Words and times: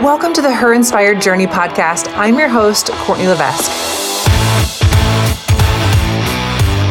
Welcome 0.00 0.32
to 0.32 0.42
the 0.42 0.52
Her 0.52 0.74
Inspired 0.74 1.20
Journey 1.20 1.46
podcast. 1.46 2.12
I'm 2.16 2.36
your 2.36 2.48
host, 2.48 2.90
Courtney 2.92 3.28
Levesque. 3.28 3.70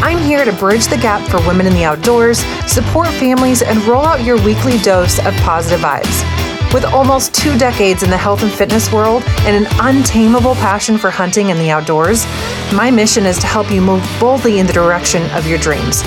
I'm 0.01 0.19
here 0.19 0.45
to 0.45 0.53
bridge 0.53 0.85
the 0.87 0.95
gap 0.95 1.27
for 1.27 1.45
women 1.45 1.67
in 1.67 1.73
the 1.73 1.83
outdoors, 1.83 2.37
support 2.67 3.09
families, 3.09 3.63
and 3.63 3.83
roll 3.83 4.05
out 4.05 4.23
your 4.23 4.41
weekly 4.43 4.77
dose 4.77 5.19
of 5.25 5.35
positive 5.37 5.81
vibes. 5.81 6.73
With 6.73 6.85
almost 6.85 7.33
two 7.33 7.57
decades 7.57 8.03
in 8.03 8.09
the 8.09 8.17
health 8.17 8.43
and 8.43 8.51
fitness 8.51 8.93
world 8.93 9.23
and 9.39 9.65
an 9.65 9.73
untamable 9.81 10.55
passion 10.55 10.97
for 10.97 11.09
hunting 11.09 11.51
and 11.51 11.59
the 11.59 11.69
outdoors, 11.69 12.25
my 12.71 12.91
mission 12.91 13.25
is 13.25 13.37
to 13.39 13.47
help 13.47 13.69
you 13.71 13.81
move 13.81 14.07
boldly 14.21 14.59
in 14.59 14.67
the 14.67 14.73
direction 14.73 15.29
of 15.31 15.45
your 15.47 15.57
dreams. 15.57 16.01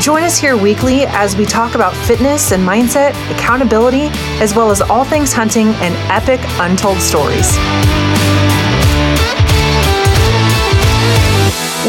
Join 0.00 0.24
us 0.24 0.36
here 0.36 0.56
weekly 0.56 1.06
as 1.06 1.36
we 1.36 1.46
talk 1.46 1.76
about 1.76 1.94
fitness 1.94 2.52
and 2.52 2.66
mindset, 2.66 3.10
accountability, 3.30 4.08
as 4.40 4.54
well 4.54 4.70
as 4.70 4.82
all 4.82 5.04
things 5.04 5.32
hunting 5.32 5.68
and 5.68 5.94
epic 6.10 6.40
untold 6.58 6.98
stories. 6.98 7.56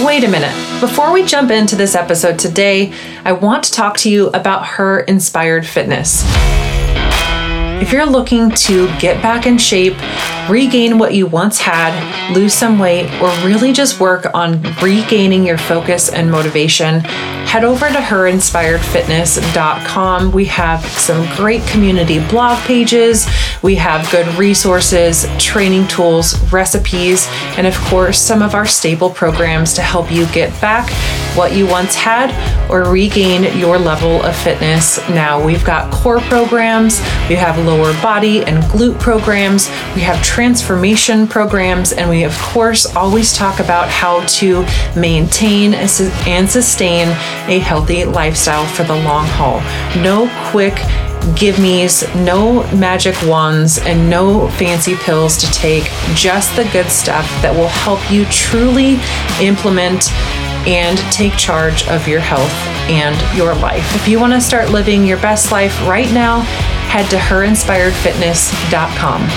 Wait 0.05 0.23
a 0.23 0.27
minute. 0.27 0.53
Before 0.79 1.11
we 1.11 1.25
jump 1.25 1.49
into 1.49 1.75
this 1.75 1.95
episode 1.95 2.37
today, 2.37 2.93
I 3.23 3.31
want 3.31 3.63
to 3.63 3.71
talk 3.71 3.97
to 3.99 4.09
you 4.09 4.27
about 4.27 4.65
Her 4.65 4.99
Inspired 4.99 5.65
Fitness. 5.65 6.23
If 7.81 7.91
you're 7.91 8.05
looking 8.05 8.51
to 8.51 8.87
get 8.99 9.21
back 9.21 9.45
in 9.45 9.57
shape, 9.57 9.97
regain 10.49 10.97
what 10.97 11.13
you 11.13 11.27
once 11.27 11.59
had, 11.59 11.93
lose 12.33 12.53
some 12.53 12.79
weight, 12.79 13.11
or 13.21 13.27
really 13.45 13.73
just 13.73 13.99
work 13.99 14.27
on 14.33 14.61
regaining 14.81 15.45
your 15.45 15.57
focus 15.57 16.07
and 16.09 16.31
motivation, 16.31 17.01
head 17.01 17.65
over 17.65 17.89
to 17.89 17.95
herinspiredfitness.com. 17.95 20.31
We 20.31 20.45
have 20.45 20.85
some 20.85 21.27
great 21.35 21.67
community 21.67 22.25
blog 22.29 22.63
pages, 22.63 23.27
we 23.61 23.75
have 23.75 24.09
good 24.09 24.27
resources, 24.35 25.27
training 25.37 25.87
tools, 25.87 26.39
recipes, 26.53 27.27
and 27.57 27.67
of 27.67 27.75
course, 27.75 28.17
some 28.19 28.41
of 28.41 28.55
our 28.55 28.65
staple 28.65 29.09
programs 29.09 29.73
to 29.73 29.81
help 29.81 30.09
you 30.11 30.25
get 30.27 30.49
back 30.61 30.89
what 31.35 31.53
you 31.55 31.67
once 31.67 31.95
had 31.95 32.31
or 32.69 32.89
regain 32.89 33.43
your 33.57 33.77
level 33.77 34.21
of 34.23 34.35
fitness 34.35 34.97
now. 35.09 35.43
We've 35.43 35.63
got 35.63 35.91
core 35.91 36.19
programs, 36.21 36.99
we 37.29 37.35
have 37.35 37.57
lower 37.65 37.93
body 38.01 38.43
and 38.43 38.63
glute 38.63 38.99
programs, 38.99 39.69
we 39.95 40.01
have 40.01 40.21
transformation 40.23 41.27
programs, 41.27 41.91
and 41.91 42.09
we, 42.09 42.23
of 42.23 42.37
course, 42.39 42.85
always 42.95 43.33
talk 43.33 43.59
about 43.59 43.89
how 43.89 44.25
to 44.25 44.65
maintain 44.95 45.73
and 45.73 46.49
sustain 46.49 47.07
a 47.47 47.59
healthy 47.59 48.05
lifestyle 48.05 48.65
for 48.65 48.83
the 48.83 48.95
long 48.95 49.25
haul. 49.27 49.59
No 50.01 50.29
quick 50.51 50.75
give 51.33 51.57
me's, 51.59 52.07
no 52.15 52.63
magic 52.75 53.15
wands, 53.23 53.79
and 53.79 54.07
no 54.09 54.49
fancy 54.51 54.95
pills 54.95 55.37
to 55.37 55.51
take, 55.51 55.83
just 56.13 56.55
the 56.55 56.63
good 56.71 56.89
stuff 56.89 57.25
that 57.41 57.53
will 57.53 57.67
help 57.67 57.99
you 58.11 58.23
truly 58.25 58.97
implement 59.41 60.11
and 60.67 60.97
take 61.11 61.33
charge 61.33 61.87
of 61.87 62.07
your 62.07 62.19
health 62.19 62.51
and 62.89 63.15
your 63.37 63.53
life. 63.55 63.95
If 63.95 64.07
you 64.07 64.19
want 64.19 64.33
to 64.33 64.41
start 64.41 64.69
living 64.69 65.05
your 65.05 65.17
best 65.17 65.51
life 65.51 65.79
right 65.87 66.11
now, 66.13 66.41
head 66.89 67.09
to 67.09 67.17
herinspiredfitness.com. 67.17 69.27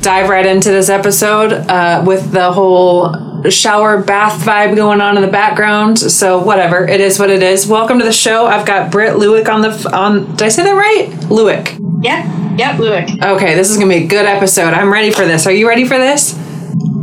Dive 0.00 0.30
right 0.30 0.46
into 0.46 0.70
this 0.70 0.88
episode 0.88 1.52
uh, 1.52 2.02
with 2.06 2.32
the 2.32 2.52
whole 2.52 3.29
shower 3.48 4.02
bath 4.02 4.44
vibe 4.44 4.74
going 4.74 5.00
on 5.00 5.16
in 5.16 5.22
the 5.22 5.30
background. 5.30 5.98
So 5.98 6.42
whatever, 6.42 6.86
it 6.86 7.00
is 7.00 7.18
what 7.18 7.30
it 7.30 7.42
is. 7.42 7.66
Welcome 7.66 8.00
to 8.00 8.04
the 8.04 8.12
show. 8.12 8.46
I've 8.46 8.66
got 8.66 8.90
Britt 8.90 9.14
Lewick 9.14 9.48
on 9.48 9.62
the 9.62 9.96
on. 9.96 10.32
Did 10.32 10.42
I 10.42 10.48
say 10.48 10.64
that 10.64 10.72
right? 10.72 11.08
Lewick. 11.30 11.78
Yep. 12.02 12.58
Yep, 12.58 12.76
Lewick. 12.76 13.22
Okay, 13.36 13.54
this 13.54 13.70
is 13.70 13.76
gonna 13.76 13.88
be 13.88 14.04
a 14.04 14.06
good 14.06 14.26
episode. 14.26 14.74
I'm 14.74 14.92
ready 14.92 15.10
for 15.10 15.24
this. 15.24 15.46
Are 15.46 15.52
you 15.52 15.68
ready 15.68 15.84
for 15.84 15.96
this? 15.96 16.36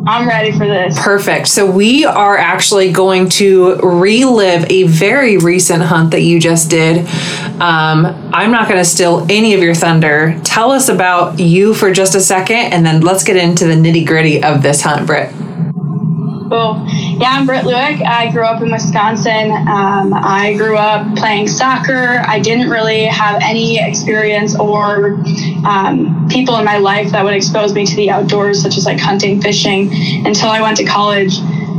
I'm 0.08 0.26
ready 0.26 0.54
for 0.54 0.66
this. 0.66 0.98
Perfect. 0.98 1.50
So 1.50 1.70
we 1.70 2.06
are 2.06 2.38
actually 2.38 2.94
going 2.94 3.28
to 3.32 3.76
relive 3.80 4.66
a 4.72 4.84
very 4.84 5.38
recent 5.38 5.84
hunt 5.84 6.12
that 6.12 6.22
you 6.22 6.40
just 6.40 6.70
did. 6.70 7.06
Um, 7.60 8.06
I'm 8.34 8.52
not 8.52 8.70
going 8.70 8.80
to 8.80 8.86
steal 8.86 9.26
any 9.30 9.54
of 9.54 9.62
your 9.62 9.76
thunder. 9.76 10.40
Tell 10.46 10.72
us 10.72 10.88
about 10.88 11.42
you 11.42 11.74
for 11.74 11.92
just 11.92 12.16
a 12.16 12.22
second, 12.22 12.56
and 12.56 12.86
then 12.86 13.02
let's 13.02 13.26
get 13.26 13.36
into 13.36 13.66
the 13.66 13.74
nitty 13.74 14.08
gritty 14.08 14.42
of 14.42 14.64
this 14.64 14.82
hunt, 14.82 15.06
Britt. 15.08 15.34
Cool. 16.50 16.86
Yeah, 16.88 17.32
I'm 17.32 17.46
Britt 17.46 17.66
Lewick. 17.66 18.02
I 18.06 18.32
grew 18.32 18.46
up 18.46 18.62
in 18.62 18.72
Wisconsin. 18.72 19.52
Um, 19.52 20.14
I 20.14 20.56
grew 20.58 20.78
up 20.78 21.18
playing 21.18 21.50
soccer. 21.50 22.24
I 22.26 22.40
didn't 22.40 22.70
really 22.70 23.04
have 23.06 23.42
any 23.44 23.86
experience 23.86 24.58
or 24.58 25.16
um, 25.66 26.30
people 26.30 26.56
in 26.56 26.64
my 26.64 26.78
life 26.78 27.12
that 27.12 27.26
would 27.26 27.34
expose 27.34 27.74
me 27.74 27.86
to 27.86 27.96
the 27.98 28.12
outdoors, 28.12 28.62
such 28.62 28.78
as 28.78 28.86
like 28.86 28.98
hunting, 28.98 29.42
fishing, 29.42 29.90
until 30.26 30.50
I 30.50 30.62
went 30.62 30.78
to 30.78 30.86
college. 30.86 31.38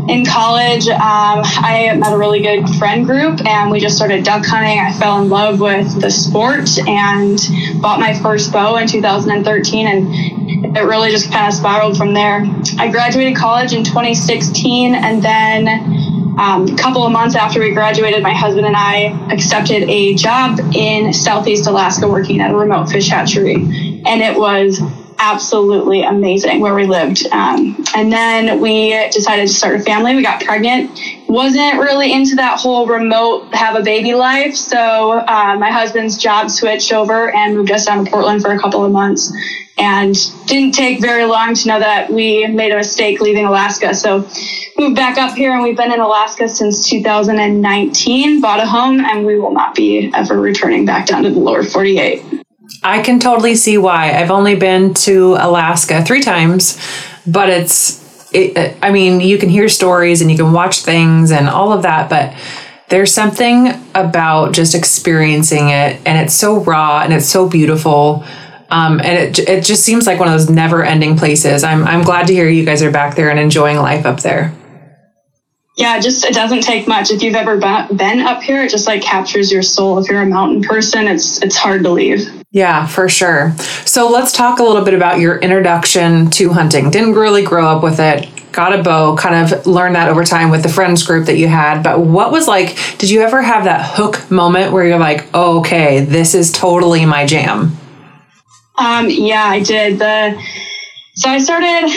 In 0.09 0.25
college, 0.27 0.87
um, 0.89 1.43
I 1.45 1.95
met 1.97 2.13
a 2.13 2.19
really 2.19 2.41
good 2.41 2.69
friend 2.77 3.07
group 3.07 3.45
and 3.47 3.71
we 3.71 3.81
just 3.81 3.97
started 3.97 4.23
duck 4.23 4.45
hunting. 4.45 4.79
I 4.79 4.93
fell 4.93 5.23
in 5.23 5.31
love 5.31 5.61
with 5.61 6.01
the 6.01 6.11
sport 6.11 6.79
and 6.87 7.39
bought 7.81 8.01
my 8.01 8.19
first 8.19 8.53
bow 8.53 8.77
in 8.77 8.87
2013 8.87 9.87
and 9.87 10.38
it 10.77 10.81
really 10.81 11.11
just 11.11 11.31
kind 11.31 11.47
of 11.47 11.55
spiraled 11.55 11.97
from 11.97 12.15
there. 12.15 12.45
I 12.79 12.89
graduated 12.91 13.37
college 13.37 13.73
in 13.73 13.85
2016, 13.85 14.95
and 14.95 15.23
then 15.23 15.69
um, 16.39 16.69
a 16.69 16.77
couple 16.77 17.05
of 17.05 17.13
months 17.13 17.35
after 17.35 17.61
we 17.61 17.73
graduated, 17.73 18.23
my 18.23 18.33
husband 18.33 18.67
and 18.67 18.77
I 18.77 19.07
accepted 19.33 19.89
a 19.89 20.15
job 20.15 20.61
in 20.75 21.13
Southeast 21.13 21.67
Alaska 21.67 22.09
working 22.09 22.41
at 22.41 22.53
a 22.53 22.57
remote 22.57 22.89
fish 22.89 23.09
hatchery. 23.09 23.55
And 23.55 24.23
it 24.23 24.39
was 24.39 24.81
absolutely 25.19 26.03
amazing 26.03 26.61
where 26.61 26.75
we 26.75 26.87
lived. 26.87 27.27
Um, 27.33 27.85
and 27.95 28.13
then 28.13 28.61
we 28.61 28.91
decided 29.11 29.49
to 29.49 29.53
start 29.53 29.81
a 29.81 29.81
family. 29.81 30.15
We 30.15 30.23
got 30.23 30.45
pregnant. 30.45 30.97
Wasn't 31.29 31.81
really 31.81 32.13
into 32.13 32.37
that 32.37 32.61
whole 32.61 32.87
remote 32.87 33.53
have 33.53 33.75
a 33.75 33.83
baby 33.83 34.15
life. 34.15 34.55
So 34.55 35.19
uh, 35.19 35.57
my 35.59 35.73
husband's 35.73 36.17
job 36.17 36.51
switched 36.51 36.93
over 36.93 37.35
and 37.35 37.57
moved 37.57 37.73
us 37.73 37.87
down 37.87 38.05
to 38.05 38.11
Portland 38.11 38.43
for 38.43 38.53
a 38.53 38.61
couple 38.61 38.85
of 38.85 38.93
months 38.93 39.33
and 39.79 40.17
didn't 40.47 40.73
take 40.73 41.01
very 41.01 41.25
long 41.25 41.55
to 41.55 41.69
know 41.69 41.79
that 41.79 42.11
we 42.11 42.47
made 42.47 42.73
a 42.73 42.77
mistake 42.77 43.21
leaving 43.21 43.45
Alaska. 43.45 43.95
So 43.95 44.29
moved 44.79 44.97
back 44.97 45.19
up 45.19 45.37
here 45.37 45.53
and 45.53 45.63
we've 45.63 45.77
been 45.77 45.93
in 45.93 46.01
Alaska 46.01 46.49
since 46.49 46.89
2019, 46.89 48.41
bought 48.41 48.61
a 48.61 48.67
home, 48.67 49.01
and 49.01 49.25
we 49.25 49.39
will 49.39 49.53
not 49.53 49.75
be 49.75 50.11
ever 50.15 50.41
returning 50.41 50.85
back 50.85 51.07
down 51.07 51.23
to 51.23 51.31
the 51.31 51.39
lower 51.39 51.63
48. 51.63 52.45
I 52.83 53.03
can 53.03 53.19
totally 53.19 53.55
see 53.55 53.79
why. 53.79 54.13
I've 54.13 54.31
only 54.31 54.55
been 54.55 54.95
to 54.95 55.37
Alaska 55.39 56.05
three 56.05 56.21
times, 56.21 56.79
but 57.27 57.49
it's, 57.49 58.33
it, 58.33 58.57
uh, 58.57 58.75
I 58.83 58.91
mean, 58.91 59.21
you 59.21 59.39
can 59.39 59.49
hear 59.49 59.69
stories 59.69 60.21
and 60.21 60.31
you 60.31 60.37
can 60.37 60.53
watch 60.53 60.83
things 60.83 61.31
and 61.31 61.49
all 61.49 61.73
of 61.73 61.83
that, 61.83 62.11
but 62.11 62.35
there's 62.89 63.13
something 63.13 63.69
about 63.95 64.53
just 64.53 64.75
experiencing 64.75 65.69
it 65.69 66.01
and 66.05 66.19
it's 66.19 66.35
so 66.35 66.61
raw 66.61 67.01
and 67.03 67.13
it's 67.13 67.27
so 67.27 67.49
beautiful 67.49 68.25
um, 68.71 69.01
and 69.01 69.39
it, 69.39 69.39
it 69.39 69.65
just 69.65 69.85
seems 69.85 70.07
like 70.07 70.19
one 70.19 70.29
of 70.29 70.35
those 70.35 70.51
never 70.51 70.85
ending 70.85 71.17
places. 71.17 71.65
I'm, 71.65 71.85
I'm 71.85 72.03
glad 72.03 72.27
to 72.27 72.35
hear 72.35 72.49
you 72.49 72.65
guys 72.65 72.83
are 72.83 72.91
back 72.91 73.17
there 73.17 73.31
and 73.31 73.39
enjoying 73.39 73.79
life 73.79 74.05
up 74.05 74.21
there. 74.21 74.55
Yeah, 75.79 76.01
just 76.01 76.25
it 76.25 76.35
doesn't 76.35 76.63
take 76.63 76.89
much. 76.89 77.13
If 77.13 77.23
you've 77.23 77.37
ever 77.37 77.57
been 77.57 78.21
up 78.21 78.43
here, 78.43 78.65
it 78.65 78.71
just 78.71 78.89
like 78.89 79.01
captures 79.01 79.53
your 79.53 79.63
soul. 79.63 80.01
If 80.01 80.11
you're 80.11 80.23
a 80.23 80.27
mountain 80.27 80.61
person, 80.61 81.07
it's 81.07 81.41
it's 81.41 81.57
hard 81.57 81.85
to 81.85 81.91
leave. 81.91 82.29
Yeah, 82.51 82.85
for 82.87 83.09
sure. 83.09 83.57
So 83.85 84.11
let's 84.11 84.33
talk 84.33 84.59
a 84.59 84.65
little 84.65 84.85
bit 84.85 84.95
about 84.95 85.21
your 85.21 85.39
introduction 85.39 86.31
to 86.33 86.53
hunting. 86.53 86.91
Didn't 86.91 87.13
really 87.13 87.45
grow 87.45 87.69
up 87.69 87.85
with 87.85 88.01
it. 88.01 88.29
Got 88.51 88.77
a 88.77 88.83
bow, 88.83 89.15
kind 89.17 89.53
of 89.53 89.69
learned 89.69 89.95
that 89.95 90.09
over 90.09 90.25
time 90.25 90.51
with 90.51 90.65
the 90.65 90.69
friends 90.69 91.05
group 91.05 91.27
that 91.27 91.37
you 91.37 91.47
had. 91.47 91.83
But 91.83 92.01
what 92.01 92.33
was 92.33 92.49
like, 92.49 92.77
did 92.99 93.09
you 93.09 93.21
ever 93.21 93.41
have 93.41 93.65
that 93.65 93.95
hook 93.95 94.29
moment 94.33 94.73
where 94.73 94.85
you're 94.85 94.99
like, 94.99 95.27
oh, 95.33 95.61
okay, 95.61 96.05
this 96.05 96.35
is 96.35 96.51
totally 96.51 97.07
my 97.07 97.25
jam? 97.25 97.77
Um, 98.79 99.11
yeah, 99.11 99.45
I 99.45 99.61
did. 99.61 99.99
The 99.99 100.41
so 101.15 101.29
I 101.29 101.39
started. 101.39 101.91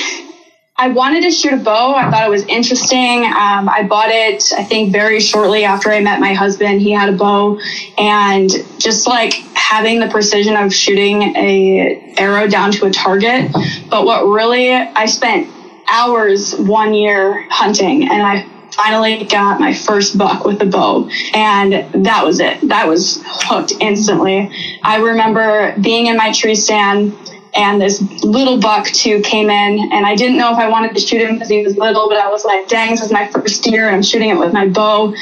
I 0.78 0.88
wanted 0.88 1.22
to 1.22 1.32
shoot 1.32 1.54
a 1.54 1.58
bow. 1.58 1.94
I 1.94 2.10
thought 2.10 2.26
it 2.26 2.30
was 2.32 2.44
interesting. 2.46 3.24
Um, 3.24 3.70
I 3.70 3.86
bought 3.88 4.10
it, 4.10 4.52
I 4.58 4.64
think, 4.64 4.92
very 4.92 5.20
shortly 5.20 5.64
after 5.64 5.92
I 5.92 6.00
met 6.02 6.20
my 6.20 6.34
husband. 6.34 6.82
He 6.82 6.92
had 6.92 7.10
a 7.10 7.12
bow, 7.16 7.60
and 8.00 8.50
just 8.80 9.06
like 9.06 9.34
having 9.54 10.00
the 10.00 10.08
precision 10.08 10.56
of 10.58 10.74
shooting 10.74 11.22
a 11.36 12.16
arrow 12.18 12.48
down 12.48 12.72
to 12.72 12.88
a 12.88 12.92
target. 12.92 13.52
But 13.92 14.06
what 14.06 14.24
really, 14.26 14.74
I 14.74 15.06
spent 15.06 15.48
hours 15.88 16.56
one 16.56 16.96
year 16.96 17.48
hunting, 17.50 18.08
and 18.10 18.24
I 18.24 18.48
finally 18.84 19.24
got 19.26 19.60
my 19.60 19.74
first 19.74 20.18
buck 20.18 20.44
with 20.44 20.58
the 20.58 20.66
bow 20.66 21.08
and 21.34 21.74
that 22.06 22.26
was 22.26 22.40
it. 22.40 22.60
That 22.68 22.88
was 22.88 23.22
hooked 23.24 23.74
instantly. 23.80 24.50
I 24.82 24.98
remember 24.98 25.76
being 25.80 26.08
in 26.08 26.18
my 26.18 26.32
tree 26.32 26.56
stand 26.56 27.16
and 27.54 27.82
this 27.82 28.02
little 28.24 28.60
buck 28.60 28.88
too 28.88 29.22
came 29.22 29.50
in. 29.50 29.92
And 29.92 30.06
i 30.06 30.16
didn't 30.16 30.38
know 30.38 30.52
if 30.52 30.58
i 30.58 30.70
wanted 30.70 30.94
to 30.96 31.02
shoot 31.02 31.22
him 31.22 31.36
because 31.36 31.50
he 31.50 31.64
was 31.64 31.78
little 31.78 32.08
but 32.10 32.18
i 32.18 32.30
was 32.30 32.46
like 32.46 32.68
dang 32.68 32.92
this 32.92 33.02
is 33.02 33.12
my 33.12 33.28
first 33.28 33.64
deer 33.64 33.88
and 33.88 33.96
i'm 33.96 34.04
shooting 34.04 34.30
it 34.30 34.38
with 34.38 34.54
my 34.54 34.68
bow. 34.68 35.14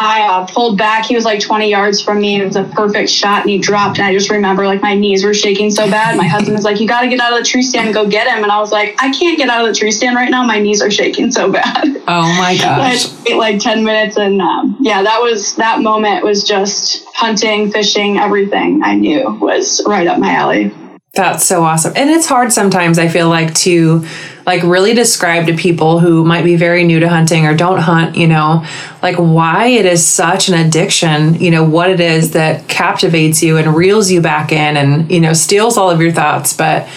I 0.00 0.22
uh, 0.28 0.46
pulled 0.46 0.78
back. 0.78 1.06
He 1.06 1.16
was 1.16 1.24
like 1.24 1.40
20 1.40 1.68
yards 1.68 2.00
from 2.00 2.20
me. 2.20 2.40
It 2.40 2.44
was 2.44 2.54
a 2.54 2.62
perfect 2.62 3.10
shot 3.10 3.40
and 3.42 3.50
he 3.50 3.58
dropped. 3.58 3.98
And 3.98 4.06
i 4.06 4.12
just 4.12 4.30
remember 4.30 4.66
like 4.66 4.80
my 4.80 4.94
knees 4.94 5.24
were 5.24 5.34
shaking 5.34 5.70
so 5.70 5.90
bad. 5.90 6.16
My 6.16 6.26
husband 6.26 6.54
was 6.54 6.64
like 6.64 6.80
you 6.80 6.86
got 6.86 7.00
to 7.00 7.08
get 7.08 7.18
out 7.20 7.32
of 7.32 7.38
the 7.38 7.44
tree 7.44 7.62
stand 7.62 7.86
and 7.86 7.94
go 7.94 8.08
get 8.08 8.26
him. 8.28 8.42
And 8.42 8.52
i 8.52 8.60
was 8.60 8.72
like 8.72 8.94
i 9.02 9.10
can't 9.10 9.36
get 9.36 9.48
out 9.48 9.66
of 9.66 9.74
the 9.74 9.78
tree 9.78 9.90
stand 9.90 10.16
right 10.16 10.30
now. 10.30 10.44
My 10.44 10.58
knees 10.58 10.82
are 10.82 10.90
shaking 10.90 11.30
so 11.32 11.50
bad. 11.50 11.84
Oh 12.06 12.34
my 12.38 12.56
gosh. 12.60 13.06
like 13.30 13.60
10 13.60 13.84
minutes 13.84 14.16
and 14.16 14.40
um, 14.40 14.76
yeah 14.80 15.02
that 15.02 15.20
was 15.20 15.56
that 15.56 15.80
moment 15.80 16.24
was 16.24 16.42
just 16.44 17.04
hunting 17.14 17.70
fishing 17.70 18.18
everything 18.18 18.82
i 18.82 18.94
knew 18.94 19.36
was 19.40 19.82
right 19.86 20.06
up 20.06 20.18
my 20.18 20.32
alley 20.32 20.72
that's 21.18 21.44
so 21.44 21.64
awesome. 21.64 21.92
And 21.96 22.10
it's 22.10 22.26
hard 22.26 22.52
sometimes, 22.52 22.98
I 22.98 23.08
feel 23.08 23.28
like, 23.28 23.52
to 23.56 24.06
like 24.46 24.62
really 24.62 24.94
describe 24.94 25.46
to 25.46 25.56
people 25.56 25.98
who 25.98 26.24
might 26.24 26.44
be 26.44 26.54
very 26.54 26.84
new 26.84 27.00
to 27.00 27.08
hunting 27.08 27.44
or 27.44 27.56
don't 27.56 27.80
hunt, 27.80 28.16
you 28.16 28.28
know, 28.28 28.64
like 29.02 29.16
why 29.16 29.66
it 29.66 29.84
is 29.84 30.06
such 30.06 30.48
an 30.48 30.54
addiction, 30.54 31.34
you 31.34 31.50
know, 31.50 31.64
what 31.64 31.90
it 31.90 31.98
is 31.98 32.32
that 32.32 32.68
captivates 32.68 33.42
you 33.42 33.56
and 33.56 33.74
reels 33.74 34.10
you 34.10 34.20
back 34.20 34.52
in 34.52 34.76
and, 34.76 35.10
you 35.10 35.20
know, 35.20 35.32
steals 35.32 35.76
all 35.76 35.90
of 35.90 36.00
your 36.00 36.12
thoughts. 36.12 36.52
But 36.52 36.88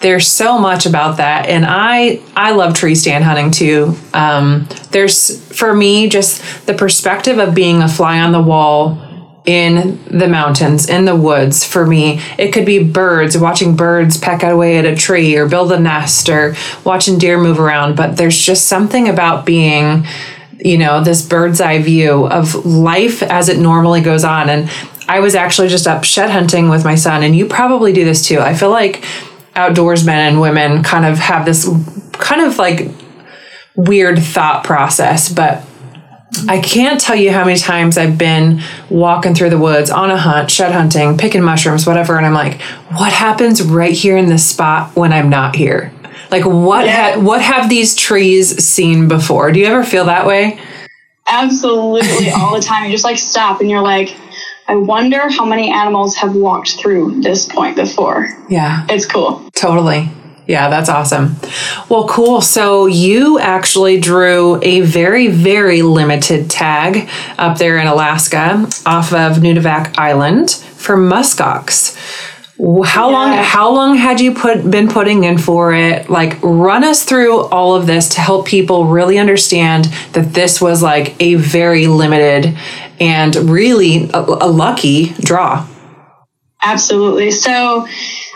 there's 0.00 0.26
so 0.26 0.58
much 0.58 0.86
about 0.86 1.18
that 1.18 1.46
and 1.46 1.66
i 1.68 2.18
i 2.34 2.52
love 2.52 2.72
tree 2.72 2.94
stand 2.94 3.22
hunting 3.22 3.50
too 3.50 3.94
um, 4.14 4.66
there's 4.92 5.44
for 5.54 5.74
me 5.74 6.08
just 6.08 6.66
the 6.66 6.72
perspective 6.72 7.38
of 7.38 7.54
being 7.54 7.82
a 7.82 7.88
fly 7.88 8.18
on 8.18 8.32
the 8.32 8.40
wall 8.40 9.09
in 9.50 9.98
the 10.04 10.28
mountains, 10.28 10.88
in 10.88 11.06
the 11.06 11.16
woods 11.16 11.64
for 11.64 11.84
me. 11.84 12.20
It 12.38 12.52
could 12.52 12.64
be 12.64 12.84
birds, 12.84 13.36
watching 13.36 13.74
birds 13.74 14.16
peck 14.16 14.44
away 14.44 14.78
at 14.78 14.86
a 14.86 14.94
tree 14.94 15.36
or 15.36 15.48
build 15.48 15.72
a 15.72 15.80
nest 15.80 16.28
or 16.28 16.54
watching 16.84 17.18
deer 17.18 17.36
move 17.36 17.58
around. 17.58 17.96
But 17.96 18.16
there's 18.16 18.40
just 18.40 18.66
something 18.66 19.08
about 19.08 19.44
being, 19.44 20.06
you 20.58 20.78
know, 20.78 21.02
this 21.02 21.26
bird's 21.26 21.60
eye 21.60 21.82
view 21.82 22.28
of 22.28 22.64
life 22.64 23.24
as 23.24 23.48
it 23.48 23.58
normally 23.58 24.02
goes 24.02 24.22
on. 24.22 24.48
And 24.48 24.70
I 25.08 25.18
was 25.18 25.34
actually 25.34 25.66
just 25.66 25.88
up 25.88 26.04
shed 26.04 26.30
hunting 26.30 26.68
with 26.68 26.84
my 26.84 26.94
son, 26.94 27.24
and 27.24 27.34
you 27.34 27.46
probably 27.46 27.92
do 27.92 28.04
this 28.04 28.24
too. 28.24 28.38
I 28.38 28.54
feel 28.54 28.70
like 28.70 29.04
outdoorsmen 29.56 30.08
and 30.08 30.40
women 30.40 30.84
kind 30.84 31.04
of 31.04 31.18
have 31.18 31.44
this 31.44 31.68
kind 32.12 32.42
of 32.42 32.56
like 32.56 32.88
weird 33.74 34.22
thought 34.22 34.62
process, 34.62 35.28
but 35.28 35.66
I 36.48 36.60
can't 36.60 37.00
tell 37.00 37.16
you 37.16 37.32
how 37.32 37.44
many 37.44 37.58
times 37.58 37.98
I've 37.98 38.16
been 38.16 38.62
walking 38.88 39.34
through 39.34 39.50
the 39.50 39.58
woods 39.58 39.90
on 39.90 40.10
a 40.10 40.16
hunt, 40.16 40.50
shed 40.50 40.72
hunting, 40.72 41.18
picking 41.18 41.42
mushrooms, 41.42 41.86
whatever, 41.86 42.16
and 42.16 42.24
I'm 42.24 42.34
like, 42.34 42.60
what 42.92 43.12
happens 43.12 43.62
right 43.62 43.92
here 43.92 44.16
in 44.16 44.26
this 44.26 44.48
spot 44.48 44.96
when 44.96 45.12
I'm 45.12 45.28
not 45.28 45.56
here? 45.56 45.92
Like 46.30 46.44
what 46.44 46.86
yeah. 46.86 47.14
ha- 47.14 47.20
what 47.20 47.42
have 47.42 47.68
these 47.68 47.96
trees 47.96 48.64
seen 48.64 49.08
before? 49.08 49.50
Do 49.50 49.58
you 49.58 49.66
ever 49.66 49.82
feel 49.82 50.04
that 50.04 50.26
way? 50.26 50.60
Absolutely 51.26 52.30
all 52.36 52.54
the 52.54 52.62
time. 52.62 52.84
You 52.86 52.92
just 52.92 53.04
like 53.04 53.18
stop 53.18 53.60
and 53.60 53.68
you're 53.68 53.82
like, 53.82 54.16
I 54.68 54.76
wonder 54.76 55.28
how 55.28 55.44
many 55.44 55.72
animals 55.72 56.14
have 56.16 56.34
walked 56.36 56.78
through 56.78 57.22
this 57.22 57.46
point 57.46 57.74
before. 57.74 58.28
Yeah. 58.48 58.86
It's 58.88 59.06
cool. 59.06 59.50
Totally. 59.56 60.08
Yeah, 60.50 60.68
that's 60.68 60.88
awesome. 60.88 61.36
Well, 61.88 62.08
cool. 62.08 62.40
So 62.40 62.86
you 62.86 63.38
actually 63.38 64.00
drew 64.00 64.58
a 64.64 64.80
very, 64.80 65.28
very 65.28 65.82
limited 65.82 66.50
tag 66.50 67.08
up 67.38 67.58
there 67.58 67.78
in 67.78 67.86
Alaska 67.86 68.68
off 68.84 69.12
of 69.12 69.36
Nunivak 69.36 69.96
Island 69.96 70.50
for 70.50 70.96
muskox. 70.96 71.96
How 72.84 73.10
yeah. 73.10 73.16
long 73.16 73.32
how 73.32 73.72
long 73.72 73.96
had 73.96 74.20
you 74.20 74.34
put 74.34 74.68
been 74.68 74.88
putting 74.88 75.22
in 75.22 75.38
for 75.38 75.72
it? 75.72 76.10
Like 76.10 76.36
run 76.42 76.82
us 76.82 77.04
through 77.04 77.42
all 77.42 77.76
of 77.76 77.86
this 77.86 78.08
to 78.16 78.20
help 78.20 78.44
people 78.44 78.86
really 78.86 79.18
understand 79.18 79.84
that 80.14 80.34
this 80.34 80.60
was 80.60 80.82
like 80.82 81.14
a 81.22 81.36
very 81.36 81.86
limited 81.86 82.58
and 82.98 83.36
really 83.36 84.10
a, 84.12 84.18
a 84.18 84.50
lucky 84.50 85.10
draw. 85.20 85.64
Absolutely. 86.60 87.30
So 87.30 87.86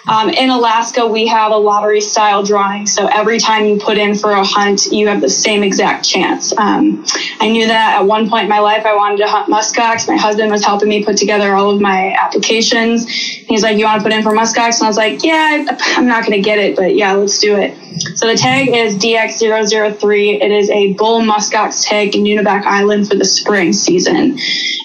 um, 0.07 0.29
in 0.29 0.51
Alaska, 0.51 1.07
we 1.07 1.27
have 1.29 1.51
a 1.51 1.57
lottery 1.57 2.01
style 2.01 2.43
drawing. 2.43 2.87
So 2.87 3.07
every 3.07 3.39
time 3.39 3.65
you 3.65 3.79
put 3.79 3.97
in 3.97 4.15
for 4.15 4.33
a 4.33 4.45
hunt, 4.45 4.87
you 4.87 5.09
have 5.09 5.23
the 5.23 5.31
same 5.31 5.63
exact 5.63 6.05
chance. 6.05 6.57
Um, 6.57 7.05
I 7.41 7.49
knew 7.49 7.67
that 7.67 8.01
at 8.01 8.07
one 8.07 8.29
point 8.29 8.45
in 8.45 8.51
my 8.51 8.59
life, 8.59 8.85
I 8.85 8.95
wanted 8.95 9.19
to 9.19 9.29
hunt 9.29 9.51
muskox. 9.51 10.07
My 10.07 10.17
husband 10.17 10.51
was 10.51 10.63
helping 10.63 10.91
me 10.91 11.05
put 11.05 11.17
together 11.17 11.55
all 11.55 11.71
of 11.71 11.81
my 11.81 12.15
applications. 12.21 13.09
He's 13.09 13.63
like, 13.63 13.79
You 13.79 13.87
want 13.87 14.01
to 14.01 14.03
put 14.03 14.13
in 14.13 14.23
for 14.23 14.33
muskox? 14.33 14.79
And 14.79 14.85
I 14.85 14.89
was 14.89 14.99
like, 14.99 15.23
Yeah, 15.23 15.65
I'm 15.97 16.07
not 16.07 16.27
going 16.27 16.37
to 16.37 16.43
get 16.43 16.59
it, 16.59 16.77
but 16.77 16.95
yeah, 16.95 17.15
let's 17.15 17.39
do 17.39 17.57
it. 17.57 17.75
So 18.19 18.27
the 18.27 18.37
tag 18.37 18.69
is 18.69 18.97
DX003. 18.97 20.43
It 20.43 20.51
is 20.51 20.69
a 20.69 20.93
bull 20.95 21.23
muskox 21.23 21.87
tag 21.87 22.15
in 22.15 22.25
Nunivak 22.25 22.65
Island 22.65 23.09
for 23.09 23.15
the 23.15 23.25
spring 23.25 23.73
season. 23.73 24.39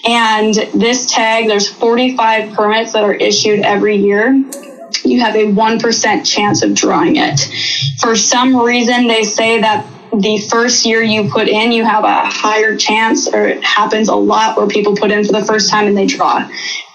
And 0.06 0.54
this 0.72 1.04
tag, 1.06 1.46
there's 1.46 1.68
45 1.68 2.54
permits 2.54 2.92
that 2.92 3.04
are 3.04 3.14
issued 3.14 3.60
every 3.60 3.96
year 3.96 4.42
you 5.04 5.20
have 5.20 5.36
a 5.36 5.44
1% 5.44 6.26
chance 6.26 6.62
of 6.62 6.74
drawing 6.74 7.16
it. 7.16 7.40
For 8.00 8.16
some 8.16 8.56
reason, 8.56 9.06
they 9.06 9.24
say 9.24 9.60
that 9.60 9.86
the 10.12 10.38
first 10.50 10.84
year 10.84 11.02
you 11.02 11.30
put 11.30 11.48
in, 11.48 11.72
you 11.72 11.84
have 11.84 12.04
a 12.04 12.26
higher 12.26 12.76
chance, 12.76 13.28
or 13.28 13.46
it 13.46 13.62
happens 13.62 14.08
a 14.08 14.14
lot 14.14 14.56
where 14.56 14.66
people 14.66 14.96
put 14.96 15.10
in 15.10 15.24
for 15.24 15.32
the 15.32 15.44
first 15.44 15.70
time 15.70 15.86
and 15.86 15.96
they 15.96 16.06
draw. 16.06 16.48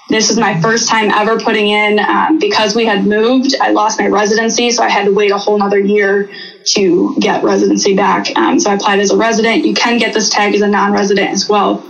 This 0.08 0.30
is 0.30 0.38
my 0.38 0.62
first 0.62 0.88
time 0.88 1.10
ever 1.10 1.40
putting 1.40 1.70
in 1.70 2.00
um, 2.00 2.38
because 2.38 2.76
we 2.76 2.86
had 2.86 3.08
moved. 3.08 3.56
I 3.60 3.72
lost 3.72 4.00
my 4.00 4.08
residency, 4.08 4.70
so 4.70 4.84
I 4.84 4.90
had 4.90 5.06
to 5.06 5.12
wait 5.12 5.32
a 5.32 5.38
whole 5.38 5.56
another 5.56 5.80
year 5.80 6.30
to 6.74 7.16
get 7.20 7.44
residency 7.44 7.96
back. 7.96 8.36
Um, 8.38 8.60
so 8.60 8.70
I 8.70 8.76
applied 8.76 9.00
as 9.00 9.10
a 9.10 9.18
resident. 9.18 9.66
You 9.66 9.74
can 9.74 9.98
get 9.98 10.14
this 10.14 10.30
tag 10.30 10.54
as 10.54 10.62
a 10.62 10.68
non-resident 10.68 11.32
as 11.32 11.50
well. 11.50 11.84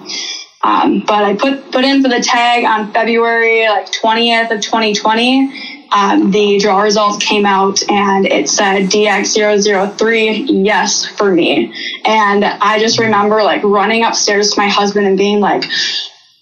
Um, 0.63 1.03
but 1.05 1.23
I 1.23 1.35
put 1.35 1.71
put 1.71 1.83
in 1.83 2.01
for 2.01 2.07
the 2.07 2.21
tag 2.21 2.63
on 2.63 2.91
February 2.93 3.67
like 3.67 3.91
20th 3.91 4.49
of 4.49 4.61
2020 4.61 5.74
um, 5.95 6.29
the 6.29 6.59
draw 6.59 6.81
results 6.81 7.23
came 7.25 7.45
out 7.45 7.81
and 7.89 8.25
it 8.25 8.49
said 8.49 8.89
DX003, 8.89 10.65
yes, 10.65 11.05
for 11.05 11.31
me. 11.31 11.73
And 12.03 12.43
I 12.43 12.79
just 12.79 12.99
remember 12.99 13.41
like 13.43 13.63
running 13.63 14.03
upstairs 14.03 14.51
to 14.51 14.59
my 14.59 14.67
husband 14.67 15.07
and 15.07 15.17
being 15.17 15.39
like, 15.39 15.63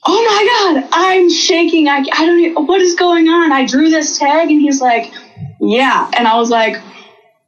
oh 0.06 0.24
my 0.24 0.74
God, 0.82 0.90
I'm 0.92 1.30
shaking. 1.30 1.88
I, 1.88 2.04
I 2.18 2.26
don't 2.26 2.40
even, 2.40 2.66
what 2.66 2.82
is 2.82 2.96
going 2.96 3.28
on? 3.28 3.52
I 3.52 3.68
drew 3.68 3.92
this 3.92 4.18
tag 4.18 4.50
and 4.50 4.60
he's 4.60 4.82
like, 4.82 5.14
yeah. 5.60 6.10
And 6.18 6.28
I 6.28 6.36
was 6.38 6.50
like, 6.50 6.78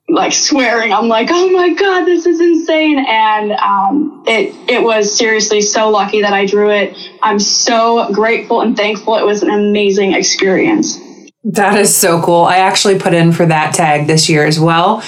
like 0.07 0.33
swearing. 0.33 0.93
I'm 0.93 1.07
like, 1.07 1.29
oh 1.31 1.49
my 1.49 1.73
God, 1.73 2.05
this 2.05 2.27
is 2.27 2.39
insane. 2.39 3.03
And 3.09 3.51
um, 3.51 4.23
it, 4.27 4.53
it 4.69 4.83
was 4.83 5.17
seriously 5.17 5.61
so 5.61 5.89
lucky 5.89 6.21
that 6.21 6.33
I 6.33 6.45
drew 6.45 6.69
it. 6.69 6.95
I'm 7.23 7.39
so 7.39 8.13
grateful 8.13 8.61
and 8.61 8.77
thankful. 8.77 9.15
It 9.15 9.25
was 9.25 9.41
an 9.41 9.49
amazing 9.49 10.13
experience. 10.13 10.99
That 11.45 11.77
is 11.77 11.95
so 11.95 12.21
cool. 12.21 12.43
I 12.43 12.57
actually 12.57 12.97
put 12.97 13.13
in 13.13 13.31
for 13.31 13.45
that 13.45 13.75
tag 13.75 14.07
this 14.07 14.27
year 14.29 14.45
as 14.45 14.59
well. 14.59 15.03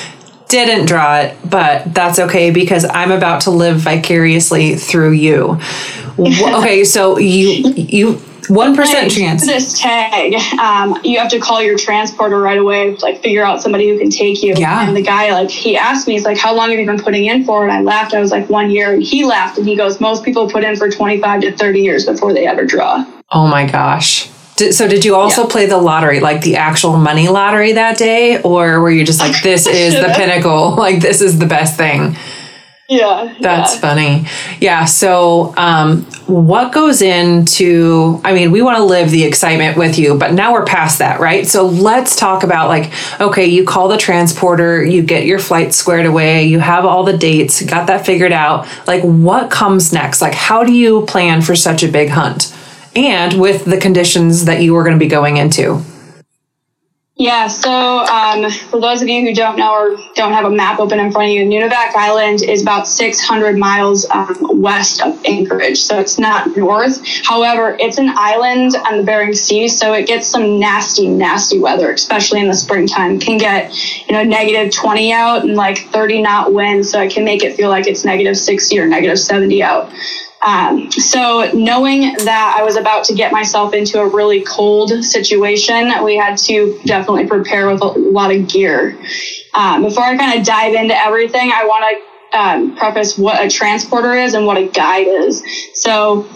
Didn't 0.50 0.86
draw 0.86 1.18
it, 1.18 1.36
but 1.44 1.94
that's 1.94 2.20
okay 2.20 2.52
because 2.52 2.86
I'm 2.86 3.12
about 3.12 3.42
to 3.42 3.52
live 3.52 3.78
vicariously 3.78 4.76
through 4.76 5.12
you. 5.12 5.60
okay, 6.20 6.84
so 6.84 7.18
you 7.18 7.74
you 7.76 8.14
one 8.50 8.76
percent 8.76 9.12
chance. 9.12 9.46
This 9.46 9.80
tag, 9.80 10.36
um, 10.60 11.00
you 11.04 11.20
have 11.20 11.30
to 11.32 11.40
call 11.40 11.62
your 11.62 11.78
transporter 11.78 12.40
right 12.40 12.58
away, 12.58 12.96
like 12.98 13.22
figure 13.22 13.44
out 13.44 13.62
somebody 13.62 13.90
who 13.90 13.98
can 13.98 14.10
take 14.10 14.42
you. 14.42 14.54
Yeah. 14.56 14.88
And 14.88 14.96
the 14.96 15.02
guy, 15.02 15.32
like, 15.32 15.50
he 15.50 15.76
asked 15.76 16.08
me, 16.08 16.14
he's 16.14 16.24
like, 16.24 16.38
"How 16.38 16.56
long 16.56 16.70
have 16.70 16.80
you 16.80 16.86
been 16.86 17.00
putting 17.00 17.26
in 17.26 17.46
for?" 17.46 17.64
And 17.64 17.72
I 17.72 17.82
laughed. 17.82 18.14
I 18.14 18.20
was 18.20 18.32
like, 18.32 18.50
"One 18.50 18.70
year." 18.70 18.94
And 18.94 19.04
he 19.04 19.26
laughed 19.26 19.58
and 19.58 19.68
he 19.68 19.76
goes, 19.76 20.00
"Most 20.00 20.24
people 20.24 20.50
put 20.50 20.64
in 20.64 20.76
for 20.76 20.90
twenty 20.90 21.20
five 21.20 21.42
to 21.42 21.52
thirty 21.58 21.82
years 21.82 22.06
before 22.06 22.34
they 22.34 22.48
ever 22.48 22.64
draw." 22.64 23.06
Oh 23.32 23.48
my 23.48 23.66
gosh. 23.66 24.30
Did, 24.58 24.74
so 24.74 24.88
did 24.88 25.06
you 25.06 25.16
also 25.16 25.44
yeah. 25.44 25.50
play 25.50 25.66
the 25.68 25.78
lottery, 25.78 26.20
like 26.20 26.42
the 26.42 26.56
actual 26.56 26.98
money 26.98 27.28
lottery 27.28 27.74
that 27.74 27.98
day, 27.98 28.42
or 28.42 28.82
were 28.82 28.92
you 28.92 29.06
just 29.06 29.20
like, 29.20 29.42
"This 29.44 29.68
is 29.68 29.94
the 29.94 30.12
pinnacle, 30.16 30.72
like 30.78 31.00
this 31.00 31.22
is 31.22 31.40
the 31.40 31.46
best 31.46 31.78
thing"? 31.78 32.18
Yeah, 32.90 33.36
that's 33.42 33.76
yeah. 33.76 33.82
funny. 33.82 34.28
Yeah. 34.62 34.86
So, 34.86 35.54
um, 35.58 36.04
what 36.26 36.72
goes 36.72 37.02
into? 37.02 38.20
I 38.24 38.34
mean, 38.34 38.52
we 38.52 38.62
want 38.62 38.78
to 38.78 38.84
live 38.84 39.12
the 39.12 39.26
excitement 39.26 39.78
with 39.78 40.00
you, 40.00 40.18
but 40.18 40.34
now 40.34 40.54
we're 40.54 40.66
past 40.66 41.00
that, 41.00 41.20
right? 41.20 41.46
So 41.46 41.68
let's 41.68 42.16
talk 42.16 42.44
about 42.44 42.70
like, 42.70 42.92
okay, 43.20 43.46
you 43.46 43.66
call 43.66 43.90
the 43.90 43.98
transporter, 43.98 44.84
you 44.84 45.04
get 45.04 45.26
your 45.26 45.38
flight 45.38 45.74
squared 45.74 46.06
away, 46.06 46.46
you 46.46 46.60
have 46.60 46.86
all 46.86 47.04
the 47.04 47.18
dates, 47.18 47.62
got 47.62 47.88
that 47.88 48.06
figured 48.06 48.32
out. 48.32 48.66
Like, 48.88 49.04
what 49.04 49.52
comes 49.52 49.92
next? 49.92 50.22
Like, 50.22 50.34
how 50.34 50.64
do 50.64 50.72
you 50.72 51.06
plan 51.08 51.42
for 51.42 51.56
such 51.56 51.84
a 51.84 51.90
big 51.90 52.10
hunt? 52.10 52.57
And 52.98 53.40
with 53.40 53.66
the 53.66 53.78
conditions 53.78 54.46
that 54.46 54.62
you 54.62 54.74
were 54.74 54.84
going 54.84 54.98
to 54.98 55.00
be 55.00 55.10
going 55.10 55.38
into? 55.38 55.84
Yeah, 57.20 57.48
so 57.48 57.72
um, 58.06 58.48
for 58.52 58.80
those 58.80 59.02
of 59.02 59.08
you 59.08 59.22
who 59.22 59.34
don't 59.34 59.58
know 59.58 59.74
or 59.74 59.98
don't 60.14 60.34
have 60.34 60.46
a 60.46 60.52
map 60.52 60.80
open 60.80 61.00
in 61.00 61.12
front 61.12 61.30
of 61.30 61.34
you, 61.34 61.46
Nunivak 61.46 61.96
Island 61.96 62.44
is 62.44 62.62
about 62.62 62.88
600 62.88 63.58
miles 63.58 64.08
um, 64.12 64.62
west 64.62 65.02
of 65.02 65.20
Anchorage, 65.26 65.80
so 65.80 66.00
it's 66.00 66.20
not 66.20 66.56
north. 66.56 67.02
However, 67.26 67.76
it's 67.80 67.98
an 67.98 68.12
island 68.16 68.76
on 68.86 68.98
the 68.98 69.04
Bering 69.04 69.34
Sea, 69.34 69.68
so 69.68 69.94
it 69.94 70.06
gets 70.06 70.28
some 70.28 70.60
nasty, 70.60 71.08
nasty 71.08 71.58
weather, 71.58 71.92
especially 71.92 72.40
in 72.40 72.50
the 72.50 72.54
springtime. 72.54 73.16
It 73.16 73.22
can 73.22 73.40
get, 73.40 73.74
you 74.08 74.14
know, 74.14 74.24
negative 74.24 74.72
20 74.72 75.12
out 75.12 75.44
and 75.44 75.56
like 75.56 75.90
30 75.90 76.22
knot 76.22 76.54
wind, 76.54 76.86
so 76.86 77.02
it 77.02 77.12
can 77.12 77.26
make 77.26 77.44
it 77.44 77.56
feel 77.56 77.70
like 77.70 77.88
it's 77.88 78.06
negative 78.06 78.38
60 78.38 78.78
or 78.78 78.86
negative 78.86 79.18
70 79.18 79.64
out. 79.64 79.92
Um, 80.46 80.92
so 80.92 81.52
knowing 81.54 82.14
that 82.26 82.56
I 82.58 82.64
was 82.64 82.76
about 82.76 83.06
to 83.06 83.16
get 83.16 83.32
myself 83.32 83.74
into 83.74 84.00
a 84.00 84.08
really 84.08 84.44
cold 84.44 84.92
situation, 85.04 85.92
we 86.04 86.16
had 86.16 86.38
to 86.40 86.80
definitely 86.86 87.28
prepare 87.28 87.70
with 87.72 87.82
a 87.82 87.86
lot 87.86 88.34
of 88.34 88.48
gear. 88.48 88.98
Um, 89.54 89.84
before 89.84 90.04
I 90.04 90.16
kind 90.16 90.40
of 90.40 90.46
dive 90.46 90.76
into 90.76 90.96
everything, 90.96 91.52
I 91.54 91.66
want 91.66 91.86
to 91.90 92.40
um, 92.40 92.76
preface 92.76 93.18
what 93.18 93.44
a 93.44 93.50
transporter 93.50 94.14
is 94.14 94.34
and 94.34 94.46
what 94.46 94.58
a 94.58 94.68
guide 94.68 95.08
is. 95.08 95.44
So 95.74 96.30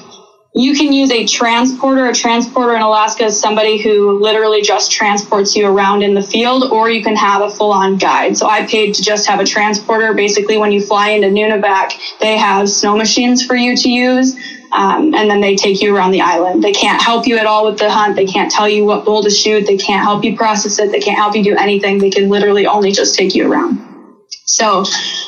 you 0.54 0.76
can 0.76 0.92
use 0.92 1.12
a 1.12 1.26
transporter. 1.26 2.08
A 2.08 2.14
transporter 2.14 2.76
in 2.76 2.82
Alaska 2.82 3.26
is 3.26 3.40
somebody 3.40 3.82
who 3.82 4.22
literally 4.22 4.62
just 4.62 4.92
transports 4.92 5.56
you 5.56 5.66
around 5.66 6.04
in 6.04 6.14
the 6.14 6.22
field, 6.22 6.72
or 6.72 6.90
you 6.90 7.02
can 7.04 7.16
have 7.16 7.42
a 7.42 7.50
full 7.50 7.72
on 7.72 7.98
guide. 7.98 8.36
So 8.36 8.48
I 8.48 8.66
paid 8.66 8.96
to 8.96 9.02
just 9.02 9.28
have 9.28 9.40
a 9.40 9.46
transporter. 9.46 10.14
Basically, 10.14 10.58
when 10.58 10.74
you 10.74 10.82
fly 10.82 11.12
into 11.12 11.28
Nunivak, 11.28 11.94
they 12.20 12.38
have 12.38 12.70
snow 12.70 12.98
machines 12.98 13.46
for 13.46 13.56
you 13.56 13.78
to 13.78 13.90
use. 13.90 14.36
Um, 14.74 15.14
and 15.14 15.30
then 15.30 15.42
they 15.42 15.58
take 15.58 15.82
you 15.82 15.96
around 15.96 16.12
the 16.12 16.22
island. 16.22 16.64
They 16.64 16.72
can't 16.72 17.02
help 17.02 17.28
you 17.28 17.38
at 17.38 17.46
all 17.46 17.70
with 17.70 17.78
the 17.78 17.90
hunt. 17.90 18.16
They 18.16 18.26
can't 18.26 18.50
tell 18.50 18.70
you 18.70 18.86
what 18.86 19.04
bull 19.04 19.22
to 19.24 19.30
shoot. 19.30 19.68
They 19.68 19.78
can't 19.78 20.02
help 20.02 20.24
you 20.24 20.38
process 20.38 20.80
it. 20.80 20.92
They 20.92 21.02
can't 21.02 21.18
help 21.18 21.36
you 21.36 21.44
do 21.44 21.58
anything. 21.58 21.98
They 21.98 22.10
can 22.10 22.30
literally 22.30 22.66
only 22.68 22.94
just 22.94 23.16
take 23.16 23.36
you 23.36 23.52
around. 23.52 23.80
So 24.46 24.86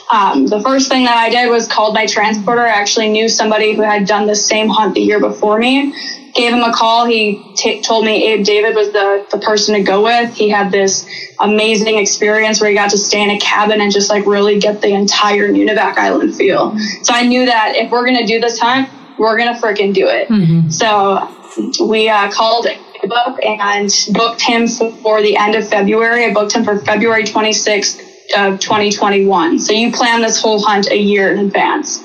um, 0.09 0.47
the 0.47 0.61
first 0.61 0.89
thing 0.89 1.05
that 1.05 1.17
I 1.17 1.29
did 1.29 1.49
was 1.49 1.67
called 1.67 1.93
my 1.93 2.05
transporter. 2.05 2.61
I 2.61 2.69
actually 2.69 3.09
knew 3.09 3.29
somebody 3.29 3.73
who 3.73 3.81
had 3.81 4.07
done 4.07 4.27
the 4.27 4.35
same 4.35 4.67
hunt 4.67 4.95
the 4.95 5.01
year 5.01 5.19
before 5.19 5.57
me. 5.57 5.93
Gave 6.33 6.53
him 6.53 6.61
a 6.61 6.73
call. 6.73 7.05
He 7.05 7.53
t- 7.55 7.81
told 7.81 8.05
me 8.05 8.31
Abe 8.31 8.43
David 8.43 8.75
was 8.75 8.91
the, 8.91 9.25
the 9.31 9.37
person 9.37 9.75
to 9.75 9.83
go 9.83 10.03
with. 10.03 10.33
He 10.33 10.49
had 10.49 10.71
this 10.71 11.07
amazing 11.39 11.97
experience 11.99 12.59
where 12.59 12.69
he 12.69 12.75
got 12.75 12.89
to 12.91 12.97
stay 12.97 13.21
in 13.21 13.29
a 13.29 13.39
cabin 13.39 13.81
and 13.81 13.91
just 13.91 14.09
like 14.09 14.25
really 14.25 14.59
get 14.59 14.81
the 14.81 14.93
entire 14.93 15.49
Nunivak 15.49 15.97
Island 15.97 16.35
feel. 16.35 16.75
So 17.03 17.13
I 17.13 17.23
knew 17.23 17.45
that 17.45 17.75
if 17.75 17.91
we're 17.91 18.05
going 18.05 18.17
to 18.17 18.25
do 18.25 18.39
this 18.39 18.59
hunt, 18.59 18.89
we're 19.19 19.37
going 19.37 19.53
to 19.53 19.61
freaking 19.61 19.93
do 19.93 20.07
it. 20.07 20.27
Mm-hmm. 20.27 20.69
So 20.69 21.85
we 21.85 22.09
uh, 22.09 22.31
called 22.31 22.65
up 23.11 23.37
and 23.43 23.89
booked 24.11 24.41
him 24.41 24.67
for 24.67 25.21
the 25.21 25.37
end 25.37 25.55
of 25.55 25.67
February. 25.67 26.25
I 26.25 26.33
booked 26.33 26.53
him 26.53 26.63
for 26.63 26.79
February 26.79 27.25
26th 27.25 28.12
of 28.35 28.59
2021. 28.59 29.59
So 29.59 29.73
you 29.73 29.91
plan 29.91 30.21
this 30.21 30.41
whole 30.41 30.61
hunt 30.61 30.89
a 30.89 30.97
year 30.97 31.31
in 31.31 31.39
advance. 31.39 32.03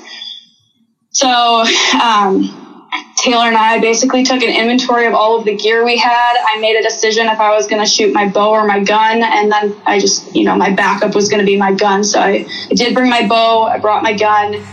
So 1.11 1.65
um, 2.01 2.87
Taylor 3.17 3.47
and 3.47 3.57
I 3.57 3.79
basically 3.79 4.23
took 4.23 4.41
an 4.43 4.49
inventory 4.49 5.05
of 5.05 5.13
all 5.13 5.37
of 5.37 5.45
the 5.45 5.55
gear 5.55 5.83
we 5.83 5.97
had. 5.97 6.37
I 6.37 6.59
made 6.59 6.75
a 6.77 6.83
decision 6.83 7.27
if 7.27 7.39
I 7.39 7.51
was 7.51 7.67
going 7.67 7.83
to 7.83 7.89
shoot 7.89 8.13
my 8.13 8.29
bow 8.29 8.51
or 8.51 8.65
my 8.65 8.83
gun, 8.83 9.23
and 9.23 9.51
then 9.51 9.75
I 9.85 9.99
just, 9.99 10.35
you 10.35 10.45
know, 10.45 10.55
my 10.55 10.69
backup 10.69 11.15
was 11.15 11.29
going 11.29 11.39
to 11.39 11.45
be 11.45 11.57
my 11.57 11.73
gun. 11.73 12.03
So 12.03 12.19
I, 12.19 12.45
I 12.69 12.73
did 12.73 12.93
bring 12.93 13.09
my 13.09 13.27
bow. 13.27 13.63
I 13.63 13.79
brought 13.79 14.03
my 14.03 14.13
gun. 14.13 14.63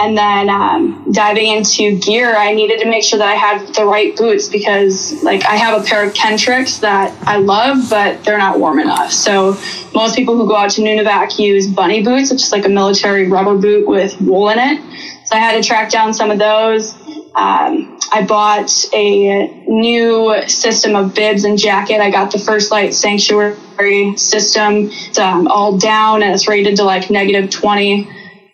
And 0.00 0.16
then 0.16 0.48
um, 0.48 1.10
diving 1.10 1.56
into 1.56 1.98
gear, 1.98 2.36
I 2.36 2.54
needed 2.54 2.80
to 2.80 2.88
make 2.88 3.02
sure 3.02 3.18
that 3.18 3.28
I 3.28 3.34
had 3.34 3.74
the 3.74 3.84
right 3.84 4.16
boots 4.16 4.48
because, 4.48 5.20
like, 5.24 5.44
I 5.44 5.56
have 5.56 5.82
a 5.82 5.84
pair 5.84 6.06
of 6.06 6.14
Kenetreks 6.14 6.80
that 6.80 7.16
I 7.26 7.38
love, 7.38 7.90
but 7.90 8.22
they're 8.22 8.38
not 8.38 8.60
warm 8.60 8.78
enough. 8.78 9.10
So 9.10 9.58
most 9.94 10.14
people 10.14 10.36
who 10.36 10.46
go 10.46 10.54
out 10.54 10.70
to 10.70 10.82
Nunivak 10.82 11.38
use 11.40 11.66
bunny 11.66 12.04
boots, 12.04 12.30
which 12.30 12.44
is 12.44 12.52
like 12.52 12.64
a 12.64 12.68
military 12.68 13.28
rubber 13.28 13.58
boot 13.58 13.88
with 13.88 14.20
wool 14.20 14.50
in 14.50 14.58
it. 14.60 14.80
So 15.26 15.36
I 15.36 15.40
had 15.40 15.60
to 15.60 15.66
track 15.66 15.90
down 15.90 16.14
some 16.14 16.30
of 16.30 16.38
those. 16.38 16.94
Um, 17.34 17.98
I 18.10 18.24
bought 18.26 18.72
a 18.94 19.48
new 19.66 20.42
system 20.48 20.96
of 20.96 21.14
bibs 21.14 21.44
and 21.44 21.58
jacket. 21.58 22.00
I 22.00 22.10
got 22.10 22.30
the 22.30 22.38
First 22.38 22.70
Lite 22.70 22.94
Sanctuary 22.94 24.16
system. 24.16 24.88
It's 24.90 25.18
um, 25.18 25.48
all 25.48 25.76
down 25.76 26.22
and 26.22 26.32
it's 26.34 26.48
rated 26.48 26.76
to 26.76 26.84
like 26.84 27.10
negative 27.10 27.50
20. 27.50 28.08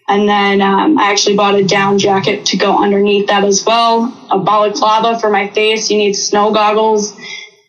And 0.07 0.29
then 0.29 0.61
um, 0.61 0.99
I 0.99 1.11
actually 1.11 1.37
bought 1.37 1.55
a 1.55 1.65
down 1.65 1.99
jacket 1.99 2.47
to 2.47 2.57
go 2.59 2.77
underneath 2.83 3.29
that 3.29 3.45
as 3.45 3.65
well. 3.65 4.13
A 4.31 4.39
balaclava 4.39 5.19
for 5.19 5.31
my 5.31 5.49
face. 5.49 5.91
You 5.91 5.97
need 5.97 6.13
snow 6.13 6.53
goggles. 6.53 7.17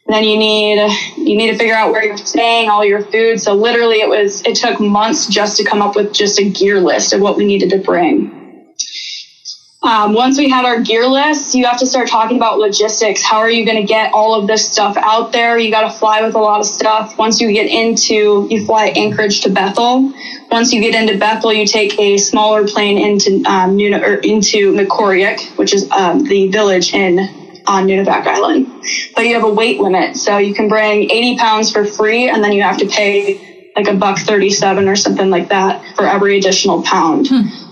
Then 0.08 0.24
you 0.24 0.38
need 0.38 0.78
you 1.18 1.36
need 1.36 1.52
to 1.52 1.58
figure 1.58 1.74
out 1.74 1.92
where 1.92 2.06
you're 2.06 2.18
staying, 2.18 2.70
all 2.70 2.86
your 2.86 3.02
food. 3.02 3.40
So 3.40 3.54
literally, 3.54 4.02
it 4.02 4.10
was 4.10 4.46
it 4.46 4.56
took 4.56 4.80
months 4.80 5.28
just 5.28 5.58
to 5.58 5.64
come 5.64 5.82
up 5.82 5.96
with 5.96 6.14
just 6.14 6.40
a 6.40 6.48
gear 6.48 6.80
list 6.80 7.14
of 7.14 7.22
what 7.22 7.38
we 7.38 7.46
needed 7.46 7.72
to 7.72 7.80
bring. 7.80 8.46
Um, 9.82 10.14
once 10.14 10.38
we 10.40 10.50
had 10.50 10.66
our 10.66 10.82
gear 10.82 11.08
list, 11.08 11.54
you 11.54 11.66
have 11.66 11.78
to 11.78 11.86
start 11.86 12.08
talking 12.08 12.38
about 12.38 12.58
logistics. 12.58 13.24
How 13.24 13.38
are 13.38 13.50
you 13.50 13.66
going 13.66 13.78
to 13.78 13.84
get 13.88 14.14
all 14.14 14.34
of 14.34 14.48
this 14.48 14.66
stuff 14.66 14.98
out 14.98 15.32
there? 15.32 15.60
You 15.60 15.70
got 15.70 15.92
to 15.92 15.98
fly 15.98 16.22
with 16.24 16.34
a 16.34 16.40
lot 16.40 16.60
of 16.60 16.66
stuff. 16.66 17.20
Once 17.20 17.40
you 17.40 17.52
get 17.52 17.68
into, 17.68 18.48
you 18.50 18.66
fly 18.66 18.88
Anchorage 18.96 19.42
to 19.42 19.50
Bethel. 19.52 20.12
Once 20.52 20.72
you 20.72 20.82
get 20.82 20.96
into 20.96 21.18
Bethel, 21.18 21.52
you 21.52 21.66
take 21.66 22.00
a 22.00 22.18
smaller 22.18 22.68
plane 22.68 22.98
into 22.98 23.44
um, 23.50 23.78
Nuna, 23.78 24.02
or 24.02 24.16
into 24.16 24.74
Mekoryuk, 24.74 25.58
which 25.58 25.74
is 25.74 25.90
um, 25.92 26.24
the 26.24 26.50
village 26.50 26.94
in 26.94 27.20
on 27.68 27.88
Nunivak 27.88 28.28
Island. 28.28 28.68
But 29.16 29.26
you 29.26 29.34
have 29.36 29.44
a 29.44 29.52
weight 29.52 29.80
limit, 29.80 30.16
so 30.16 30.38
you 30.38 30.54
can 30.54 30.68
bring 30.68 31.10
80 31.10 31.38
pounds 31.38 31.72
for 31.72 31.84
free, 31.84 32.30
and 32.30 32.44
then 32.44 32.54
you 32.54 32.62
have 32.62 32.78
to 32.78 32.88
pay 32.88 33.72
like 33.76 33.88
a 33.88 33.94
buck 33.94 34.20
37 34.20 34.88
or 34.88 34.96
something 34.96 35.30
like 35.30 35.50
that 35.50 35.96
for 35.96 36.06
every 36.08 36.38
additional 36.38 36.82
pound. 36.84 37.28
Hmm 37.28 37.66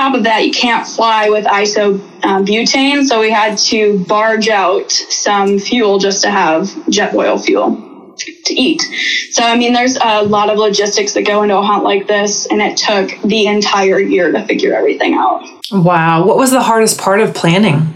top 0.00 0.14
of 0.14 0.24
that, 0.24 0.46
you 0.46 0.52
can't 0.52 0.86
fly 0.86 1.28
with 1.28 1.44
isobutane, 1.44 2.98
um, 2.98 3.04
so 3.04 3.20
we 3.20 3.30
had 3.30 3.58
to 3.58 4.02
barge 4.04 4.48
out 4.48 4.90
some 4.90 5.58
fuel 5.58 5.98
just 5.98 6.22
to 6.22 6.30
have 6.30 6.68
Jetboil 6.88 7.44
fuel 7.44 7.89
to 8.20 8.54
eat. 8.54 8.82
So, 9.30 9.42
I 9.42 9.56
mean, 9.56 9.72
there's 9.72 9.96
a 9.96 10.22
lot 10.22 10.50
of 10.50 10.58
logistics 10.58 11.12
that 11.14 11.22
go 11.26 11.42
into 11.42 11.56
a 11.56 11.62
hunt 11.62 11.84
like 11.84 12.06
this, 12.06 12.46
and 12.46 12.60
it 12.60 12.76
took 12.76 13.10
the 13.22 13.46
entire 13.46 14.00
year 14.00 14.32
to 14.32 14.44
figure 14.46 14.74
everything 14.74 15.14
out. 15.14 15.46
Wow. 15.72 16.24
What 16.24 16.36
was 16.36 16.50
the 16.50 16.62
hardest 16.62 16.98
part 16.98 17.20
of 17.20 17.34
planning? 17.34 17.94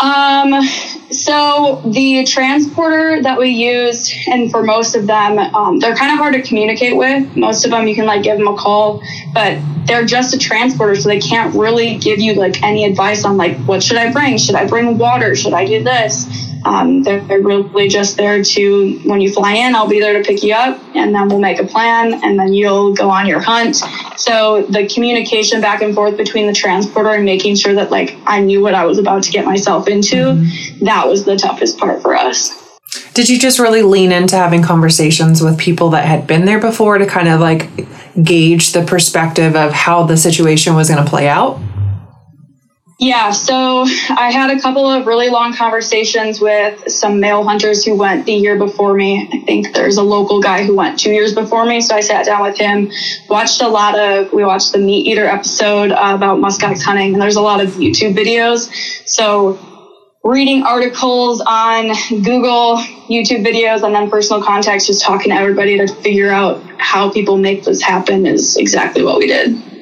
Um, 0.00 0.62
so 1.10 1.80
the 1.86 2.24
transporter 2.24 3.22
that 3.22 3.38
we 3.38 3.48
used, 3.50 4.12
and 4.26 4.50
for 4.50 4.62
most 4.62 4.96
of 4.96 5.06
them, 5.06 5.38
um, 5.38 5.78
they're 5.78 5.94
kind 5.94 6.12
of 6.12 6.18
hard 6.18 6.34
to 6.34 6.42
communicate 6.42 6.96
with. 6.96 7.36
Most 7.36 7.64
of 7.64 7.70
them, 7.70 7.86
you 7.86 7.94
can 7.94 8.04
like 8.04 8.22
give 8.22 8.36
them 8.36 8.48
a 8.48 8.56
call, 8.56 9.02
but 9.32 9.58
they're 9.86 10.04
just 10.04 10.34
a 10.34 10.38
transporter, 10.38 10.96
so 10.96 11.08
they 11.08 11.20
can't 11.20 11.54
really 11.54 11.96
give 11.98 12.18
you 12.18 12.34
like 12.34 12.62
any 12.62 12.84
advice 12.84 13.24
on 13.24 13.36
like 13.36 13.56
what 13.64 13.82
should 13.82 13.96
I 13.96 14.12
bring? 14.12 14.36
Should 14.36 14.56
I 14.56 14.66
bring 14.66 14.98
water? 14.98 15.36
Should 15.36 15.52
I 15.52 15.64
do 15.64 15.82
this? 15.82 16.26
Um, 16.64 17.02
they're, 17.02 17.20
they're, 17.20 17.42
really 17.42 17.88
just 17.88 18.16
there 18.16 18.42
to, 18.42 18.98
when 19.04 19.20
you 19.20 19.30
fly 19.32 19.52
in, 19.54 19.74
I'll 19.74 19.88
be 19.88 20.00
there 20.00 20.16
to 20.16 20.24
pick 20.26 20.42
you 20.42 20.54
up 20.54 20.80
and 20.94 21.14
then 21.14 21.28
we'll 21.28 21.38
make 21.38 21.60
a 21.60 21.64
plan 21.64 22.14
and 22.24 22.38
then 22.38 22.54
you'll 22.54 22.94
go 22.94 23.10
on 23.10 23.26
your 23.26 23.40
hunt. 23.40 23.76
So 24.16 24.62
the 24.62 24.88
communication 24.88 25.60
back 25.60 25.82
and 25.82 25.94
forth 25.94 26.16
between 26.16 26.46
the 26.46 26.54
transporter 26.54 27.10
and 27.10 27.24
making 27.24 27.56
sure 27.56 27.74
that 27.74 27.90
like 27.90 28.16
I 28.24 28.40
knew 28.40 28.62
what 28.62 28.74
I 28.74 28.86
was 28.86 28.98
about 28.98 29.24
to 29.24 29.30
get 29.30 29.44
myself 29.44 29.88
into, 29.88 30.16
mm-hmm. 30.16 30.84
that 30.86 31.06
was 31.06 31.24
the 31.24 31.36
toughest 31.36 31.78
part 31.78 32.00
for 32.00 32.14
us. 32.14 32.64
Did 33.12 33.28
you 33.28 33.38
just 33.38 33.58
really 33.58 33.82
lean 33.82 34.12
into 34.12 34.36
having 34.36 34.62
conversations 34.62 35.42
with 35.42 35.58
people 35.58 35.90
that 35.90 36.04
had 36.04 36.26
been 36.26 36.46
there 36.46 36.60
before 36.60 36.98
to 36.98 37.06
kind 37.06 37.28
of 37.28 37.40
like 37.40 37.70
gauge 38.22 38.72
the 38.72 38.84
perspective 38.84 39.56
of 39.56 39.72
how 39.72 40.04
the 40.04 40.16
situation 40.16 40.74
was 40.74 40.88
going 40.88 41.02
to 41.02 41.08
play 41.08 41.28
out? 41.28 41.60
Yeah, 43.04 43.32
so 43.32 43.82
I 44.16 44.30
had 44.32 44.48
a 44.48 44.58
couple 44.58 44.90
of 44.90 45.06
really 45.06 45.28
long 45.28 45.52
conversations 45.52 46.40
with 46.40 46.90
some 46.90 47.20
male 47.20 47.44
hunters 47.44 47.84
who 47.84 47.94
went 47.94 48.24
the 48.24 48.32
year 48.32 48.56
before 48.56 48.94
me. 48.94 49.28
I 49.30 49.44
think 49.44 49.74
there's 49.74 49.98
a 49.98 50.02
local 50.02 50.40
guy 50.40 50.64
who 50.64 50.74
went 50.74 50.98
two 50.98 51.10
years 51.10 51.34
before 51.34 51.66
me. 51.66 51.82
So 51.82 51.94
I 51.94 52.00
sat 52.00 52.24
down 52.24 52.40
with 52.40 52.56
him, 52.56 52.90
watched 53.28 53.60
a 53.60 53.68
lot 53.68 53.98
of, 53.98 54.32
we 54.32 54.42
watched 54.42 54.72
the 54.72 54.78
Meat 54.78 55.06
Eater 55.06 55.26
episode 55.26 55.92
uh, 55.92 56.14
about 56.14 56.38
muskox 56.38 56.82
hunting, 56.82 57.12
and 57.12 57.20
there's 57.20 57.36
a 57.36 57.42
lot 57.42 57.62
of 57.62 57.72
YouTube 57.72 58.16
videos. 58.16 58.72
So 59.06 59.58
reading 60.24 60.62
articles 60.62 61.42
on 61.46 61.88
Google, 62.08 62.78
YouTube 63.10 63.44
videos, 63.44 63.82
and 63.82 63.94
then 63.94 64.08
personal 64.08 64.42
contacts, 64.42 64.86
just 64.86 65.02
talking 65.02 65.30
to 65.30 65.36
everybody 65.36 65.76
to 65.76 65.94
figure 65.96 66.30
out 66.30 66.62
how 66.78 67.12
people 67.12 67.36
make 67.36 67.64
this 67.64 67.82
happen 67.82 68.24
is 68.24 68.56
exactly 68.56 69.02
what 69.02 69.18
we 69.18 69.26
did. 69.26 69.73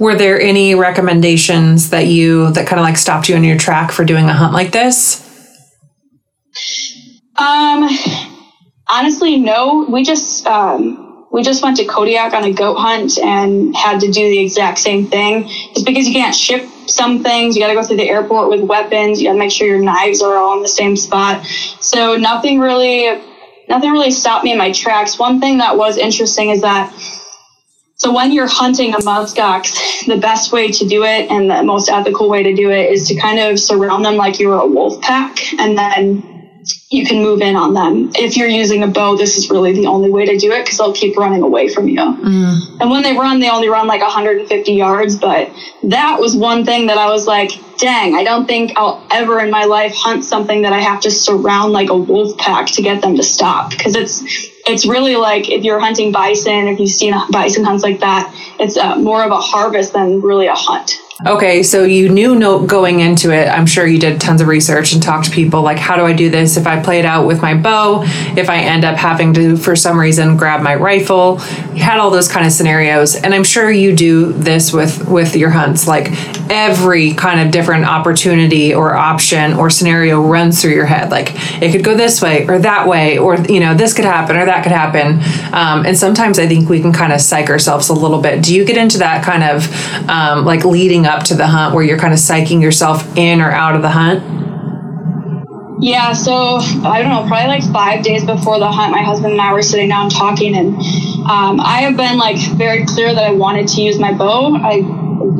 Were 0.00 0.16
there 0.16 0.40
any 0.40 0.74
recommendations 0.74 1.90
that 1.90 2.06
you 2.06 2.50
that 2.52 2.66
kind 2.66 2.80
of 2.80 2.84
like 2.84 2.96
stopped 2.96 3.28
you 3.28 3.36
in 3.36 3.44
your 3.44 3.58
track 3.58 3.92
for 3.92 4.02
doing 4.02 4.24
a 4.24 4.32
hunt 4.32 4.54
like 4.54 4.72
this? 4.72 5.26
Um, 7.36 7.86
honestly, 8.88 9.36
no. 9.36 9.86
We 9.90 10.02
just 10.02 10.46
um, 10.46 11.26
we 11.30 11.42
just 11.42 11.62
went 11.62 11.76
to 11.76 11.84
Kodiak 11.84 12.32
on 12.32 12.44
a 12.44 12.52
goat 12.52 12.76
hunt 12.76 13.18
and 13.18 13.76
had 13.76 14.00
to 14.00 14.10
do 14.10 14.22
the 14.22 14.38
exact 14.38 14.78
same 14.78 15.06
thing. 15.06 15.48
Just 15.74 15.84
because 15.84 16.08
you 16.08 16.14
can't 16.14 16.34
ship 16.34 16.66
some 16.86 17.22
things, 17.22 17.54
you 17.54 17.62
got 17.62 17.68
to 17.68 17.74
go 17.74 17.82
through 17.82 17.98
the 17.98 18.08
airport 18.08 18.48
with 18.48 18.62
weapons. 18.62 19.20
You 19.20 19.28
got 19.28 19.34
to 19.34 19.38
make 19.38 19.52
sure 19.52 19.66
your 19.66 19.82
knives 19.82 20.22
are 20.22 20.34
all 20.34 20.56
in 20.56 20.62
the 20.62 20.68
same 20.68 20.96
spot. 20.96 21.44
So 21.80 22.16
nothing 22.16 22.58
really, 22.58 23.22
nothing 23.68 23.90
really 23.90 24.10
stopped 24.12 24.44
me 24.44 24.52
in 24.52 24.58
my 24.58 24.72
tracks. 24.72 25.18
One 25.18 25.40
thing 25.40 25.58
that 25.58 25.76
was 25.76 25.98
interesting 25.98 26.48
is 26.48 26.62
that 26.62 26.90
so 28.00 28.10
when 28.14 28.32
you're 28.32 28.48
hunting 28.48 28.94
a 28.94 28.98
muskox, 28.98 30.06
the 30.06 30.16
best 30.16 30.52
way 30.52 30.70
to 30.72 30.88
do 30.88 31.04
it 31.04 31.30
and 31.30 31.50
the 31.50 31.62
most 31.62 31.90
ethical 31.90 32.30
way 32.30 32.42
to 32.42 32.54
do 32.54 32.70
it 32.70 32.90
is 32.90 33.06
to 33.08 33.20
kind 33.20 33.38
of 33.38 33.60
surround 33.60 34.06
them 34.06 34.16
like 34.16 34.40
you're 34.40 34.58
a 34.58 34.66
wolf 34.66 35.02
pack 35.02 35.36
and 35.60 35.76
then 35.76 36.40
you 36.88 37.04
can 37.04 37.22
move 37.22 37.42
in 37.42 37.56
on 37.56 37.74
them. 37.74 38.10
If 38.14 38.38
you're 38.38 38.48
using 38.48 38.82
a 38.82 38.86
bow, 38.86 39.16
this 39.16 39.36
is 39.36 39.50
really 39.50 39.72
the 39.72 39.86
only 39.86 40.10
way 40.10 40.24
to 40.24 40.38
do 40.38 40.50
it 40.52 40.64
because 40.64 40.78
they'll 40.78 40.94
keep 40.94 41.14
running 41.18 41.42
away 41.42 41.68
from 41.68 41.88
you. 41.88 41.98
Mm. 41.98 42.80
And 42.80 42.90
when 42.90 43.02
they 43.02 43.12
run, 43.12 43.38
they 43.38 43.50
only 43.50 43.68
run 43.68 43.86
like 43.86 44.00
150 44.00 44.72
yards. 44.72 45.16
But 45.16 45.50
that 45.82 46.18
was 46.18 46.34
one 46.34 46.64
thing 46.64 46.86
that 46.86 46.96
I 46.96 47.10
was 47.10 47.26
like, 47.26 47.50
dang, 47.76 48.14
I 48.14 48.24
don't 48.24 48.46
think 48.46 48.72
I'll 48.76 49.06
ever 49.10 49.40
in 49.40 49.50
my 49.50 49.64
life 49.64 49.94
hunt 49.94 50.24
something 50.24 50.62
that 50.62 50.72
I 50.72 50.80
have 50.80 51.00
to 51.02 51.10
surround 51.10 51.72
like 51.72 51.90
a 51.90 51.96
wolf 51.96 52.38
pack 52.38 52.66
to 52.68 52.82
get 52.82 53.02
them 53.02 53.16
to 53.16 53.22
stop 53.22 53.70
because 53.70 53.94
it's 53.94 54.22
it's 54.66 54.86
really 54.86 55.16
like 55.16 55.48
if 55.48 55.64
you're 55.64 55.80
hunting 55.80 56.12
bison, 56.12 56.68
if 56.68 56.78
you've 56.78 56.90
seen 56.90 57.14
bison 57.30 57.64
hunts 57.64 57.82
like 57.82 58.00
that, 58.00 58.32
it's 58.58 58.76
uh, 58.76 58.96
more 58.96 59.22
of 59.24 59.30
a 59.30 59.38
harvest 59.40 59.92
than 59.92 60.20
really 60.20 60.46
a 60.46 60.54
hunt. 60.54 60.92
Okay, 61.26 61.62
so 61.62 61.84
you 61.84 62.08
knew 62.08 62.34
no 62.34 62.64
going 62.64 63.00
into 63.00 63.30
it. 63.30 63.46
I'm 63.46 63.66
sure 63.66 63.86
you 63.86 63.98
did 63.98 64.22
tons 64.22 64.40
of 64.40 64.48
research 64.48 64.94
and 64.94 65.02
talked 65.02 65.26
to 65.26 65.30
people 65.30 65.60
like, 65.60 65.76
how 65.76 65.96
do 65.96 66.02
I 66.02 66.14
do 66.14 66.30
this? 66.30 66.56
If 66.56 66.66
I 66.66 66.82
play 66.82 66.98
it 66.98 67.04
out 67.04 67.26
with 67.26 67.42
my 67.42 67.54
bow, 67.54 68.04
if 68.38 68.48
I 68.48 68.60
end 68.60 68.86
up 68.86 68.96
having 68.96 69.34
to, 69.34 69.58
for 69.58 69.76
some 69.76 70.00
reason, 70.00 70.38
grab 70.38 70.62
my 70.62 70.74
rifle, 70.74 71.38
you 71.74 71.82
had 71.82 71.98
all 71.98 72.08
those 72.10 72.26
kind 72.26 72.46
of 72.46 72.52
scenarios. 72.52 73.16
And 73.16 73.34
I'm 73.34 73.44
sure 73.44 73.70
you 73.70 73.94
do 73.94 74.32
this 74.32 74.72
with 74.72 75.08
with 75.08 75.36
your 75.36 75.50
hunts. 75.50 75.86
Like 75.86 76.08
every 76.50 77.12
kind 77.12 77.38
of 77.40 77.52
different 77.52 77.84
opportunity 77.84 78.72
or 78.74 78.94
option 78.94 79.52
or 79.52 79.68
scenario 79.68 80.22
runs 80.22 80.62
through 80.62 80.72
your 80.72 80.86
head. 80.86 81.10
Like 81.10 81.32
it 81.62 81.70
could 81.70 81.84
go 81.84 81.94
this 81.94 82.22
way 82.22 82.46
or 82.48 82.58
that 82.60 82.88
way, 82.88 83.18
or 83.18 83.36
you 83.36 83.60
know, 83.60 83.74
this 83.74 83.92
could 83.92 84.06
happen 84.06 84.36
or 84.36 84.46
that 84.46 84.62
could 84.62 84.72
happen. 84.72 85.20
Um, 85.52 85.84
and 85.84 85.98
sometimes 85.98 86.38
I 86.38 86.46
think 86.48 86.70
we 86.70 86.80
can 86.80 86.94
kind 86.94 87.12
of 87.12 87.20
psych 87.20 87.50
ourselves 87.50 87.90
a 87.90 87.94
little 87.94 88.22
bit. 88.22 88.42
Do 88.42 88.54
you 88.54 88.64
get 88.64 88.78
into 88.78 88.98
that 88.98 89.22
kind 89.22 89.44
of 89.44 90.08
um, 90.08 90.46
like 90.46 90.64
leading 90.64 91.09
up 91.10 91.24
to 91.24 91.34
the 91.34 91.46
hunt 91.46 91.74
where 91.74 91.84
you're 91.84 91.98
kind 91.98 92.12
of 92.12 92.18
psyching 92.18 92.62
yourself 92.62 93.16
in 93.16 93.40
or 93.40 93.50
out 93.50 93.76
of 93.76 93.82
the 93.82 93.90
hunt? 93.90 94.22
Yeah, 95.82 96.12
so 96.12 96.56
I 96.84 97.00
don't 97.00 97.10
know, 97.10 97.26
probably 97.26 97.48
like 97.48 97.64
five 97.72 98.04
days 98.04 98.24
before 98.24 98.58
the 98.58 98.68
hunt, 98.68 98.92
my 98.92 99.02
husband 99.02 99.32
and 99.32 99.40
I 99.40 99.52
were 99.54 99.62
sitting 99.62 99.88
down 99.88 100.10
talking, 100.10 100.54
and 100.54 100.76
um, 101.24 101.58
I 101.58 101.82
have 101.82 101.96
been 101.96 102.18
like 102.18 102.36
very 102.56 102.84
clear 102.84 103.14
that 103.14 103.24
I 103.24 103.32
wanted 103.32 103.66
to 103.68 103.80
use 103.80 103.98
my 103.98 104.12
bow. 104.12 104.56
I 104.56 104.82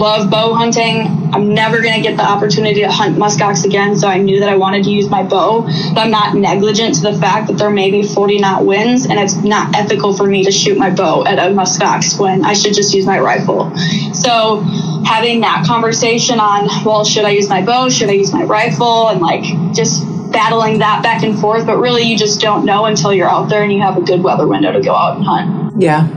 love 0.00 0.30
bow 0.30 0.54
hunting. 0.54 1.30
I'm 1.32 1.52
never 1.52 1.82
going 1.82 1.94
to 1.94 2.00
get 2.00 2.16
the 2.16 2.24
opportunity 2.24 2.80
to 2.80 2.90
hunt 2.90 3.16
muskox 3.16 3.66
again, 3.66 3.94
so 3.96 4.08
I 4.08 4.16
knew 4.16 4.40
that 4.40 4.48
I 4.48 4.56
wanted 4.56 4.84
to 4.84 4.90
use 4.90 5.10
my 5.10 5.22
bow. 5.22 5.62
But 5.62 5.98
I'm 5.98 6.10
not 6.10 6.34
negligent 6.34 6.94
to 6.96 7.02
the 7.02 7.12
fact 7.12 7.48
that 7.48 7.58
there 7.58 7.70
may 7.70 7.90
be 7.90 8.02
40 8.02 8.38
knot 8.38 8.64
winds, 8.64 9.04
and 9.04 9.20
it's 9.20 9.36
not 9.36 9.76
ethical 9.76 10.16
for 10.16 10.26
me 10.26 10.44
to 10.44 10.50
shoot 10.50 10.78
my 10.78 10.90
bow 10.90 11.24
at 11.26 11.38
a 11.38 11.54
muskox 11.54 12.18
when 12.18 12.44
I 12.44 12.54
should 12.54 12.74
just 12.74 12.94
use 12.94 13.04
my 13.04 13.20
rifle. 13.20 13.76
So 14.14 14.60
having 15.04 15.42
that 15.42 15.66
conversation 15.66 16.40
on, 16.40 16.68
well, 16.84 17.04
should 17.04 17.26
I 17.26 17.30
use 17.30 17.48
my 17.48 17.62
bow? 17.62 17.90
Should 17.90 18.08
I 18.08 18.12
use 18.12 18.32
my 18.32 18.42
rifle? 18.42 19.08
And 19.08 19.20
like 19.20 19.44
just 19.74 20.02
battling 20.32 20.78
that 20.78 21.02
back 21.02 21.22
and 21.22 21.38
forth. 21.38 21.66
But 21.66 21.76
really, 21.76 22.04
you 22.04 22.16
just 22.16 22.40
don't 22.40 22.64
know 22.64 22.86
until 22.86 23.12
you're 23.12 23.28
out 23.28 23.50
there 23.50 23.62
and 23.62 23.72
you 23.72 23.82
have 23.82 23.98
a 23.98 24.02
good 24.02 24.22
weather 24.22 24.48
window 24.48 24.72
to 24.72 24.80
go 24.80 24.94
out 24.94 25.16
and 25.16 25.24
hunt. 25.24 25.80
Yeah, 25.80 26.08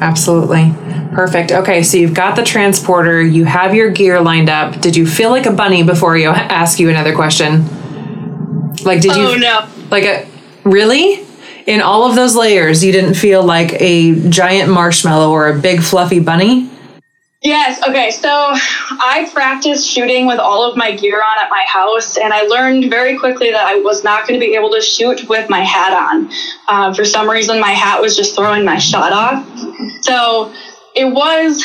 absolutely. 0.00 0.74
Perfect. 1.12 1.52
Okay, 1.52 1.82
so 1.82 1.96
you've 1.96 2.14
got 2.14 2.36
the 2.36 2.42
transporter, 2.42 3.20
you 3.20 3.44
have 3.44 3.74
your 3.74 3.90
gear 3.90 4.20
lined 4.20 4.48
up. 4.48 4.80
Did 4.80 4.96
you 4.96 5.06
feel 5.06 5.30
like 5.30 5.46
a 5.46 5.52
bunny 5.52 5.82
before 5.82 6.16
you 6.16 6.28
ask 6.28 6.78
you 6.78 6.88
another 6.88 7.14
question? 7.14 7.64
Like, 8.84 9.00
did 9.00 9.16
you? 9.16 9.22
Oh 9.22 9.36
no! 9.36 9.68
Like 9.90 10.04
a 10.04 10.26
really? 10.64 11.26
In 11.66 11.80
all 11.82 12.08
of 12.08 12.16
those 12.16 12.34
layers, 12.34 12.82
you 12.82 12.90
didn't 12.90 13.14
feel 13.14 13.42
like 13.42 13.72
a 13.80 14.28
giant 14.28 14.70
marshmallow 14.70 15.30
or 15.30 15.48
a 15.48 15.58
big 15.58 15.82
fluffy 15.82 16.18
bunny? 16.18 16.70
Yes. 17.42 17.82
Okay. 17.88 18.10
So 18.10 18.28
I 18.28 19.28
practiced 19.32 19.88
shooting 19.88 20.26
with 20.26 20.38
all 20.38 20.70
of 20.70 20.76
my 20.76 20.94
gear 20.94 21.22
on 21.22 21.42
at 21.42 21.48
my 21.50 21.64
house, 21.66 22.18
and 22.18 22.34
I 22.34 22.42
learned 22.42 22.90
very 22.90 23.18
quickly 23.18 23.50
that 23.50 23.66
I 23.66 23.76
was 23.76 24.04
not 24.04 24.28
going 24.28 24.38
to 24.38 24.46
be 24.46 24.54
able 24.54 24.70
to 24.72 24.82
shoot 24.82 25.26
with 25.26 25.48
my 25.48 25.60
hat 25.60 25.94
on. 25.94 26.30
Uh, 26.68 26.92
for 26.92 27.06
some 27.06 27.30
reason, 27.30 27.58
my 27.58 27.70
hat 27.70 28.02
was 28.02 28.14
just 28.14 28.36
throwing 28.36 28.64
my 28.64 28.76
shot 28.76 29.12
off. 29.12 30.02
So 30.02 30.52
it 30.94 31.06
was. 31.06 31.64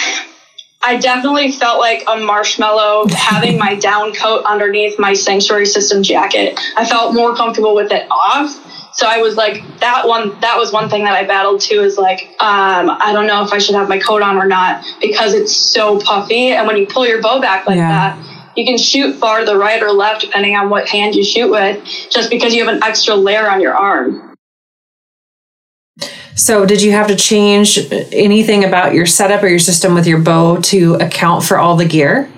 I 0.82 0.98
definitely 0.98 1.51
felt 1.51 1.79
like 1.79 2.03
a 2.08 2.17
marshmallow 2.17 3.08
having 3.10 3.58
my 3.58 3.75
down 3.75 4.13
coat 4.13 4.46
underneath 4.46 4.98
my 4.98 5.13
sanctuary 5.13 5.65
system 5.65 6.03
jacket. 6.03 6.57
I 6.77 6.85
felt 6.85 7.14
more 7.14 7.35
comfortable 7.35 7.75
with 7.75 7.92
it 7.92 8.07
off 8.09 8.84
so 8.96 9.08
I 9.08 9.18
was 9.18 9.36
like, 9.36 9.62
that 9.81 10.08
one, 10.08 10.40
that 10.40 10.58
was 10.58 10.72
one 10.72 10.90
thing 10.90 11.03
that 11.03 11.14
I 11.14 11.27
battled 11.27 11.60
too 11.60 11.81
is 11.81 11.98
like, 11.98 12.29
um, 12.40 12.90
I 12.90 13.12
don't 13.12 13.27
know 13.27 13.44
if 13.44 13.51
I 13.51 13.58
should 13.58 13.75
have 13.75 13.90
my 13.90 14.00
coat 14.00 14.22
on 14.22 14.38
or 14.38 14.46
not 14.46 14.86
because 15.01 15.34
it's 15.34 15.53
so 15.53 16.00
puffy. 16.00 16.51
And 16.51 16.66
when 16.66 16.77
you 16.77 16.88
pull 16.88 17.05
your 17.05 17.22
bow 17.22 17.42
back 17.42 17.68
like 17.68 17.75
yeah. 17.75 18.16
that, 18.16 18.53
you 18.55 18.64
can 18.64 18.77
shoot 18.77 19.18
far 19.18 19.40
to 19.40 19.46
the 19.46 19.58
right 19.58 19.84
or 19.84 19.92
left 19.92 20.22
depending 20.22 20.55
on 20.55 20.70
what 20.70 20.88
hand 20.88 21.14
you 21.14 21.25
shoot 21.25 21.51
with, 21.51 21.84
just 22.10 22.29
because 22.29 22.55
you 22.55 22.66
have 22.66 22.74
an 22.74 22.81
extra 22.84 23.16
layer 23.16 23.50
on 23.50 23.60
your 23.60 23.75
arm. 23.75 24.34
So, 26.36 26.66
did 26.66 26.81
you 26.81 26.92
have 26.92 27.08
to 27.08 27.16
change 27.18 27.77
anything 28.14 28.64
about 28.64 28.94
your 28.94 29.05
setup 29.05 29.44
or 29.44 29.48
your 29.48 29.60
system 29.60 29.94
with 29.94 30.08
your 30.08 30.20
bow 30.20 30.58
to 30.62 30.96
account 30.96 31.44
for 31.44 31.58
all 31.58 31.75
the 31.75 31.86
gear? 31.86 32.29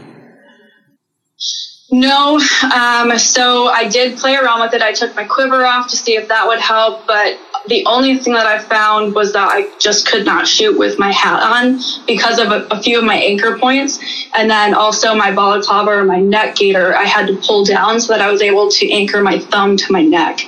No. 1.90 2.36
Um, 2.76 3.18
so 3.18 3.68
I 3.68 3.88
did 3.88 4.18
play 4.18 4.36
around 4.36 4.60
with 4.60 4.74
it. 4.74 4.82
I 4.82 4.92
took 4.92 5.16
my 5.16 5.24
quiver 5.24 5.66
off 5.66 5.88
to 5.90 5.96
see 5.96 6.18
if 6.18 6.28
that 6.28 6.46
would 6.46 6.60
help, 6.60 7.08
but 7.08 7.40
the 7.68 7.86
only 7.86 8.18
thing 8.18 8.34
that 8.34 8.46
I 8.46 8.60
found 8.60 9.16
was 9.16 9.32
that 9.34 9.50
I 9.50 9.70
just 9.80 10.06
could 10.06 10.26
not 10.26 10.48
shoot 10.48 10.78
with 10.78 11.00
my 11.00 11.12
hat 11.12 11.42
on 11.42 11.80
because 12.06 12.40
of 12.40 12.52
a, 12.52 12.68
a 12.72 12.82
few 12.82 13.00
of 13.00 13.06
my 13.06 13.16
anchor 13.16 13.58
points. 13.58 14.00
And 14.34 14.50
then 14.50 14.74
also 14.74 15.16
my 15.16 15.32
balaclava 15.32 15.92
or 15.92 16.04
my 16.04 16.20
neck 16.20 16.58
gaiter, 16.58 16.96
I 16.96 17.06
had 17.06 17.28
to 17.28 17.38
pull 17.38 17.64
down 17.64 18.02
so 18.02 18.14
that 18.14 18.22
I 18.22 18.30
was 18.30 18.42
able 18.42 18.70
to 18.70 18.92
anchor 18.92 19.22
my 19.22 19.40
thumb 19.40 19.78
to 19.78 19.92
my 19.92 20.02
neck. 20.02 20.42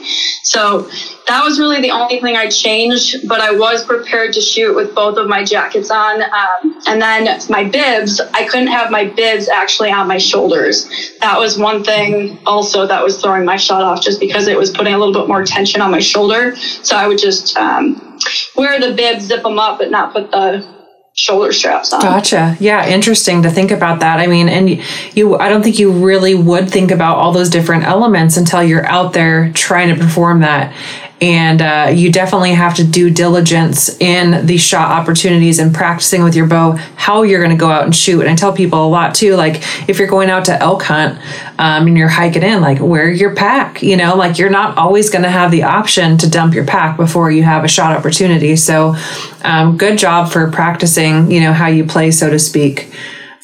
So 0.43 0.89
that 1.29 1.43
was 1.43 1.59
really 1.59 1.79
the 1.79 1.91
only 1.91 2.19
thing 2.19 2.35
I 2.35 2.47
changed, 2.47 3.27
but 3.27 3.39
I 3.39 3.51
was 3.51 3.85
prepared 3.85 4.33
to 4.33 4.41
shoot 4.41 4.75
with 4.75 4.95
both 4.95 5.15
of 5.17 5.27
my 5.27 5.43
jackets 5.43 5.91
on. 5.91 6.23
Um, 6.23 6.81
and 6.87 6.99
then 6.99 7.39
my 7.49 7.65
bibs, 7.65 8.19
I 8.19 8.47
couldn't 8.47 8.69
have 8.69 8.89
my 8.89 9.05
bibs 9.05 9.47
actually 9.47 9.91
on 9.91 10.07
my 10.07 10.17
shoulders. 10.17 10.89
That 11.21 11.37
was 11.37 11.55
one 11.59 11.83
thing 11.83 12.39
also 12.47 12.87
that 12.87 13.03
was 13.03 13.21
throwing 13.21 13.45
my 13.45 13.57
shot 13.57 13.83
off 13.83 14.01
just 14.01 14.19
because 14.19 14.47
it 14.47 14.57
was 14.57 14.71
putting 14.71 14.95
a 14.95 14.97
little 14.97 15.13
bit 15.13 15.27
more 15.27 15.45
tension 15.45 15.81
on 15.81 15.91
my 15.91 15.99
shoulder. 15.99 16.55
So 16.55 16.97
I 16.97 17.07
would 17.07 17.19
just 17.19 17.55
um, 17.57 18.17
wear 18.55 18.79
the 18.79 18.95
bibs, 18.95 19.25
zip 19.25 19.43
them 19.43 19.59
up, 19.59 19.77
but 19.77 19.91
not 19.91 20.13
put 20.13 20.31
the 20.31 20.67
shoulder 21.13 21.51
straps 21.51 21.93
on. 21.93 22.01
Gotcha. 22.01 22.57
Yeah, 22.59 22.87
interesting 22.87 23.43
to 23.43 23.51
think 23.51 23.69
about 23.69 23.99
that. 23.99 24.19
I 24.19 24.25
mean, 24.25 24.49
and 24.49 24.81
you 25.15 25.37
I 25.37 25.49
don't 25.49 25.61
think 25.61 25.77
you 25.77 25.91
really 25.91 26.33
would 26.33 26.71
think 26.71 26.89
about 26.89 27.17
all 27.17 27.33
those 27.33 27.49
different 27.49 27.83
elements 27.83 28.37
until 28.37 28.63
you're 28.63 28.85
out 28.85 29.13
there 29.13 29.51
trying 29.53 29.93
to 29.93 30.01
perform 30.01 30.39
that 30.41 30.73
and 31.21 31.61
uh, 31.61 31.91
you 31.93 32.11
definitely 32.11 32.53
have 32.53 32.75
to 32.75 32.83
do 32.83 33.09
diligence 33.09 33.89
in 33.99 34.45
the 34.45 34.57
shot 34.57 34.91
opportunities 34.91 35.59
and 35.59 35.73
practicing 35.73 36.23
with 36.23 36.35
your 36.35 36.47
bow 36.47 36.71
how 36.95 37.23
you're 37.23 37.41
going 37.41 37.55
to 37.55 37.59
go 37.59 37.69
out 37.69 37.83
and 37.83 37.95
shoot. 37.95 38.21
And 38.21 38.29
i 38.29 38.35
tell 38.35 38.53
people 38.53 38.85
a 38.85 38.87
lot 38.87 39.15
too 39.15 39.35
like 39.35 39.55
if 39.89 39.99
you're 39.99 40.07
going 40.07 40.29
out 40.29 40.45
to 40.45 40.61
elk 40.61 40.83
hunt 40.83 41.19
um, 41.59 41.87
and 41.87 41.97
you're 41.97 42.07
hiking 42.07 42.43
in 42.43 42.61
like 42.61 42.79
wear 42.79 43.11
your 43.11 43.35
pack 43.35 43.81
you 43.81 43.97
know? 43.97 44.15
Like 44.15 44.37
you're 44.37 44.49
not 44.49 44.77
always 44.77 45.09
going 45.09 45.23
to 45.23 45.29
have 45.29 45.51
the 45.51 45.63
option 45.63 46.17
to 46.19 46.29
dump 46.29 46.53
your 46.53 46.65
pack 46.65 46.97
before 46.97 47.31
you 47.31 47.43
have 47.43 47.63
a 47.63 47.67
shot 47.67 47.95
opportunity. 47.95 48.55
So 48.55 48.95
um, 49.43 49.77
good 49.77 49.97
job 49.97 50.31
for 50.31 50.49
practicing 50.51 51.31
you 51.31 51.41
know 51.41 51.53
how 51.53 51.67
you 51.67 51.85
play 51.85 52.11
so 52.11 52.29
to 52.29 52.39
speak 52.39 52.93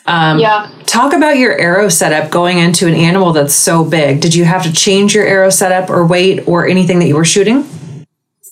um, 0.08 0.40
yeah. 0.40 0.72
Talk 0.86 1.14
about 1.14 1.38
your 1.38 1.58
arrow 1.58 1.90
setup 1.90 2.32
going 2.32 2.60
into 2.60 2.88
an 2.88 2.94
animal 2.94 3.34
that's 3.34 3.54
so 3.54 3.84
big. 3.84 4.22
Did 4.22 4.36
you 4.36 4.46
have 4.46 4.64
to 4.64 4.72
change 4.72 5.16
your 5.16 5.26
arrow 5.26 5.50
setup 5.50 5.90
or 5.90 6.06
weight 6.06 6.48
or 6.48 6.68
anything 6.68 7.00
that 7.00 7.08
you 7.08 7.16
were 7.16 7.26
shooting? 7.26 7.68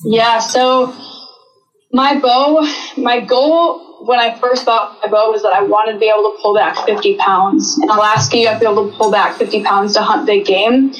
Yeah. 0.03 0.39
So 0.39 0.95
my 1.91 2.19
bow, 2.19 2.67
my 2.97 3.19
goal 3.19 4.05
when 4.05 4.19
I 4.19 4.37
first 4.37 4.65
bought 4.65 4.99
my 5.01 5.09
bow 5.09 5.31
was 5.31 5.43
that 5.43 5.53
I 5.53 5.63
wanted 5.63 5.93
to 5.93 5.99
be 5.99 6.07
able 6.09 6.35
to 6.35 6.37
pull 6.41 6.53
back 6.53 6.85
50 6.85 7.15
pounds. 7.17 7.79
In 7.81 7.89
Alaska, 7.89 8.37
you 8.37 8.47
have 8.47 8.59
to 8.59 8.65
be 8.65 8.71
able 8.71 8.91
to 8.91 8.97
pull 8.97 9.11
back 9.11 9.37
50 9.37 9.63
pounds 9.63 9.93
to 9.93 10.01
hunt 10.01 10.25
big 10.25 10.45
game 10.45 10.93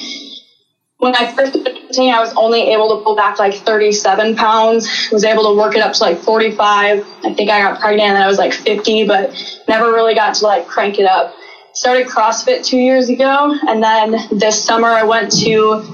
when 1.04 1.14
I 1.14 1.30
first 1.32 1.52
started 1.52 1.76
hunting, 1.82 2.10
I 2.10 2.18
was 2.18 2.32
only 2.34 2.72
able 2.72 2.96
to 2.96 3.04
pull 3.04 3.14
back 3.14 3.38
like 3.38 3.52
37 3.52 4.36
pounds. 4.36 4.88
I 5.10 5.14
Was 5.14 5.24
able 5.24 5.44
to 5.52 5.54
work 5.54 5.76
it 5.76 5.82
up 5.82 5.92
to 5.92 6.02
like 6.02 6.18
45. 6.18 7.06
I 7.24 7.34
think 7.34 7.50
I 7.50 7.60
got 7.60 7.78
pregnant 7.78 8.08
and 8.08 8.24
I 8.24 8.26
was 8.26 8.38
like 8.38 8.54
50, 8.54 9.06
but 9.06 9.36
never 9.68 9.92
really 9.92 10.14
got 10.14 10.34
to 10.36 10.44
like 10.46 10.66
crank 10.66 10.98
it 10.98 11.04
up. 11.04 11.34
started 11.74 12.06
CrossFit 12.06 12.64
two 12.64 12.78
years 12.78 13.10
ago, 13.10 13.54
and 13.68 13.82
then 13.82 14.12
this 14.30 14.64
summer 14.64 14.88
I 14.88 15.02
went 15.02 15.30
to 15.42 15.84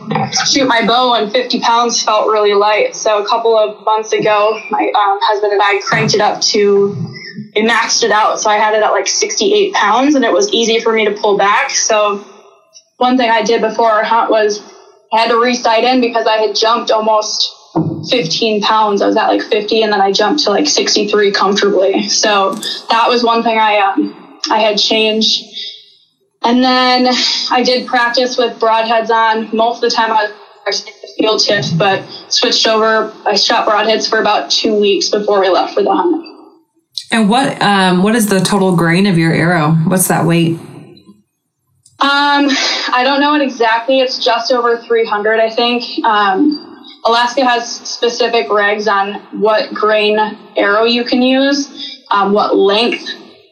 shoot 0.46 0.68
my 0.68 0.86
bow, 0.86 1.14
and 1.14 1.32
50 1.32 1.58
pounds 1.58 2.00
felt 2.00 2.28
really 2.28 2.54
light. 2.54 2.94
So 2.94 3.20
a 3.20 3.26
couple 3.26 3.58
of 3.58 3.84
months 3.84 4.12
ago, 4.12 4.60
my 4.70 4.92
um, 4.94 5.18
husband 5.22 5.52
and 5.52 5.60
I 5.60 5.80
cranked 5.84 6.14
it 6.14 6.20
up 6.20 6.40
to, 6.52 6.94
it 7.56 7.68
maxed 7.68 8.04
it 8.04 8.12
out. 8.12 8.38
So 8.38 8.48
I 8.48 8.58
had 8.58 8.74
it 8.74 8.82
at 8.84 8.90
like 8.90 9.08
68 9.08 9.74
pounds, 9.74 10.14
and 10.14 10.24
it 10.24 10.32
was 10.32 10.52
easy 10.52 10.78
for 10.78 10.92
me 10.92 11.04
to 11.06 11.12
pull 11.12 11.36
back. 11.36 11.70
So 11.70 12.24
one 12.98 13.16
thing 13.16 13.30
I 13.30 13.42
did 13.42 13.60
before 13.60 13.90
our 13.90 14.04
hunt 14.04 14.30
was 14.30 14.62
I 15.12 15.20
had 15.20 15.28
to 15.28 15.40
re-sight 15.40 15.84
in 15.84 16.00
because 16.00 16.26
I 16.26 16.36
had 16.36 16.54
jumped 16.54 16.90
almost 16.90 17.52
15 18.10 18.62
pounds. 18.62 19.02
I 19.02 19.06
was 19.06 19.16
at 19.16 19.28
like 19.28 19.42
50, 19.42 19.82
and 19.82 19.92
then 19.92 20.00
I 20.00 20.12
jumped 20.12 20.44
to 20.44 20.50
like 20.50 20.66
63 20.66 21.32
comfortably. 21.32 22.08
So 22.08 22.54
that 22.88 23.08
was 23.08 23.22
one 23.22 23.42
thing 23.42 23.58
I 23.58 23.78
um, 23.78 24.40
I 24.50 24.58
had 24.58 24.78
changed 24.78 25.50
and 26.42 26.64
then 26.64 27.08
I 27.50 27.62
did 27.62 27.86
practice 27.86 28.38
with 28.38 28.58
broadheads 28.58 29.10
on. 29.10 29.54
Most 29.54 29.82
of 29.82 29.90
the 29.90 29.94
time 29.94 30.10
I 30.10 30.32
was 30.66 30.88
field 31.18 31.40
tips, 31.40 31.70
but 31.70 32.02
switched 32.28 32.66
over. 32.66 33.12
I 33.26 33.34
shot 33.34 33.68
broadheads 33.68 34.08
for 34.08 34.20
about 34.20 34.50
two 34.50 34.74
weeks 34.74 35.10
before 35.10 35.40
we 35.40 35.48
left 35.50 35.74
for 35.74 35.82
the 35.82 35.94
hunt. 35.94 36.26
And 37.12 37.28
what 37.28 37.60
um, 37.60 38.02
what 38.02 38.14
is 38.14 38.28
the 38.28 38.40
total 38.40 38.74
grain 38.74 39.06
of 39.06 39.18
your 39.18 39.32
arrow? 39.32 39.72
What's 39.86 40.08
that 40.08 40.24
weight? 40.24 40.58
Um, 42.00 42.48
I 42.92 43.02
don't 43.04 43.20
know 43.20 43.34
it 43.34 43.42
exactly. 43.42 44.00
It's 44.00 44.24
just 44.24 44.52
over 44.52 44.78
300, 44.78 45.38
I 45.38 45.50
think. 45.50 46.02
Um, 46.04 46.66
Alaska 47.04 47.44
has 47.44 47.70
specific 47.70 48.48
regs 48.48 48.90
on 48.90 49.14
what 49.40 49.72
grain 49.74 50.18
arrow 50.56 50.84
you 50.84 51.04
can 51.04 51.20
use, 51.20 52.02
um, 52.10 52.32
what 52.32 52.56
length 52.56 53.06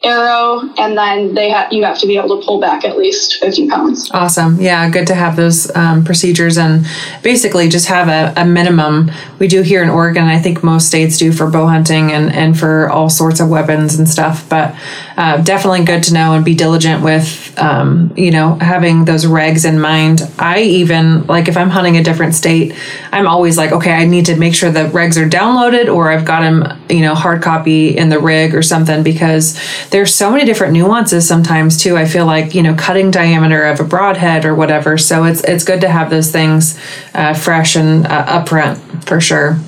arrow 0.04 0.60
and 0.78 0.96
then 0.96 1.34
they 1.34 1.50
ha- 1.50 1.66
you 1.72 1.84
have 1.84 1.98
to 1.98 2.06
be 2.06 2.16
able 2.16 2.40
to 2.40 2.46
pull 2.46 2.60
back 2.60 2.84
at 2.84 2.96
least 2.96 3.40
50 3.40 3.68
pounds 3.68 4.08
awesome 4.12 4.60
yeah 4.60 4.88
good 4.90 5.08
to 5.08 5.14
have 5.14 5.34
those 5.34 5.74
um, 5.74 6.04
procedures 6.04 6.56
and 6.56 6.86
basically 7.24 7.68
just 7.68 7.88
have 7.88 8.08
a, 8.08 8.40
a, 8.40 8.44
minimum 8.44 9.10
we 9.40 9.48
do 9.48 9.62
here 9.62 9.82
in 9.82 9.90
oregon 9.90 10.24
i 10.24 10.38
think 10.38 10.62
most 10.62 10.86
states 10.86 11.18
do 11.18 11.32
for 11.32 11.50
bow 11.50 11.66
hunting 11.66 12.12
and, 12.12 12.32
and 12.32 12.56
for 12.56 12.88
all 12.88 13.10
sorts 13.10 13.40
of 13.40 13.48
weapons 13.48 13.98
and 13.98 14.08
stuff 14.08 14.48
but 14.48 14.72
uh, 15.18 15.36
definitely 15.42 15.84
good 15.84 16.02
to 16.02 16.14
know 16.14 16.32
and 16.32 16.44
be 16.44 16.54
diligent 16.54 17.02
with 17.02 17.54
um, 17.58 18.12
you 18.16 18.30
know 18.30 18.54
having 18.54 19.04
those 19.04 19.24
regs 19.26 19.68
in 19.68 19.78
mind 19.78 20.22
i 20.38 20.60
even 20.60 21.26
like 21.26 21.48
if 21.48 21.56
i'm 21.56 21.70
hunting 21.70 21.96
a 21.96 22.02
different 22.02 22.34
state 22.34 22.74
i'm 23.12 23.26
always 23.26 23.58
like 23.58 23.72
okay 23.72 23.92
i 23.92 24.06
need 24.06 24.24
to 24.24 24.36
make 24.36 24.54
sure 24.54 24.70
the 24.70 24.88
regs 24.98 25.16
are 25.20 25.28
downloaded 25.28 25.92
or 25.92 26.10
i've 26.10 26.24
got 26.24 26.40
them 26.40 26.64
you 26.88 27.00
know 27.00 27.14
hard 27.14 27.42
copy 27.42 27.96
in 27.96 28.08
the 28.08 28.18
rig 28.18 28.54
or 28.54 28.62
something 28.62 29.02
because 29.02 29.58
there's 29.90 30.14
so 30.14 30.30
many 30.30 30.44
different 30.44 30.72
nuances 30.72 31.26
sometimes 31.26 31.82
too. 31.82 31.96
I 31.96 32.06
feel 32.06 32.26
like 32.26 32.54
you 32.54 32.62
know 32.62 32.74
cutting 32.74 33.10
diameter 33.10 33.64
of 33.64 33.80
a 33.80 33.84
broadhead 33.84 34.44
or 34.44 34.54
whatever. 34.54 34.98
So 34.98 35.24
it's 35.24 35.42
it's 35.44 35.64
good 35.64 35.80
to 35.82 35.88
have 35.88 36.10
those 36.10 36.30
things 36.30 36.78
uh, 37.14 37.34
fresh 37.34 37.76
and 37.76 38.06
uh, 38.06 38.42
upfront 38.42 39.04
for 39.04 39.20
sure. 39.20 39.58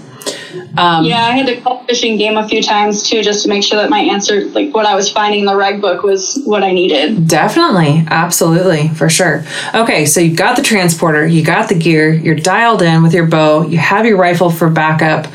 Um, 0.77 1.05
yeah, 1.05 1.25
I 1.25 1.33
had 1.33 1.47
to 1.47 1.61
call 1.61 1.85
Fish 1.85 2.05
and 2.05 2.19
Game 2.19 2.37
a 2.37 2.49
few 2.49 2.63
times 2.63 3.09
too, 3.09 3.23
just 3.23 3.43
to 3.43 3.49
make 3.49 3.65
sure 3.65 3.79
that 3.79 3.91
my 3.91 3.99
answer, 3.99 4.45
like 4.47 4.75
what 4.75 4.87
I 4.87 4.95
was 4.95 5.11
finding 5.11 5.41
in 5.41 5.47
the 5.47 5.57
reg 5.57 5.81
book, 5.81 6.03
was 6.03 6.41
what 6.45 6.63
I 6.63 6.73
needed. 6.73 7.27
Definitely, 7.27 8.05
absolutely, 8.09 8.89
for 8.89 9.09
sure. 9.09 9.45
Okay, 9.75 10.07
so 10.07 10.21
you've 10.21 10.39
got 10.39 10.57
the 10.57 10.63
transporter, 10.63 11.27
you 11.27 11.45
got 11.45 11.69
the 11.69 11.75
gear, 11.75 12.13
you're 12.13 12.37
dialed 12.37 12.83
in 12.83 13.03
with 13.03 13.15
your 13.15 13.27
bow, 13.27 13.63
you 13.63 13.79
have 13.79 14.07
your 14.07 14.17
rifle 14.17 14.51
for 14.51 14.71
backup. 14.71 15.27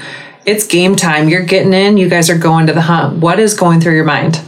It's 0.45 0.67
game 0.67 0.95
time. 0.95 1.27
You're 1.27 1.43
getting 1.43 1.73
in. 1.73 1.97
You 1.97 2.07
guys 2.07 2.29
are 2.29 2.37
going 2.37 2.67
to 2.67 2.73
the 2.73 2.81
hunt. 2.81 3.19
What 3.19 3.39
is 3.39 3.55
going 3.55 3.81
through 3.81 3.95
your 3.95 4.05
mind? 4.05 4.39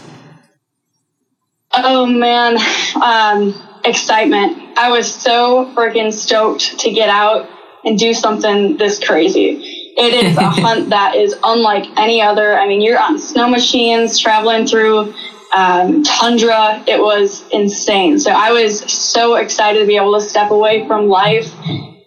Oh 1.73 2.05
man, 2.05 2.57
um, 3.03 3.53
excitement. 3.83 4.77
I 4.77 4.91
was 4.91 5.11
so 5.11 5.73
freaking 5.75 6.13
stoked 6.13 6.79
to 6.79 6.91
get 6.91 7.09
out 7.09 7.49
and 7.83 7.97
do 7.97 8.13
something 8.13 8.77
this 8.77 9.03
crazy. 9.03 9.76
It 9.97 10.13
is 10.13 10.37
a 10.37 10.41
hunt 10.49 10.89
that 10.91 11.15
is 11.15 11.35
unlike 11.43 11.85
any 11.97 12.21
other. 12.21 12.57
I 12.57 12.67
mean, 12.67 12.81
you're 12.81 12.99
on 12.99 13.19
snow 13.19 13.49
machines 13.49 14.19
traveling 14.19 14.67
through 14.67 15.13
um, 15.55 16.03
tundra. 16.03 16.83
It 16.87 17.01
was 17.01 17.47
insane. 17.49 18.19
So 18.19 18.31
I 18.31 18.51
was 18.51 18.79
so 18.91 19.35
excited 19.35 19.79
to 19.79 19.85
be 19.85 19.95
able 19.95 20.13
to 20.13 20.21
step 20.21 20.51
away 20.51 20.87
from 20.87 21.07
life 21.07 21.51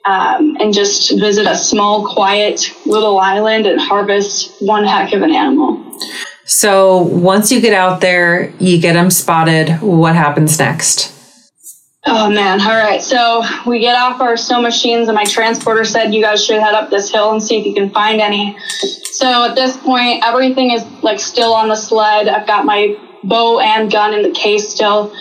um, 0.05 0.57
and 0.61 0.73
just 0.73 1.19
visit 1.19 1.47
a 1.47 1.57
small, 1.57 2.07
quiet 2.07 2.75
little 2.87 3.19
island 3.19 3.67
and 3.67 3.81
harvest 3.81 4.55
one 4.61 4.85
heck 4.85 5.13
of 5.13 5.23
an 5.23 5.35
animal. 5.35 5.99
So 6.45 6.99
once 6.99 7.53
you 7.53 7.61
get 7.61 7.75
out 7.75 8.01
there, 8.01 8.53
you 8.59 8.81
get 8.81 8.95
them 8.95 9.11
spotted. 9.11 9.81
What 9.81 10.15
happens 10.15 10.59
next? 10.59 11.20
Oh 12.07 12.31
man. 12.31 12.61
All 12.61 12.69
right. 12.69 13.03
So 13.03 13.43
we 13.67 13.79
get 13.79 13.95
off 13.95 14.21
our 14.21 14.37
snow 14.37 14.63
machines 14.63 15.09
and 15.09 15.15
my 15.15 15.25
transporter 15.25 15.85
said 15.85 16.15
you 16.15 16.23
guys 16.23 16.45
should 16.45 16.61
head 16.61 16.75
up 16.75 16.91
this 16.91 17.11
hill 17.11 17.33
and 17.33 17.43
see 17.43 17.59
if 17.59 17.67
you 17.67 17.75
can 17.75 17.91
find 17.91 18.21
any. 18.21 18.57
So 19.13 19.45
at 19.45 19.55
this 19.55 19.77
point, 19.77 20.25
everything 20.25 20.71
is 20.71 20.85
like 21.03 21.21
still 21.21 21.53
on 21.53 21.69
the 21.69 21.77
sled. 21.77 22.29
I've 22.29 22.47
got 22.47 22.65
my 22.65 22.97
bow 23.25 23.61
and 23.61 23.93
gun 23.93 24.15
in 24.15 24.23
the 24.23 24.31
case 24.31 24.71
still. 24.71 25.15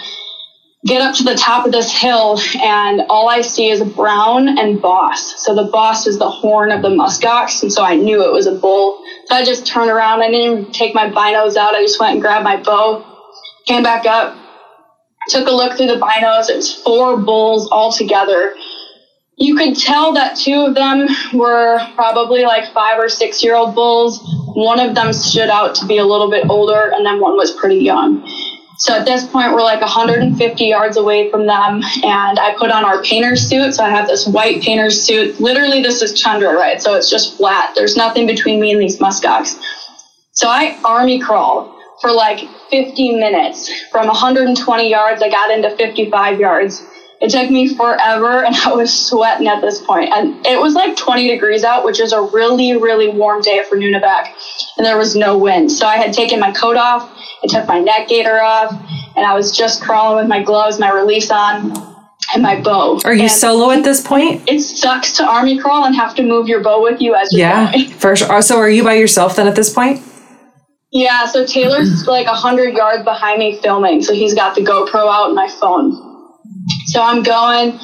Get 0.85 1.01
up 1.01 1.13
to 1.15 1.23
the 1.23 1.35
top 1.35 1.65
of 1.65 1.73
this 1.73 1.91
hill 1.91 2.39
and 2.61 3.01
all 3.09 3.27
I 3.29 3.41
see 3.41 3.69
is 3.69 3.83
brown 3.83 4.57
and 4.57 4.81
boss. 4.81 5.43
So 5.43 5.53
the 5.53 5.69
boss 5.69 6.07
is 6.07 6.17
the 6.17 6.29
horn 6.29 6.71
of 6.71 6.81
the 6.81 6.87
muskox. 6.87 7.61
And 7.61 7.73
so 7.73 7.83
I 7.83 7.95
knew 7.95 8.23
it 8.23 8.31
was 8.31 8.47
a 8.47 8.55
bull 8.55 9.03
so 9.29 9.35
I 9.35 9.45
just 9.45 9.67
turned 9.67 9.91
around. 9.91 10.23
I 10.23 10.31
didn't 10.31 10.59
even 10.59 10.71
take 10.71 10.95
my 10.95 11.07
binos 11.07 11.55
out. 11.55 11.75
I 11.75 11.83
just 11.83 11.99
went 11.99 12.13
and 12.13 12.21
grabbed 12.21 12.43
my 12.43 12.57
bow, 12.57 13.05
came 13.67 13.83
back 13.83 14.07
up, 14.07 14.35
took 15.29 15.47
a 15.47 15.51
look 15.51 15.77
through 15.77 15.87
the 15.87 15.95
binos. 15.95 16.49
It 16.49 16.57
was 16.57 16.73
four 16.73 17.17
bulls 17.17 17.69
all 17.71 17.91
together. 17.91 18.55
You 19.37 19.55
could 19.55 19.77
tell 19.77 20.13
that 20.13 20.35
two 20.35 20.65
of 20.67 20.75
them 20.75 21.07
were 21.33 21.79
probably 21.95 22.43
like 22.43 22.73
five 22.73 22.99
or 22.99 23.07
six 23.07 23.41
year 23.41 23.55
old 23.55 23.73
bulls. 23.73 24.19
One 24.53 24.79
of 24.79 24.95
them 24.95 25.13
stood 25.13 25.49
out 25.49 25.75
to 25.75 25.85
be 25.85 25.97
a 25.97 26.05
little 26.05 26.29
bit 26.29 26.49
older, 26.49 26.91
and 26.93 27.05
then 27.05 27.21
one 27.21 27.37
was 27.37 27.51
pretty 27.51 27.77
young. 27.77 28.27
So 28.79 28.93
at 28.93 29.05
this 29.05 29.25
point, 29.27 29.53
we're 29.53 29.61
like 29.61 29.81
150 29.81 30.65
yards 30.65 30.97
away 30.97 31.29
from 31.31 31.45
them, 31.45 31.81
and 32.03 32.39
I 32.39 32.55
put 32.57 32.71
on 32.71 32.83
our 32.83 33.01
painter's 33.03 33.47
suit. 33.47 33.73
So 33.75 33.83
I 33.83 33.89
have 33.89 34.07
this 34.07 34.27
white 34.27 34.61
painter's 34.61 35.01
suit. 35.01 35.39
Literally, 35.39 35.81
this 35.81 36.01
is 36.01 36.19
tundra, 36.21 36.53
right? 36.53 36.81
So 36.81 36.95
it's 36.95 37.09
just 37.09 37.37
flat. 37.37 37.75
There's 37.75 37.95
nothing 37.95 38.27
between 38.27 38.59
me 38.59 38.71
and 38.71 38.81
these 38.81 38.97
muskox. 38.99 39.57
So 40.31 40.49
I 40.49 40.79
army 40.83 41.19
crawl 41.19 41.78
for 42.01 42.11
like 42.11 42.47
50 42.69 43.19
minutes. 43.19 43.69
From 43.91 44.07
120 44.07 44.89
yards, 44.89 45.21
I 45.21 45.29
got 45.29 45.51
into 45.51 45.75
55 45.75 46.39
yards. 46.39 46.83
It 47.21 47.31
took 47.31 47.49
me 47.49 47.75
forever, 47.75 48.45
and 48.45 48.55
I 48.65 48.73
was 48.73 49.07
sweating 49.07 49.47
at 49.47 49.61
this 49.61 49.81
point. 49.81 50.09
And 50.11 50.45
it 50.45 50.59
was 50.59 50.73
like 50.73 50.95
20 50.95 51.27
degrees 51.27 51.63
out, 51.63 51.83
which 51.83 51.99
is 51.99 52.13
a 52.13 52.21
really, 52.21 52.77
really 52.77 53.09
warm 53.09 53.41
day 53.41 53.63
for 53.67 53.77
Nunivak, 53.77 54.33
and 54.77 54.85
there 54.85 54.97
was 54.97 55.15
no 55.15 55.37
wind. 55.37 55.71
So 55.71 55.85
I 55.85 55.97
had 55.97 56.13
taken 56.13 56.39
my 56.39 56.51
coat 56.51 56.77
off 56.77 57.15
I 57.43 57.47
took 57.47 57.67
my 57.67 57.79
neck 57.79 58.09
gaiter 58.09 58.41
off, 58.41 58.71
and 59.15 59.25
I 59.25 59.33
was 59.33 59.55
just 59.55 59.81
crawling 59.81 60.17
with 60.17 60.27
my 60.27 60.43
gloves, 60.43 60.79
my 60.79 60.91
release 60.91 61.31
on, 61.31 61.71
and 62.33 62.43
my 62.43 62.59
bow. 62.61 62.99
Are 63.05 63.13
you 63.13 63.23
and 63.23 63.31
solo 63.31 63.71
at 63.71 63.83
this 63.83 64.05
point? 64.05 64.43
It 64.47 64.59
sucks 64.61 65.13
to 65.13 65.25
army 65.25 65.57
crawl 65.57 65.85
and 65.85 65.95
have 65.95 66.15
to 66.15 66.23
move 66.23 66.47
your 66.47 66.61
bow 66.61 66.81
with 66.83 67.01
you 67.01 67.15
as 67.15 67.29
you're 67.31 67.47
yeah, 67.47 67.71
going. 67.71 67.89
for 67.91 68.15
sure. 68.15 68.41
So 68.41 68.57
are 68.57 68.69
you 68.69 68.83
by 68.83 68.95
yourself 68.95 69.37
then 69.37 69.47
at 69.47 69.55
this 69.55 69.73
point? 69.73 70.03
Yeah, 70.91 71.25
so 71.25 71.45
Taylor's 71.45 72.07
like 72.07 72.27
a 72.27 72.33
hundred 72.33 72.75
yards 72.75 73.03
behind 73.03 73.39
me 73.39 73.59
filming, 73.61 74.01
so 74.01 74.13
he's 74.13 74.33
got 74.33 74.55
the 74.55 74.61
GoPro 74.61 75.11
out 75.11 75.27
and 75.27 75.35
my 75.35 75.49
phone. 75.49 75.93
So 76.85 77.01
I'm 77.01 77.23
going 77.23 77.79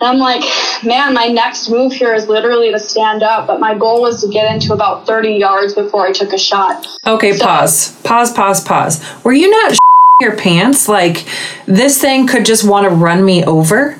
and 0.00 0.08
I'm 0.08 0.18
like, 0.18 0.42
man, 0.82 1.12
my 1.12 1.26
next 1.26 1.68
move 1.68 1.92
here 1.92 2.14
is 2.14 2.26
literally 2.26 2.72
to 2.72 2.78
stand 2.78 3.22
up, 3.22 3.46
but 3.46 3.60
my 3.60 3.76
goal 3.76 4.00
was 4.00 4.22
to 4.22 4.28
get 4.28 4.50
into 4.50 4.72
about 4.72 5.06
30 5.06 5.32
yards 5.32 5.74
before 5.74 6.06
I 6.06 6.12
took 6.12 6.32
a 6.32 6.38
shot. 6.38 6.86
Okay, 7.06 7.34
so, 7.34 7.44
pause. 7.44 8.00
Pause, 8.02 8.32
pause, 8.32 8.64
pause. 8.64 9.24
Were 9.24 9.32
you 9.32 9.50
not 9.50 9.76
your 10.22 10.36
pants? 10.36 10.88
Like, 10.88 11.26
this 11.66 12.00
thing 12.00 12.26
could 12.26 12.46
just 12.46 12.66
want 12.66 12.88
to 12.88 12.90
run 12.90 13.22
me 13.22 13.44
over? 13.44 13.98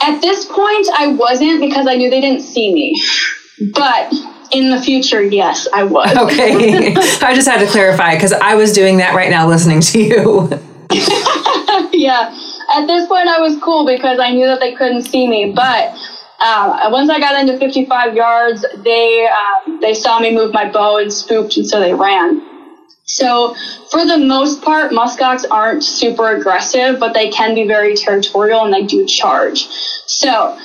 At 0.00 0.20
this 0.20 0.44
point, 0.46 0.88
I 0.96 1.14
wasn't 1.16 1.60
because 1.60 1.86
I 1.86 1.94
knew 1.94 2.10
they 2.10 2.20
didn't 2.20 2.42
see 2.42 2.74
me. 2.74 3.00
But 3.72 4.12
in 4.50 4.70
the 4.70 4.80
future, 4.80 5.22
yes, 5.22 5.68
I 5.72 5.84
would. 5.84 6.16
Okay. 6.16 6.94
I 6.96 7.34
just 7.34 7.48
had 7.48 7.60
to 7.60 7.66
clarify 7.66 8.14
because 8.14 8.32
I 8.32 8.54
was 8.54 8.72
doing 8.72 8.98
that 8.98 9.14
right 9.14 9.30
now 9.30 9.48
listening 9.48 9.80
to 9.80 10.00
you. 10.00 10.48
yeah 11.92 12.34
at 12.70 12.86
this 12.86 13.06
point, 13.08 13.28
I 13.28 13.40
was 13.40 13.56
cool 13.62 13.86
because 13.86 14.18
I 14.18 14.32
knew 14.32 14.46
that 14.46 14.60
they 14.60 14.74
couldn't 14.74 15.02
see 15.02 15.26
me. 15.26 15.52
But 15.52 15.94
um, 16.40 16.92
once 16.92 17.10
I 17.10 17.18
got 17.18 17.40
into 17.40 17.58
55 17.58 18.14
yards, 18.14 18.64
they 18.84 19.26
um, 19.26 19.80
they 19.80 19.94
saw 19.94 20.20
me 20.20 20.34
move 20.34 20.52
my 20.52 20.70
bow 20.70 20.98
and 20.98 21.12
spooked, 21.12 21.56
and 21.56 21.66
so 21.66 21.80
they 21.80 21.94
ran. 21.94 22.42
So 23.04 23.54
for 23.90 24.04
the 24.04 24.18
most 24.18 24.62
part, 24.62 24.92
muskox 24.92 25.44
aren't 25.50 25.82
super 25.82 26.36
aggressive, 26.36 27.00
but 27.00 27.14
they 27.14 27.30
can 27.30 27.54
be 27.54 27.66
very 27.66 27.96
territorial 27.96 28.64
and 28.64 28.72
they 28.72 28.84
do 28.84 29.06
charge. 29.06 29.66
So 30.06 30.58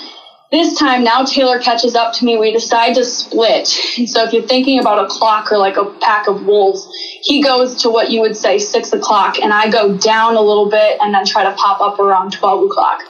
This 0.53 0.77
time, 0.77 1.03
now 1.03 1.25
Taylor 1.25 1.57
catches 1.57 1.95
up 1.95 2.13
to 2.13 2.25
me. 2.25 2.37
We 2.37 2.51
decide 2.51 2.93
to 2.93 3.03
split. 3.03 3.65
So, 3.65 4.23
if 4.23 4.33
you're 4.33 4.47
thinking 4.47 4.77
about 4.77 5.03
a 5.03 5.07
clock 5.07 5.51
or 5.51 5.57
like 5.57 5.77
a 5.77 5.85
pack 5.99 6.27
of 6.27 6.45
wolves, 6.45 6.87
he 7.23 7.41
goes 7.41 7.81
to 7.81 7.89
what 7.89 8.11
you 8.11 8.21
would 8.21 8.37
say 8.37 8.59
six 8.59 8.93
o'clock, 8.93 9.39
and 9.39 9.51
I 9.51 9.71
go 9.71 9.97
down 9.97 10.35
a 10.35 10.41
little 10.41 10.69
bit 10.69 10.99
and 11.01 11.11
then 11.11 11.25
try 11.25 11.43
to 11.43 11.53
pop 11.53 11.81
up 11.81 11.97
around 11.97 12.33
12 12.33 12.65
o'clock. 12.65 13.01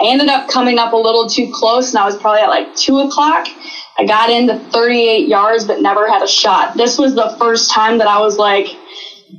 I 0.00 0.04
ended 0.04 0.28
up 0.28 0.48
coming 0.48 0.78
up 0.78 0.92
a 0.92 0.96
little 0.96 1.28
too 1.28 1.50
close, 1.52 1.90
and 1.92 1.98
I 1.98 2.04
was 2.04 2.16
probably 2.18 2.42
at 2.42 2.50
like 2.50 2.76
two 2.76 3.00
o'clock. 3.00 3.48
I 3.98 4.04
got 4.04 4.30
into 4.30 4.56
38 4.70 5.26
yards, 5.26 5.64
but 5.64 5.82
never 5.82 6.06
had 6.06 6.22
a 6.22 6.28
shot. 6.28 6.76
This 6.76 6.98
was 6.98 7.16
the 7.16 7.34
first 7.36 7.72
time 7.72 7.98
that 7.98 8.06
I 8.06 8.20
was 8.20 8.38
like, 8.38 8.68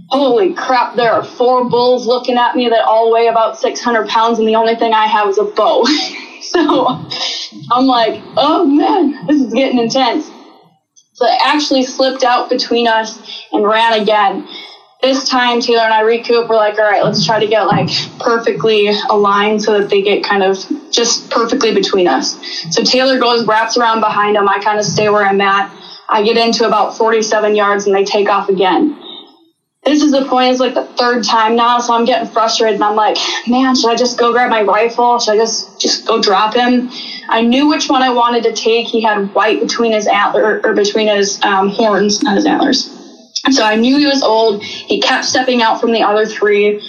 holy 0.09 0.53
crap, 0.53 0.97
there 0.97 1.13
are 1.13 1.23
four 1.23 1.69
bulls 1.69 2.07
looking 2.07 2.35
at 2.35 2.57
me 2.57 2.67
that 2.67 2.83
all 2.83 3.09
weigh 3.09 3.27
about 3.27 3.57
600 3.57 4.09
pounds, 4.09 4.37
and 4.37 4.45
the 4.45 4.55
only 4.55 4.75
thing 4.75 4.91
I 4.91 5.07
have 5.07 5.29
is 5.29 5.37
a 5.37 5.45
bow. 5.45 5.87
so 6.51 6.87
I'm 7.71 7.85
like, 7.85 8.21
oh 8.37 8.65
man, 8.65 9.25
this 9.27 9.41
is 9.41 9.53
getting 9.53 9.79
intense. 9.79 10.29
So 11.13 11.25
it 11.25 11.39
actually 11.43 11.83
slipped 11.83 12.23
out 12.23 12.49
between 12.49 12.87
us 12.87 13.19
and 13.51 13.65
ran 13.65 13.99
again. 13.99 14.47
This 15.01 15.27
time, 15.29 15.61
Taylor 15.61 15.83
and 15.83 15.93
I 15.93 16.01
recoup. 16.01 16.49
We're 16.49 16.55
like, 16.55 16.77
all 16.79 16.85
right, 16.85 17.03
let's 17.03 17.25
try 17.25 17.39
to 17.39 17.47
get 17.47 17.63
like 17.63 17.89
perfectly 18.19 18.89
aligned 19.09 19.61
so 19.61 19.79
that 19.79 19.89
they 19.89 20.01
get 20.01 20.23
kind 20.23 20.43
of 20.43 20.57
just 20.91 21.29
perfectly 21.29 21.73
between 21.73 22.07
us. 22.07 22.37
So 22.71 22.83
Taylor 22.83 23.19
goes, 23.19 23.45
wraps 23.45 23.77
around 23.77 23.99
behind 23.99 24.37
him. 24.37 24.47
I 24.49 24.59
kind 24.59 24.79
of 24.79 24.85
stay 24.85 25.09
where 25.09 25.25
I'm 25.25 25.41
at. 25.41 25.71
I 26.09 26.23
get 26.23 26.37
into 26.37 26.65
about 26.65 26.97
47 26.97 27.55
yards 27.55 27.85
and 27.85 27.95
they 27.95 28.05
take 28.05 28.29
off 28.29 28.49
again 28.49 29.03
this 29.87 30.03
is 30.03 30.11
the 30.11 30.25
point, 30.25 30.51
it's 30.51 30.59
like 30.59 30.73
the 30.73 30.83
third 30.83 31.23
time 31.23 31.55
now, 31.55 31.79
so 31.79 31.93
I'm 31.93 32.03
getting 32.03 32.27
frustrated 32.29 32.75
and 32.75 32.83
I'm 32.83 32.95
like, 32.95 33.17
man, 33.47 33.73
should 33.73 33.89
I 33.89 33.95
just 33.95 34.17
go 34.19 34.33
grab 34.33 34.49
my 34.49 34.61
rifle? 34.61 35.17
Should 35.19 35.35
I 35.35 35.37
just 35.37 35.79
just 35.79 36.05
go 36.05 36.21
drop 36.21 36.53
him? 36.53 36.89
I 37.29 37.41
knew 37.41 37.69
which 37.69 37.89
one 37.89 38.01
I 38.01 38.09
wanted 38.09 38.43
to 38.43 38.53
take. 38.53 38.87
He 38.87 39.01
had 39.01 39.33
white 39.33 39.61
between 39.61 39.93
his 39.93 40.07
antler 40.07 40.59
or 40.63 40.73
between 40.73 41.07
his 41.07 41.41
um, 41.41 41.69
horns, 41.69 42.21
not 42.21 42.35
his 42.35 42.45
antlers. 42.45 42.93
So 43.51 43.63
I 43.63 43.75
knew 43.75 43.97
he 43.97 44.05
was 44.05 44.23
old. 44.23 44.61
He 44.61 44.99
kept 44.99 45.23
stepping 45.23 45.61
out 45.61 45.79
from 45.79 45.93
the 45.93 46.01
other 46.01 46.25
three. 46.25 46.81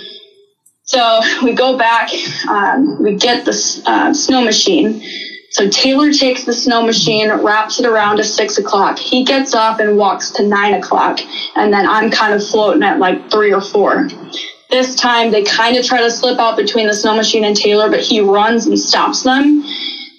So 0.83 1.21
we 1.43 1.53
go 1.53 1.79
back, 1.79 2.11
um, 2.49 3.01
we 3.03 3.15
get 3.15 3.45
the 3.45 3.83
uh, 3.87 4.13
snow 4.13 4.43
machine. 4.43 5.03
So 5.51 5.69
Taylor 5.71 6.13
takes 6.13 6.45
the 6.45 6.53
snow 6.53 6.83
machine, 6.83 7.31
wraps 7.31 7.81
it 7.81 7.87
around 7.87 8.19
to 8.19 8.25
six 8.25 8.59
o'clock. 8.59 8.99
He 8.99 9.25
gets 9.25 9.55
up 9.55 9.81
and 9.81 9.97
walks 9.97 10.31
to 10.33 10.47
nine 10.47 10.75
o'clock. 10.75 11.21
And 11.57 11.73
then 11.73 11.87
I'm 11.89 12.11
kind 12.11 12.35
of 12.35 12.47
floating 12.47 12.83
at 12.83 12.99
like 12.99 13.31
three 13.31 13.53
or 13.53 13.61
four. 13.61 14.09
This 14.71 14.95
time 14.95 15.31
they 15.31 15.43
kind 15.43 15.77
of 15.77 15.87
try 15.87 16.03
to 16.03 16.11
slip 16.11 16.39
out 16.39 16.57
between 16.57 16.87
the 16.87 16.93
snow 16.93 17.17
machine 17.17 17.45
and 17.45 17.57
Taylor, 17.57 17.89
but 17.89 18.01
he 18.01 18.21
runs 18.21 18.67
and 18.67 18.79
stops 18.79 19.23
them. 19.23 19.65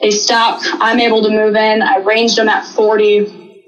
They 0.01 0.09
stop. 0.09 0.61
I'm 0.79 0.99
able 0.99 1.21
to 1.23 1.29
move 1.29 1.55
in. 1.55 1.83
I 1.83 1.97
ranged 1.97 2.37
them 2.37 2.49
at 2.49 2.65
40. 2.65 3.65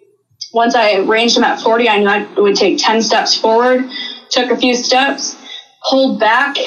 Once 0.54 0.74
I 0.74 0.98
ranged 1.00 1.38
them 1.38 1.44
at 1.44 1.62
40, 1.62 1.88
I 1.88 2.00
knew 2.00 2.08
I 2.08 2.24
would 2.42 2.56
take 2.56 2.80
10 2.80 3.04
steps 3.04 3.38
forward. 3.38 3.86
Took 4.32 4.50
a 4.50 4.58
few 4.58 4.74
steps, 4.74 5.36
pulled 5.88 6.20
back. 6.20 6.58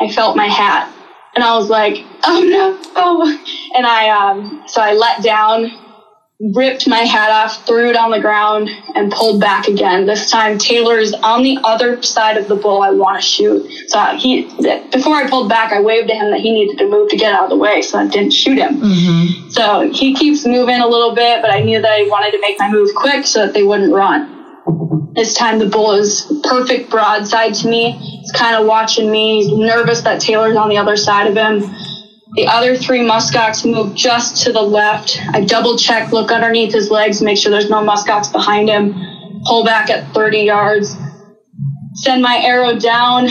I 0.00 0.10
felt 0.10 0.36
my 0.36 0.46
hat 0.48 0.91
and 1.34 1.42
I 1.42 1.56
was 1.56 1.68
like, 1.68 2.04
oh 2.24 2.42
no, 2.42 2.78
oh. 2.96 3.38
And 3.74 3.86
I, 3.86 4.08
um, 4.10 4.64
so 4.66 4.80
I 4.80 4.92
let 4.92 5.22
down, 5.22 5.70
ripped 6.54 6.86
my 6.86 6.98
hat 6.98 7.30
off, 7.30 7.66
threw 7.66 7.88
it 7.88 7.96
on 7.96 8.10
the 8.10 8.20
ground, 8.20 8.68
and 8.94 9.10
pulled 9.12 9.40
back 9.40 9.68
again. 9.68 10.06
This 10.06 10.30
time, 10.30 10.58
Taylor 10.58 10.98
is 10.98 11.14
on 11.14 11.42
the 11.42 11.58
other 11.64 12.02
side 12.02 12.36
of 12.36 12.48
the 12.48 12.56
bull 12.56 12.82
I 12.82 12.90
want 12.90 13.20
to 13.20 13.26
shoot. 13.26 13.70
So 13.88 13.98
he, 14.18 14.42
before 14.90 15.14
I 15.16 15.28
pulled 15.30 15.48
back, 15.48 15.72
I 15.72 15.80
waved 15.80 16.08
to 16.08 16.14
him 16.14 16.30
that 16.32 16.40
he 16.40 16.52
needed 16.52 16.78
to 16.78 16.88
move 16.88 17.08
to 17.10 17.16
get 17.16 17.32
out 17.32 17.44
of 17.44 17.50
the 17.50 17.56
way, 17.56 17.80
so 17.80 17.98
I 17.98 18.08
didn't 18.08 18.32
shoot 18.32 18.58
him. 18.58 18.80
Mm-hmm. 18.80 19.50
So 19.50 19.90
he 19.90 20.14
keeps 20.14 20.44
moving 20.44 20.80
a 20.80 20.86
little 20.86 21.14
bit, 21.14 21.40
but 21.40 21.50
I 21.50 21.60
knew 21.60 21.80
that 21.80 21.92
I 21.92 22.02
wanted 22.08 22.32
to 22.32 22.40
make 22.40 22.58
my 22.58 22.70
move 22.70 22.90
quick 22.94 23.24
so 23.24 23.46
that 23.46 23.54
they 23.54 23.62
wouldn't 23.62 23.92
run. 23.92 25.01
This 25.14 25.34
time 25.34 25.58
the 25.58 25.66
bull 25.66 25.92
is 25.92 26.32
perfect 26.42 26.90
broadside 26.90 27.54
to 27.54 27.68
me. 27.68 27.92
He's 27.92 28.32
kind 28.32 28.56
of 28.56 28.66
watching 28.66 29.10
me. 29.10 29.42
He's 29.42 29.52
nervous 29.52 30.00
that 30.02 30.20
Taylor's 30.20 30.56
on 30.56 30.70
the 30.70 30.78
other 30.78 30.96
side 30.96 31.26
of 31.26 31.36
him. 31.36 31.60
The 32.34 32.46
other 32.46 32.76
three 32.76 33.00
muskox 33.00 33.70
move 33.70 33.94
just 33.94 34.42
to 34.44 34.52
the 34.52 34.62
left. 34.62 35.20
I 35.32 35.44
double 35.44 35.76
check, 35.76 36.12
look 36.12 36.32
underneath 36.32 36.72
his 36.72 36.90
legs, 36.90 37.20
make 37.20 37.36
sure 37.36 37.50
there's 37.50 37.68
no 37.68 37.84
muskox 37.84 38.32
behind 38.32 38.70
him. 38.70 38.94
Pull 39.44 39.64
back 39.64 39.90
at 39.90 40.14
30 40.14 40.38
yards. 40.38 40.96
Send 41.94 42.22
my 42.22 42.38
arrow 42.38 42.78
down, 42.78 43.28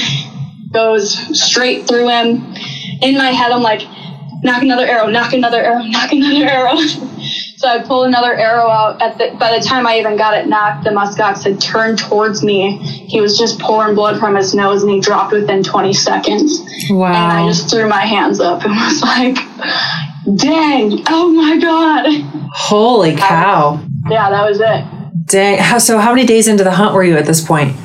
goes 0.72 1.13
straight 1.41 1.88
through 1.88 2.10
him. 2.10 2.54
In 3.02 3.17
my 3.17 3.32
head, 3.32 3.52
I'm 3.52 3.63
like, 3.63 3.82
nock 4.44 4.62
another 4.62 4.86
arrow, 4.86 5.08
nock 5.08 5.34
another 5.34 5.63
arrow, 5.63 5.82
nock 5.82 6.12
another 6.12 6.46
arrow. 6.46 6.78
So 7.62 7.67
I 7.67 7.78
pulled 7.84 8.08
another 8.08 8.34
arrow 8.34 8.67
out. 8.67 9.00
At 9.04 9.19
the, 9.19 9.38
by 9.38 9.56
the 9.56 9.63
time 9.63 9.86
I 9.86 10.00
even 10.00 10.17
got 10.17 10.34
it 10.34 10.47
nocked, 10.47 10.84
the 10.84 10.89
muskox 10.89 11.43
had 11.43 11.62
turned 11.62 12.00
towards 12.00 12.41
me. 12.41 12.78
He 12.80 13.21
was 13.21 13.38
just 13.38 13.60
pouring 13.60 13.93
blood 13.93 14.19
from 14.19 14.36
his 14.36 14.56
nose, 14.56 14.82
and 14.82 14.91
he 14.91 15.00
dropped 15.00 15.32
within 15.32 15.62
20 15.62 15.93
seconds. 15.93 16.60
Wow! 16.89 17.10
And 17.10 17.15
I 17.15 17.47
just 17.47 17.69
threw 17.69 17.88
my 17.88 18.02
hands 18.02 18.39
up 18.39 18.63
and 18.63 18.74
was 18.76 19.04
like, 19.04 19.36
"Dang! 20.38 21.04
Oh 21.08 21.32
my 21.34 21.60
god!" 21.60 22.08
Holy 22.52 23.15
cow! 23.15 23.80
yeah, 24.10 24.32
that 24.32 24.50
was 24.50 24.60
it. 24.60 25.28
Dang! 25.28 25.60
How 25.60 25.78
so? 25.78 26.00
How 26.00 26.15
many 26.15 26.26
days 26.26 26.47
into 26.47 26.63
the 26.63 26.71
hunt 26.71 26.95
were 26.95 27.04
you 27.04 27.15
at 27.15 27.28
this 27.28 27.45
point? 27.45 27.78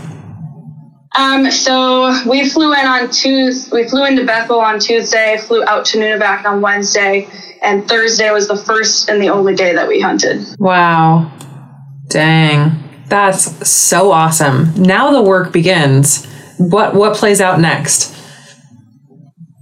Um, 1.17 1.51
so 1.51 2.23
we 2.29 2.49
flew 2.49 2.73
in 2.73 2.87
on 2.87 3.11
Tuesday. 3.11 3.71
We 3.73 3.89
flew 3.89 4.05
into 4.05 4.25
Bethel 4.25 4.61
on 4.61 4.79
Tuesday. 4.79 5.39
Flew 5.39 5.65
out 5.65 5.87
to 5.87 5.99
Nunivak 5.99 6.45
on 6.45 6.61
Wednesday 6.61 7.29
and 7.63 7.89
Thursday 7.89 8.31
was 8.31 8.49
the 8.49 8.57
first 8.57 9.09
and 9.09 9.21
the 9.21 9.29
only 9.29 9.55
day 9.55 9.75
that 9.75 9.89
we 9.89 10.01
hunted. 10.01 10.47
Wow. 10.59 11.33
Dang. 12.09 12.83
That's 13.07 13.69
so 13.69 14.11
awesome. 14.13 14.75
Now 14.75 15.11
the 15.11 15.23
work 15.23 15.53
begins. 15.53 16.27
What 16.59 16.95
what 16.95 17.17
plays 17.17 17.41
out 17.41 17.61
next? 17.61 18.15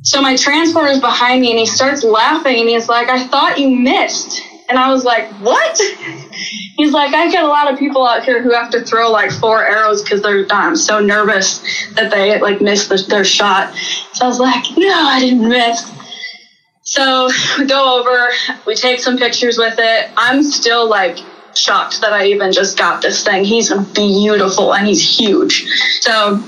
So 0.02 0.20
my 0.20 0.36
transporter 0.36 0.90
is 0.90 1.00
behind 1.00 1.40
me 1.40 1.50
and 1.50 1.58
he 1.58 1.66
starts 1.66 2.04
laughing 2.04 2.60
and 2.60 2.68
he's 2.68 2.88
like, 2.88 3.08
I 3.08 3.26
thought 3.26 3.58
you 3.58 3.70
missed. 3.70 4.42
And 4.68 4.78
I 4.78 4.90
was 4.90 5.04
like, 5.04 5.28
What? 5.40 5.80
He's 6.76 6.92
like, 6.92 7.14
I 7.14 7.30
get 7.30 7.44
a 7.44 7.48
lot 7.48 7.72
of 7.72 7.78
people 7.78 8.06
out 8.06 8.24
here 8.24 8.42
who 8.42 8.50
have 8.52 8.70
to 8.70 8.80
throw 8.84 9.10
like 9.10 9.30
four 9.30 9.64
arrows 9.64 10.02
because 10.02 10.22
they're 10.22 10.46
um, 10.52 10.76
so 10.76 11.00
nervous 11.00 11.60
that 11.94 12.10
they 12.10 12.40
like 12.40 12.60
miss 12.60 12.88
the, 12.88 13.04
their 13.08 13.24
shot. 13.24 13.74
So 14.12 14.24
I 14.24 14.28
was 14.28 14.40
like, 14.40 14.64
No, 14.76 14.92
I 14.92 15.20
didn't 15.20 15.48
miss. 15.48 15.90
So 16.82 17.30
we 17.58 17.66
go 17.66 18.00
over, 18.00 18.30
we 18.66 18.74
take 18.74 19.00
some 19.00 19.18
pictures 19.18 19.58
with 19.58 19.76
it. 19.78 20.10
I'm 20.16 20.42
still 20.42 20.88
like 20.88 21.18
shocked 21.54 22.00
that 22.00 22.12
I 22.12 22.26
even 22.26 22.52
just 22.52 22.76
got 22.76 23.02
this 23.02 23.24
thing. 23.24 23.44
He's 23.44 23.72
beautiful 23.92 24.74
and 24.74 24.86
he's 24.86 25.18
huge. 25.18 25.66
So 26.00 26.42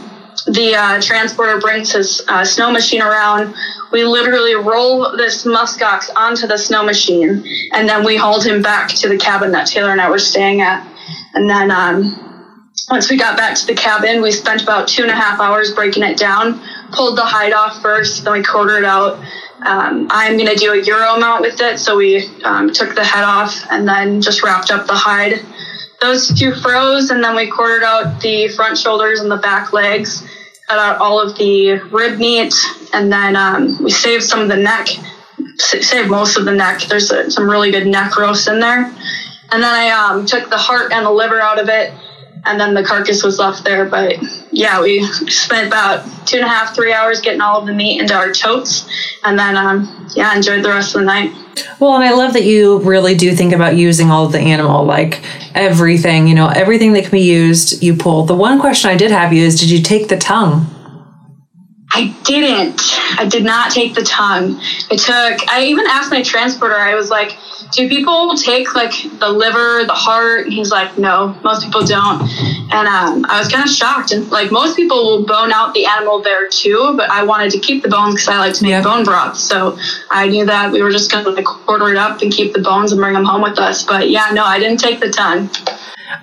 the 0.47 0.75
uh, 0.75 1.01
transporter 1.01 1.61
brings 1.61 1.93
his 1.93 2.23
uh, 2.29 2.45
snow 2.45 2.71
machine 2.71 3.03
around. 3.03 3.55
We 3.93 4.05
literally 4.05 4.55
roll 4.55 5.17
this 5.17 5.45
muskox 5.45 6.09
onto 6.15 6.47
the 6.47 6.59
snow 6.59 6.85
machine, 6.85 7.45
and 7.73 7.89
then 7.89 8.05
we 8.05 8.17
hauled 8.17 8.45
him 8.45 8.63
back 8.63 8.89
to 8.89 9.09
the 9.09 9.17
cabin 9.17 9.53
that 9.53 9.67
Taylor 9.67 9.93
and 9.93 10.01
I 10.01 10.11
were 10.11 10.19
staying 10.19 10.61
at. 10.61 10.87
And 11.35 11.49
then 11.49 11.71
um, 11.71 12.73
once 12.91 13.11
we 13.11 13.17
got 13.17 13.37
back 13.37 13.57
to 13.57 13.67
the 13.67 13.75
cabin, 13.75 14.23
we 14.23 14.31
spent 14.31 14.63
about 14.63 14.89
two 14.89 15.03
and 15.03 15.11
a 15.11 15.15
half 15.15 15.41
hours 15.41 15.75
breaking 15.75 16.03
it 16.03 16.17
down. 16.17 16.61
Pulled 16.93 17.19
the 17.19 17.25
hide 17.25 17.53
off 17.53 17.83
first, 17.83 18.25
then 18.25 18.33
we 18.33 18.43
quartered 18.43 18.85
out 18.85 19.19
um, 19.65 20.07
I'm 20.11 20.37
going 20.37 20.49
to 20.49 20.55
do 20.55 20.73
a 20.73 20.83
Euro 20.83 21.19
mount 21.19 21.41
with 21.41 21.61
it. 21.61 21.79
So 21.79 21.97
we 21.97 22.27
um, 22.45 22.73
took 22.73 22.95
the 22.95 23.05
head 23.05 23.25
off 23.25 23.67
and 23.71 23.89
then 23.89 24.21
just 24.21 24.43
wrapped 24.43 24.71
up 24.71 24.87
the 24.87 24.95
hide. 24.95 25.45
Those 26.01 26.29
two 26.39 26.55
froze, 26.55 27.11
and 27.11 27.25
then 27.25 27.35
we 27.35 27.51
quartered 27.51 27.83
out 27.83 28.21
the 28.21 28.49
front 28.49 28.77
shoulders 28.77 29.21
and 29.21 29.31
the 29.31 29.39
back 29.39 29.73
legs, 29.73 30.23
cut 30.67 30.79
out 30.79 30.99
all 30.99 31.21
of 31.21 31.37
the 31.37 31.75
rib 31.91 32.19
meat, 32.19 32.55
and 32.93 33.13
then 33.13 33.37
um, 33.37 33.83
we 33.83 33.91
saved 33.91 34.25
some 34.25 34.41
of 34.41 34.49
the 34.49 34.57
neck, 34.57 34.89
saved 35.59 36.11
most 36.11 36.37
of 36.37 36.45
the 36.45 36.53
neck. 36.53 36.83
There's 36.83 37.11
a, 37.11 37.31
some 37.31 37.49
really 37.49 37.71
good 37.71 37.87
neck 37.87 38.17
roast 38.17 38.49
in 38.49 38.61
there. 38.61 38.87
And 39.53 39.63
then 39.63 39.75
I 39.75 39.91
um, 39.91 40.27
took 40.27 40.51
the 40.51 40.57
heart 40.57 40.93
and 40.93 41.07
the 41.07 41.11
liver 41.11 41.41
out 41.41 41.61
of 41.61 41.69
it 41.69 41.93
and 42.47 42.61
then 42.61 42.75
the 42.75 42.85
carcass 42.85 43.23
was 43.23 43.39
left 43.39 43.65
there. 43.65 43.85
But 43.85 44.17
yeah, 44.57 44.81
we 44.81 45.03
spent 45.29 45.67
about 45.67 46.03
two 46.27 46.39
and 46.39 46.47
a 46.47 46.49
half, 46.49 46.75
three 46.75 46.91
hours 46.91 47.21
getting 47.21 47.43
all 47.43 47.61
of 47.61 47.67
the 47.67 47.75
meat 47.75 48.01
into 48.01 48.15
our 48.15 48.33
totes, 48.33 48.89
and 49.23 49.39
then 49.39 49.55
um, 49.55 50.09
yeah, 50.17 50.35
enjoyed 50.35 50.65
the 50.65 50.71
rest 50.71 50.95
of 50.95 51.03
the 51.03 51.05
night. 51.05 51.31
Well, 51.79 51.95
and 51.95 52.03
I 52.03 52.13
love 52.13 52.33
that 52.33 52.45
you 52.45 52.79
really 52.79 53.15
do 53.15 53.37
think 53.37 53.53
about 53.53 53.77
using 53.77 54.11
all 54.11 54.25
of 54.25 54.33
the 54.33 54.41
animal, 54.41 54.87
like 54.87 55.23
everything, 55.55 56.27
you 56.27 56.35
know, 56.35 56.49
everything 56.49 56.95
that 56.95 57.03
can 57.03 57.11
be 57.11 57.21
used, 57.21 57.83
you 57.83 57.95
pull. 57.97 58.25
The 58.25 58.35
one 58.35 58.59
question 58.59 58.91
I 58.91 58.97
did 58.97 59.11
have 59.11 59.31
you 59.31 59.45
is, 59.45 59.61
did 59.61 59.71
you 59.71 59.83
take 59.83 60.09
the 60.09 60.17
tongue? 60.17 60.67
I 61.91 62.17
didn't. 62.25 62.81
I 63.19 63.27
did 63.27 63.45
not 63.45 63.71
take 63.71 63.95
the 63.95 64.03
tongue. 64.03 64.59
I 64.91 64.97
took. 64.97 65.49
I 65.51 65.65
even 65.65 65.87
asked 65.87 66.11
my 66.11 66.23
transporter. 66.23 66.77
I 66.77 66.95
was 66.95 67.11
like 67.11 67.37
do 67.73 67.89
people 67.89 68.37
take 68.37 68.75
like 68.75 68.93
the 69.19 69.29
liver, 69.29 69.85
the 69.85 69.93
heart? 69.93 70.45
And 70.45 70.53
he's 70.53 70.71
like, 70.71 70.99
no, 70.99 71.37
most 71.43 71.65
people 71.65 71.85
don't. 71.85 72.23
And 72.73 72.89
um, 72.89 73.25
I 73.29 73.39
was 73.39 73.49
kind 73.49 73.65
of 73.65 73.71
shocked. 73.71 74.13
And 74.13 74.31
like 74.31 74.51
most 74.51 74.77
people 74.77 74.97
will 74.97 75.27
bone 75.27 75.53
out 75.53 75.75
the 75.75 75.87
animal 75.87 76.21
there 76.21 76.49
too, 76.49 76.95
but 76.97 77.11
I 77.11 77.25
wanted 77.25 77.51
to 77.53 77.59
keep 77.59 77.83
the 77.83 77.89
bones 77.89 78.15
because 78.15 78.29
I 78.29 78.39
like 78.39 78.55
to 78.55 78.63
make 78.63 78.71
yep. 78.71 78.85
bone 78.85 79.05
broth. 79.05 79.37
So 79.37 79.79
I 80.11 80.29
knew 80.29 80.47
that 80.47 80.73
we 80.73 80.83
were 80.83 80.91
just 80.91 81.11
going 81.11 81.25
to 81.25 81.31
like 81.31 81.45
quarter 81.45 81.89
it 81.91 81.97
up 81.97 82.23
and 82.23 82.33
keep 82.33 82.53
the 82.53 82.61
bones 82.61 82.93
and 82.93 83.01
bring 83.01 83.15
them 83.15 83.25
home 83.25 83.43
with 83.43 83.59
us. 83.59 83.85
But 83.85 84.11
yeah, 84.11 84.31
no, 84.33 84.45
I 84.45 84.59
didn't 84.59 84.79
take 84.79 85.01
the 85.01 85.11
ton. 85.11 85.51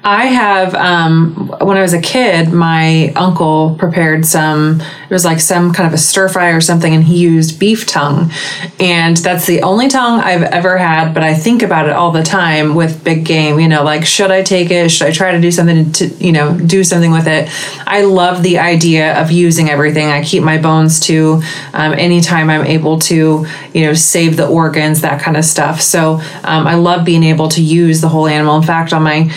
I 0.03 0.25
have, 0.27 0.75
um, 0.75 1.53
when 1.61 1.77
I 1.77 1.81
was 1.81 1.93
a 1.93 2.01
kid, 2.01 2.51
my 2.51 3.11
uncle 3.15 3.75
prepared 3.77 4.25
some, 4.25 4.81
it 4.81 5.09
was 5.09 5.25
like 5.25 5.39
some 5.39 5.73
kind 5.73 5.87
of 5.87 5.93
a 5.93 5.97
stir 5.97 6.29
fry 6.29 6.49
or 6.51 6.61
something, 6.61 6.93
and 6.93 7.03
he 7.03 7.17
used 7.17 7.59
beef 7.59 7.85
tongue. 7.85 8.31
And 8.79 9.17
that's 9.17 9.45
the 9.45 9.61
only 9.61 9.87
tongue 9.87 10.19
I've 10.19 10.43
ever 10.43 10.77
had, 10.77 11.13
but 11.13 11.23
I 11.23 11.33
think 11.33 11.63
about 11.63 11.87
it 11.87 11.93
all 11.93 12.11
the 12.11 12.23
time 12.23 12.75
with 12.75 13.03
big 13.03 13.25
game, 13.25 13.59
you 13.59 13.67
know, 13.67 13.83
like, 13.83 14.05
should 14.05 14.31
I 14.31 14.41
take 14.41 14.71
it? 14.71 14.89
Should 14.89 15.07
I 15.07 15.11
try 15.11 15.31
to 15.31 15.41
do 15.41 15.51
something 15.51 15.91
to, 15.93 16.07
you 16.07 16.31
know, 16.31 16.57
do 16.57 16.83
something 16.83 17.11
with 17.11 17.27
it? 17.27 17.49
I 17.85 18.03
love 18.03 18.43
the 18.43 18.59
idea 18.59 19.19
of 19.21 19.31
using 19.31 19.69
everything. 19.69 20.07
I 20.07 20.23
keep 20.23 20.43
my 20.43 20.57
bones 20.57 20.99
too, 20.99 21.41
um, 21.73 21.93
anytime 21.93 22.49
I'm 22.49 22.65
able 22.65 22.99
to, 22.99 23.45
you 23.73 23.85
know, 23.85 23.93
save 23.93 24.37
the 24.37 24.47
organs, 24.47 25.01
that 25.01 25.21
kind 25.21 25.37
of 25.37 25.45
stuff. 25.45 25.81
So 25.81 26.21
um, 26.43 26.67
I 26.67 26.75
love 26.75 27.05
being 27.05 27.23
able 27.23 27.49
to 27.49 27.61
use 27.61 28.01
the 28.01 28.09
whole 28.09 28.27
animal. 28.27 28.57
In 28.57 28.63
fact, 28.63 28.93
on 28.93 29.03
my 29.03 29.31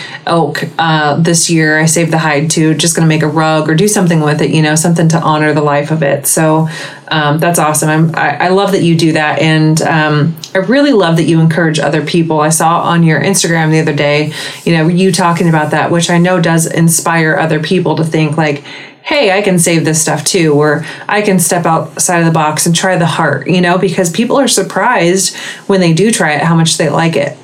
uh, 0.77 1.15
this 1.19 1.49
year. 1.49 1.79
I 1.79 1.85
saved 1.85 2.11
the 2.11 2.17
hide 2.17 2.49
too, 2.49 2.73
just 2.73 2.95
going 2.95 3.05
to 3.05 3.09
make 3.09 3.23
a 3.23 3.27
rug 3.27 3.69
or 3.69 3.75
do 3.75 3.87
something 3.87 4.21
with 4.21 4.41
it, 4.41 4.51
you 4.51 4.61
know, 4.61 4.75
something 4.75 5.07
to 5.09 5.19
honor 5.21 5.53
the 5.53 5.61
life 5.61 5.91
of 5.91 6.03
it. 6.03 6.27
So 6.27 6.67
um, 7.09 7.39
that's 7.39 7.59
awesome. 7.59 8.13
I, 8.15 8.37
I, 8.45 8.49
love 8.49 8.71
that 8.73 8.83
you 8.83 8.97
do 8.97 9.13
that. 9.13 9.39
And 9.39 9.81
um, 9.81 10.35
I 10.53 10.59
really 10.59 10.91
love 10.91 11.17
that 11.17 11.23
you 11.23 11.39
encourage 11.39 11.79
other 11.79 12.05
people. 12.05 12.41
I 12.41 12.49
saw 12.49 12.81
on 12.81 13.03
your 13.03 13.21
Instagram 13.21 13.71
the 13.71 13.79
other 13.79 13.95
day, 13.95 14.33
you 14.65 14.75
know, 14.75 14.87
you 14.87 15.11
talking 15.11 15.47
about 15.47 15.71
that, 15.71 15.89
which 15.89 16.09
I 16.09 16.17
know 16.17 16.41
does 16.41 16.65
inspire 16.65 17.35
other 17.35 17.61
people 17.61 17.95
to 17.95 18.03
think 18.03 18.37
like, 18.37 18.63
hey, 19.03 19.31
I 19.31 19.41
can 19.41 19.57
save 19.57 19.85
this 19.85 20.01
stuff 20.01 20.25
too, 20.25 20.53
or 20.53 20.85
I 21.07 21.21
can 21.21 21.39
step 21.39 21.65
outside 21.65 22.19
of 22.19 22.25
the 22.25 22.31
box 22.31 22.65
and 22.65 22.75
try 22.75 22.97
the 22.97 23.05
heart, 23.05 23.47
you 23.47 23.61
know, 23.61 23.77
because 23.77 24.11
people 24.11 24.35
are 24.35 24.49
surprised 24.49 25.37
when 25.67 25.79
they 25.79 25.93
do 25.93 26.11
try 26.11 26.33
it 26.33 26.41
how 26.41 26.55
much 26.55 26.77
they 26.77 26.89
like 26.89 27.15
it. 27.15 27.37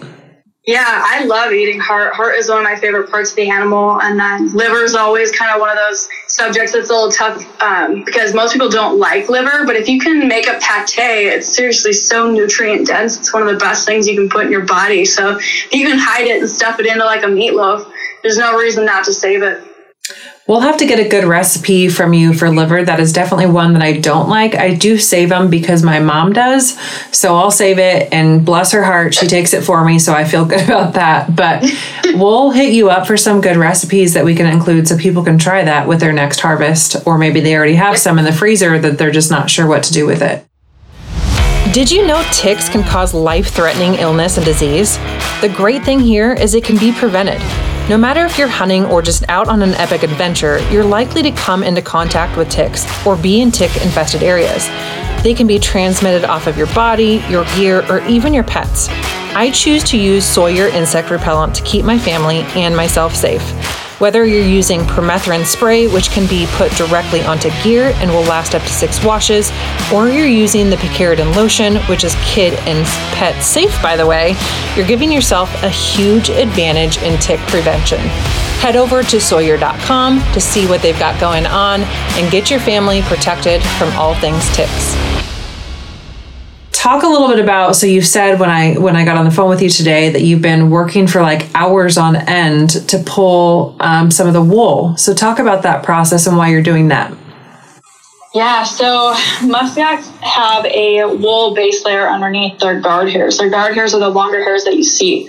Yeah, 0.66 0.86
I 0.88 1.26
love 1.26 1.52
eating 1.52 1.78
heart. 1.78 2.14
Heart 2.14 2.36
is 2.36 2.48
one 2.48 2.60
of 2.60 2.64
my 2.64 2.78
favorite 2.78 3.12
parts 3.12 3.32
of 3.32 3.36
the 3.36 3.50
animal. 3.50 4.00
And 4.02 4.18
then 4.18 4.54
liver 4.54 4.84
is 4.84 4.96
always 4.96 5.30
kind 5.32 5.54
of 5.54 5.60
one 5.60 5.70
of 5.70 5.76
those 5.76 6.08
subjects 6.28 6.72
that's 6.72 6.90
a 6.90 6.94
little 6.94 7.12
tough 7.12 7.62
um, 7.62 8.06
because 8.06 8.34
most 8.34 8.54
people 8.54 8.70
don't 8.70 8.98
like 8.98 9.28
liver. 9.28 9.66
But 9.66 9.76
if 9.76 9.90
you 9.90 10.00
can 10.00 10.26
make 10.30 10.48
a 10.48 10.58
pate, 10.62 11.28
it's 11.28 11.54
seriously 11.54 11.92
so 11.92 12.32
nutrient 12.32 12.88
dense. 12.88 13.18
It's 13.18 13.34
one 13.34 13.42
of 13.42 13.50
the 13.50 13.58
best 13.58 13.86
things 13.86 14.08
you 14.08 14.16
can 14.16 14.30
put 14.30 14.46
in 14.46 14.52
your 14.54 14.66
body. 14.66 15.04
So 15.04 15.36
if 15.36 15.74
you 15.74 15.86
can 15.86 16.00
hide 16.00 16.28
it 16.28 16.40
and 16.40 16.50
stuff 16.50 16.80
it 16.80 16.86
into 16.86 17.04
like 17.04 17.24
a 17.24 17.28
meatloaf, 17.28 17.92
there's 18.22 18.38
no 18.38 18.58
reason 18.58 18.86
not 18.86 19.04
to 19.04 19.14
save 19.14 19.44
it. 19.44 19.73
We'll 20.46 20.60
have 20.60 20.76
to 20.78 20.86
get 20.86 21.00
a 21.00 21.08
good 21.08 21.24
recipe 21.24 21.88
from 21.88 22.14
you 22.14 22.34
for 22.34 22.50
liver. 22.50 22.84
That 22.84 23.00
is 23.00 23.14
definitely 23.14 23.46
one 23.46 23.72
that 23.74 23.82
I 23.82 23.94
don't 23.94 24.28
like. 24.28 24.56
I 24.56 24.74
do 24.74 24.98
save 24.98 25.30
them 25.30 25.50
because 25.50 25.84
my 25.84 26.00
mom 26.00 26.34
does. 26.34 26.78
So 27.16 27.38
I'll 27.38 27.50
save 27.50 27.80
it 27.80 28.12
and 28.12 28.46
bless 28.46 28.74
her 28.74 28.84
heart, 28.84 29.14
she 29.14 29.28
takes 29.28 29.54
it 29.54 29.64
for 29.64 29.86
me. 29.86 30.00
So 30.00 30.14
I 30.14 30.26
feel 30.26 30.44
good 30.54 30.64
about 30.64 30.96
that. 30.96 31.34
But 31.34 31.64
we'll 32.16 32.52
hit 32.52 32.74
you 32.74 32.90
up 32.90 33.08
for 33.08 33.16
some 33.16 33.40
good 33.40 33.56
recipes 33.56 34.14
that 34.16 34.26
we 34.26 34.36
can 34.36 34.46
include 34.46 34.86
so 34.86 34.98
people 34.98 35.24
can 35.24 35.38
try 35.38 35.64
that 35.64 35.88
with 35.88 36.02
their 36.02 36.12
next 36.12 36.42
harvest. 36.42 37.08
Or 37.08 37.18
maybe 37.18 37.40
they 37.40 37.56
already 37.56 37.76
have 37.76 37.98
some 37.98 38.20
in 38.20 38.26
the 38.26 38.34
freezer 38.34 38.78
that 38.80 38.98
they're 38.98 39.12
just 39.12 39.32
not 39.32 39.50
sure 39.50 39.66
what 39.66 39.84
to 39.84 39.94
do 39.94 40.06
with 40.06 40.22
it. 40.22 40.46
Did 41.74 41.90
you 41.90 42.06
know 42.06 42.22
ticks 42.34 42.68
can 42.68 42.84
cause 42.84 43.14
life 43.14 43.48
threatening 43.48 43.94
illness 43.94 44.36
and 44.36 44.46
disease? 44.46 44.98
The 45.40 45.54
great 45.56 45.86
thing 45.86 46.02
here 46.02 46.34
is 46.34 46.54
it 46.54 46.66
can 46.66 46.78
be 46.78 46.92
prevented. 46.92 47.42
No 47.90 47.98
matter 47.98 48.24
if 48.26 48.38
you're 48.38 48.48
hunting 48.48 48.86
or 48.86 49.02
just 49.02 49.28
out 49.28 49.50
on 49.50 49.62
an 49.62 49.74
epic 49.74 50.04
adventure, 50.04 50.58
you're 50.72 50.86
likely 50.86 51.22
to 51.22 51.32
come 51.32 51.64
into 51.64 51.82
contact 51.82 52.38
with 52.38 52.50
ticks 52.50 52.86
or 53.06 53.18
be 53.18 53.42
in 53.42 53.52
tick 53.52 53.76
infested 53.84 54.24
areas. 54.24 54.66
They 55.22 55.34
can 55.34 55.48
be 55.48 55.60
transmitted 55.60 56.24
off 56.24 56.48
of 56.48 56.58
your 56.58 56.68
body, 56.68 57.22
your 57.30 57.44
gear, 57.56 57.86
or 57.92 58.00
even 58.08 58.34
your 58.34 58.46
pets. 58.46 58.88
I 59.36 59.52
choose 59.54 59.84
to 59.86 59.98
use 59.98 60.24
Sawyer 60.24 60.68
insect 60.68 61.10
repellent 61.10 61.56
to 61.56 61.64
keep 61.64 61.84
my 61.84 62.00
family 62.00 62.38
and 62.56 62.74
myself 62.74 63.14
safe. 63.14 63.42
Whether 64.00 64.26
you're 64.26 64.46
using 64.46 64.82
permethrin 64.82 65.46
spray, 65.46 65.88
which 65.88 66.10
can 66.10 66.28
be 66.28 66.46
put 66.52 66.72
directly 66.74 67.22
onto 67.22 67.50
gear 67.64 67.94
and 67.98 68.10
will 68.10 68.24
last 68.24 68.56
up 68.56 68.62
to 68.62 68.68
six 68.68 69.04
washes, 69.04 69.52
or 69.94 70.10
you're 70.10 70.28
using 70.28 70.70
the 70.70 70.76
picaridin 70.78 71.36
lotion, 71.36 71.78
which 71.88 72.04
is 72.04 72.16
kid 72.24 72.54
and 72.68 72.86
pet 73.16 73.42
safe, 73.44 73.80
by 73.82 73.96
the 73.96 74.06
way, 74.06 74.36
you're 74.76 74.88
giving 74.88 75.12
yourself 75.12 75.50
a 75.64 75.70
huge 75.70 76.30
advantage 76.30 76.98
in 77.04 77.20
tick 77.20 77.40
prevention. 77.42 78.00
Head 78.60 78.76
over 78.76 79.04
to 79.04 79.20
Sawyer.com 79.20 80.20
to 80.34 80.40
see 80.42 80.68
what 80.68 80.82
they've 80.82 80.98
got 80.98 81.20
going 81.20 81.46
on 81.46 81.82
and 81.82 82.32
get 82.32 82.50
your 82.50 82.60
family 82.60 83.02
protected 83.04 83.62
from 83.78 83.90
all 83.98 84.16
things 84.16 84.48
ticks 84.56 84.96
talk 86.74 87.04
a 87.04 87.08
little 87.08 87.30
bit 87.30 87.40
about 87.40 87.76
so 87.76 87.88
you 87.88 88.02
said 88.02 88.40
when 88.40 88.50
i 88.50 88.74
when 88.78 88.96
i 88.96 89.06
got 89.06 89.16
on 89.16 89.24
the 89.24 89.32
phone 89.32 89.48
with 89.48 89.62
you 89.62 89.70
today 89.70 90.10
that 90.10 90.22
you've 90.22 90.42
been 90.42 90.70
working 90.70 91.08
for 91.08 91.22
like 91.22 91.48
hours 91.56 91.98
on 91.98 92.16
end 92.16 92.72
to 92.90 92.98
pull 93.06 93.78
um, 93.80 94.12
some 94.12 94.28
of 94.28 94.34
the 94.34 94.42
wool. 94.42 94.98
So 94.98 95.14
talk 95.14 95.40
about 95.40 95.64
that 95.64 95.84
process 95.84 96.28
and 96.28 96.36
why 96.38 96.50
you're 96.50 96.64
doing 96.64 96.90
that. 96.90 97.16
Yeah 98.34 98.64
so 98.64 99.14
muskox 99.42 100.10
have 100.22 100.66
a 100.66 101.06
wool 101.06 101.54
base 101.54 101.86
layer 101.86 102.08
underneath 102.08 102.60
their 102.60 102.82
guard 102.82 103.10
hairs. 103.10 103.38
Their 103.38 103.50
guard 103.50 103.76
hairs 103.76 103.94
are 103.94 104.00
the 104.00 104.10
longer 104.10 104.44
hairs 104.44 104.64
that 104.66 104.76
you 104.76 104.84
see. 104.84 105.26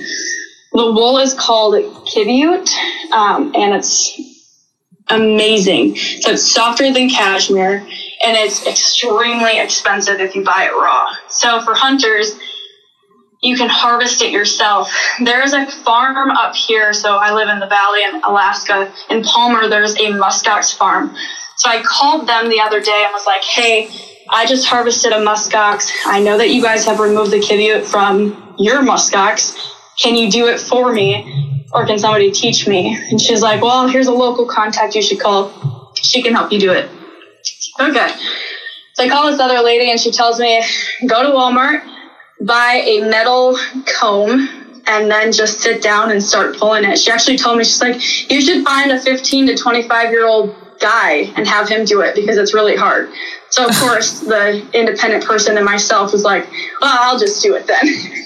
The 0.72 0.90
wool 0.92 1.18
is 1.18 1.34
called 1.34 1.74
qiviut 1.74 2.68
um, 3.12 3.52
and 3.54 3.74
it's 3.74 4.18
amazing. 5.08 5.96
So 5.96 6.32
it's 6.32 6.50
softer 6.50 6.92
than 6.92 7.10
cashmere 7.10 7.86
and 8.24 8.36
it's 8.38 8.66
extremely 8.66 9.58
expensive 9.58 10.18
if 10.20 10.34
you 10.34 10.42
buy 10.42 10.64
it 10.64 10.72
raw. 10.72 11.12
So 11.34 11.60
for 11.62 11.74
hunters, 11.74 12.38
you 13.42 13.56
can 13.56 13.68
harvest 13.68 14.22
it 14.22 14.32
yourself. 14.32 14.90
There's 15.22 15.52
a 15.52 15.66
farm 15.66 16.30
up 16.30 16.54
here. 16.54 16.92
So 16.94 17.16
I 17.16 17.34
live 17.34 17.48
in 17.48 17.60
the 17.60 17.66
valley 17.66 18.00
in 18.02 18.22
Alaska. 18.22 18.92
In 19.10 19.22
Palmer, 19.22 19.68
there's 19.68 19.94
a 19.96 20.12
muskox 20.12 20.74
farm. 20.74 21.14
So 21.56 21.68
I 21.68 21.82
called 21.82 22.26
them 22.26 22.48
the 22.48 22.60
other 22.60 22.80
day 22.80 23.02
and 23.04 23.12
was 23.12 23.26
like, 23.26 23.42
hey, 23.42 23.90
I 24.30 24.46
just 24.46 24.66
harvested 24.66 25.12
a 25.12 25.16
muskox. 25.16 25.90
I 26.06 26.20
know 26.20 26.38
that 26.38 26.50
you 26.50 26.62
guys 26.62 26.86
have 26.86 26.98
removed 26.98 27.32
the 27.32 27.36
qiviut 27.38 27.84
from 27.84 28.54
your 28.58 28.82
muskox. 28.82 29.54
Can 30.00 30.16
you 30.16 30.30
do 30.30 30.48
it 30.48 30.58
for 30.58 30.92
me? 30.92 31.66
Or 31.72 31.84
can 31.86 31.98
somebody 31.98 32.30
teach 32.30 32.66
me? 32.66 32.96
And 33.10 33.20
she's 33.20 33.42
like, 33.42 33.60
well, 33.60 33.88
here's 33.88 34.06
a 34.06 34.12
local 34.12 34.46
contact 34.46 34.94
you 34.94 35.02
should 35.02 35.20
call. 35.20 35.92
She 35.94 36.22
can 36.22 36.32
help 36.32 36.50
you 36.52 36.58
do 36.58 36.72
it. 36.72 36.88
Okay. 37.78 38.14
So 38.94 39.02
I 39.02 39.08
call 39.08 39.28
this 39.28 39.40
other 39.40 39.60
lady 39.60 39.90
and 39.90 39.98
she 39.98 40.12
tells 40.12 40.38
me, 40.38 40.64
go 41.06 41.24
to 41.24 41.30
Walmart, 41.30 41.82
buy 42.40 42.80
a 42.84 43.00
metal 43.00 43.58
comb, 43.98 44.48
and 44.86 45.10
then 45.10 45.32
just 45.32 45.60
sit 45.60 45.82
down 45.82 46.12
and 46.12 46.22
start 46.22 46.56
pulling 46.56 46.84
it. 46.84 46.98
She 46.98 47.10
actually 47.10 47.36
told 47.36 47.58
me, 47.58 47.64
she's 47.64 47.80
like, 47.80 48.30
you 48.30 48.40
should 48.40 48.64
find 48.64 48.92
a 48.92 49.00
15 49.00 49.48
to 49.48 49.56
25 49.56 50.10
year 50.10 50.26
old 50.26 50.54
guy 50.78 51.32
and 51.36 51.44
have 51.46 51.68
him 51.68 51.84
do 51.84 52.02
it 52.02 52.14
because 52.14 52.36
it's 52.36 52.54
really 52.54 52.76
hard. 52.76 53.10
So, 53.50 53.66
of 53.66 53.74
course, 53.80 54.20
the 54.20 54.64
independent 54.72 55.24
person 55.24 55.56
and 55.56 55.66
myself 55.66 56.12
was 56.12 56.22
like, 56.22 56.48
well, 56.80 56.96
I'll 57.00 57.18
just 57.18 57.42
do 57.42 57.56
it 57.56 57.66
then. 57.66 58.20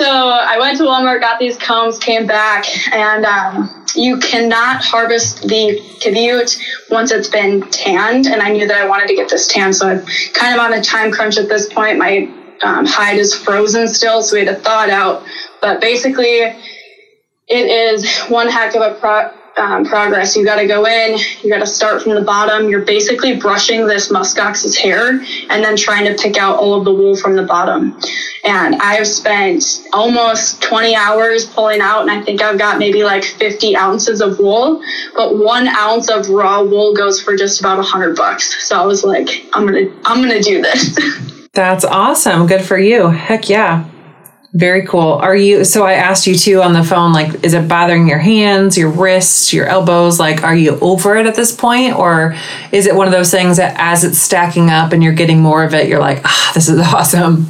so 0.00 0.30
I 0.30 0.58
went 0.58 0.78
to 0.78 0.84
Walmart, 0.84 1.20
got 1.20 1.38
these 1.38 1.58
combs, 1.58 1.98
came 1.98 2.26
back, 2.26 2.64
and 2.90 3.26
um, 3.26 3.84
you 3.94 4.16
cannot 4.16 4.82
harvest 4.82 5.42
the 5.42 5.78
qiviut 6.00 6.58
once 6.88 7.10
it's 7.10 7.28
been 7.28 7.60
tanned. 7.70 8.26
And 8.26 8.40
I 8.40 8.50
knew 8.50 8.66
that 8.66 8.78
I 8.78 8.88
wanted 8.88 9.08
to 9.08 9.14
get 9.14 9.28
this 9.28 9.46
tan. 9.46 9.74
So 9.74 9.88
I'm 9.88 10.06
kind 10.32 10.54
of 10.54 10.60
on 10.60 10.72
a 10.72 10.82
time 10.82 11.12
crunch 11.12 11.36
at 11.36 11.50
this 11.50 11.70
point. 11.70 11.98
My 11.98 12.32
um, 12.62 12.86
hide 12.86 13.18
is 13.18 13.34
frozen 13.34 13.88
still, 13.88 14.22
so 14.22 14.36
we 14.36 14.46
had 14.46 14.56
to 14.56 14.62
thaw 14.62 14.84
it 14.84 14.90
out. 14.90 15.22
But 15.60 15.82
basically, 15.82 16.38
it 16.38 16.56
is 17.50 18.18
one 18.20 18.48
heck 18.48 18.74
of 18.74 18.80
a 18.80 18.98
pro- 18.98 19.34
um, 19.56 19.84
progress. 19.84 20.36
You 20.36 20.44
got 20.44 20.56
to 20.56 20.66
go 20.66 20.86
in, 20.86 21.18
you 21.42 21.50
got 21.50 21.58
to 21.58 21.66
start 21.66 22.02
from 22.02 22.14
the 22.14 22.22
bottom. 22.22 22.68
You're 22.68 22.84
basically 22.84 23.36
brushing 23.36 23.86
this 23.86 24.10
muskox's 24.10 24.76
hair 24.76 25.20
and 25.50 25.64
then 25.64 25.76
trying 25.76 26.04
to 26.04 26.20
pick 26.20 26.36
out 26.36 26.56
all 26.56 26.74
of 26.74 26.84
the 26.84 26.92
wool 26.92 27.16
from 27.16 27.36
the 27.36 27.42
bottom. 27.42 27.98
And 28.44 28.76
I've 28.76 29.06
spent 29.06 29.86
almost 29.92 30.62
20 30.62 30.94
hours 30.94 31.46
pulling 31.46 31.80
out, 31.80 32.02
and 32.02 32.10
I 32.10 32.22
think 32.22 32.42
I've 32.42 32.58
got 32.58 32.78
maybe 32.78 33.04
like 33.04 33.24
50 33.24 33.76
ounces 33.76 34.20
of 34.20 34.38
wool. 34.38 34.82
But 35.14 35.36
one 35.36 35.68
ounce 35.68 36.08
of 36.08 36.28
raw 36.28 36.62
wool 36.62 36.94
goes 36.94 37.20
for 37.22 37.36
just 37.36 37.60
about 37.60 37.84
hundred 37.84 38.16
bucks. 38.16 38.66
So 38.66 38.80
I 38.80 38.84
was 38.86 39.04
like, 39.04 39.28
I'm 39.52 39.66
gonna, 39.66 39.90
I'm 40.04 40.22
gonna 40.22 40.42
do 40.42 40.62
this. 40.62 40.98
That's 41.52 41.84
awesome. 41.84 42.46
Good 42.46 42.62
for 42.62 42.78
you. 42.78 43.08
Heck 43.08 43.48
yeah. 43.48 43.88
Very 44.52 44.84
cool. 44.84 45.12
Are 45.12 45.36
you 45.36 45.64
so 45.64 45.84
I 45.84 45.92
asked 45.92 46.26
you 46.26 46.34
too 46.34 46.60
on 46.60 46.72
the 46.72 46.82
phone 46.82 47.12
like 47.12 47.44
is 47.44 47.54
it 47.54 47.68
bothering 47.68 48.08
your 48.08 48.18
hands, 48.18 48.76
your 48.76 48.90
wrists, 48.90 49.52
your 49.52 49.66
elbows 49.66 50.18
like 50.18 50.42
are 50.42 50.54
you 50.54 50.76
over 50.80 51.16
it 51.16 51.26
at 51.26 51.36
this 51.36 51.54
point 51.54 51.96
or 51.96 52.34
is 52.72 52.86
it 52.86 52.96
one 52.96 53.06
of 53.06 53.12
those 53.12 53.30
things 53.30 53.58
that 53.58 53.76
as 53.78 54.02
it's 54.02 54.18
stacking 54.18 54.68
up 54.68 54.92
and 54.92 55.04
you're 55.04 55.12
getting 55.12 55.40
more 55.40 55.62
of 55.62 55.72
it 55.72 55.88
you're 55.88 56.00
like 56.00 56.20
ah 56.24 56.50
this 56.52 56.68
is 56.68 56.80
awesome. 56.94 57.46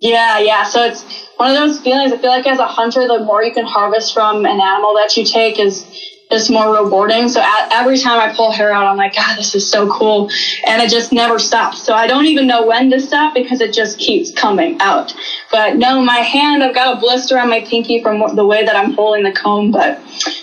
Yeah, 0.00 0.38
yeah. 0.40 0.64
So 0.64 0.84
it's 0.84 1.28
one 1.36 1.50
of 1.50 1.56
those 1.56 1.80
feelings 1.80 2.12
I 2.12 2.18
feel 2.18 2.30
like 2.30 2.46
as 2.48 2.58
a 2.58 2.66
hunter 2.66 3.06
the 3.06 3.20
more 3.20 3.44
you 3.44 3.52
can 3.52 3.64
harvest 3.64 4.12
from 4.12 4.44
an 4.44 4.60
animal 4.60 4.94
that 4.94 5.16
you 5.16 5.24
take 5.24 5.60
is 5.60 5.86
just 6.30 6.50
more 6.50 6.74
rewarding. 6.74 7.28
So 7.28 7.40
at, 7.40 7.72
every 7.72 7.98
time 7.98 8.20
I 8.20 8.34
pull 8.34 8.50
hair 8.50 8.72
out, 8.72 8.86
I'm 8.86 8.96
like, 8.96 9.14
God, 9.14 9.38
this 9.38 9.54
is 9.54 9.68
so 9.68 9.90
cool. 9.90 10.30
And 10.66 10.82
it 10.82 10.90
just 10.90 11.12
never 11.12 11.38
stops. 11.38 11.82
So 11.82 11.94
I 11.94 12.06
don't 12.06 12.26
even 12.26 12.46
know 12.46 12.66
when 12.66 12.90
to 12.90 13.00
stop 13.00 13.34
because 13.34 13.60
it 13.60 13.72
just 13.72 13.98
keeps 13.98 14.30
coming 14.30 14.76
out. 14.80 15.14
But 15.50 15.76
no, 15.76 16.02
my 16.02 16.18
hand, 16.18 16.62
I've 16.62 16.74
got 16.74 16.96
a 16.96 17.00
blister 17.00 17.38
on 17.38 17.48
my 17.48 17.60
pinky 17.60 18.02
from 18.02 18.34
the 18.36 18.44
way 18.44 18.64
that 18.64 18.76
I'm 18.76 18.92
holding 18.92 19.24
the 19.24 19.32
comb. 19.32 19.70
But 19.70 19.98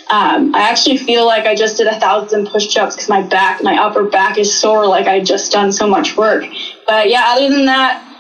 um, 0.10 0.56
I 0.56 0.70
actually 0.70 0.98
feel 0.98 1.26
like 1.26 1.46
I 1.46 1.56
just 1.56 1.78
did 1.78 1.88
a 1.88 2.00
thousand 2.00 2.48
push 2.48 2.76
ups 2.78 2.96
because 2.96 3.10
my 3.10 3.22
back, 3.22 3.62
my 3.62 3.78
upper 3.78 4.04
back 4.04 4.38
is 4.38 4.54
sore, 4.54 4.88
like 4.88 5.08
I 5.08 5.20
just 5.20 5.52
done 5.52 5.72
so 5.72 5.88
much 5.88 6.18
work. 6.18 6.46
But 6.88 7.10
yeah, 7.10 7.26
other 7.28 7.50
than 7.50 7.66
that, 7.66 8.15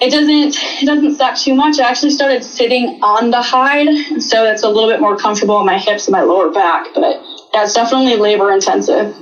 it 0.00 0.10
doesn't 0.10 0.56
it 0.82 0.86
doesn't 0.86 1.16
suck 1.16 1.36
too 1.36 1.54
much. 1.54 1.78
I 1.78 1.88
actually 1.88 2.10
started 2.10 2.44
sitting 2.44 3.00
on 3.02 3.30
the 3.30 3.42
hide, 3.42 4.22
so 4.22 4.44
it's 4.44 4.62
a 4.62 4.68
little 4.68 4.88
bit 4.88 5.00
more 5.00 5.16
comfortable 5.16 5.56
on 5.56 5.66
my 5.66 5.78
hips 5.78 6.06
and 6.06 6.12
my 6.12 6.22
lower 6.22 6.50
back. 6.50 6.86
But 6.94 7.22
yeah, 7.52 7.64
it's 7.64 7.74
definitely 7.74 8.16
labor 8.16 8.52
intensive. 8.52 9.14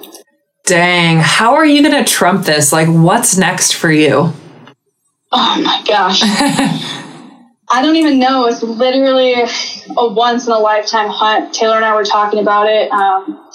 Dang, 0.65 1.19
how 1.19 1.55
are 1.55 1.65
you 1.65 1.83
gonna 1.83 2.05
trump 2.05 2.45
this? 2.45 2.73
Like, 2.73 2.89
what's 2.89 3.37
next 3.37 3.73
for 3.73 3.91
you? 3.91 4.33
Oh 5.33 5.63
my 5.63 5.83
gosh. 5.87 6.21
I 7.69 7.83
don't 7.83 7.97
even 7.97 8.19
know. 8.19 8.47
It's 8.47 8.63
literally 8.63 9.35
a 9.35 10.13
once 10.13 10.47
in 10.47 10.53
a 10.53 10.59
lifetime 10.59 11.09
hunt. 11.09 11.53
Taylor 11.53 11.77
and 11.77 11.85
I 11.85 11.95
were 11.95 12.05
talking 12.05 12.39
about 12.41 12.69
it. 12.69 12.91
Um, 12.93 13.49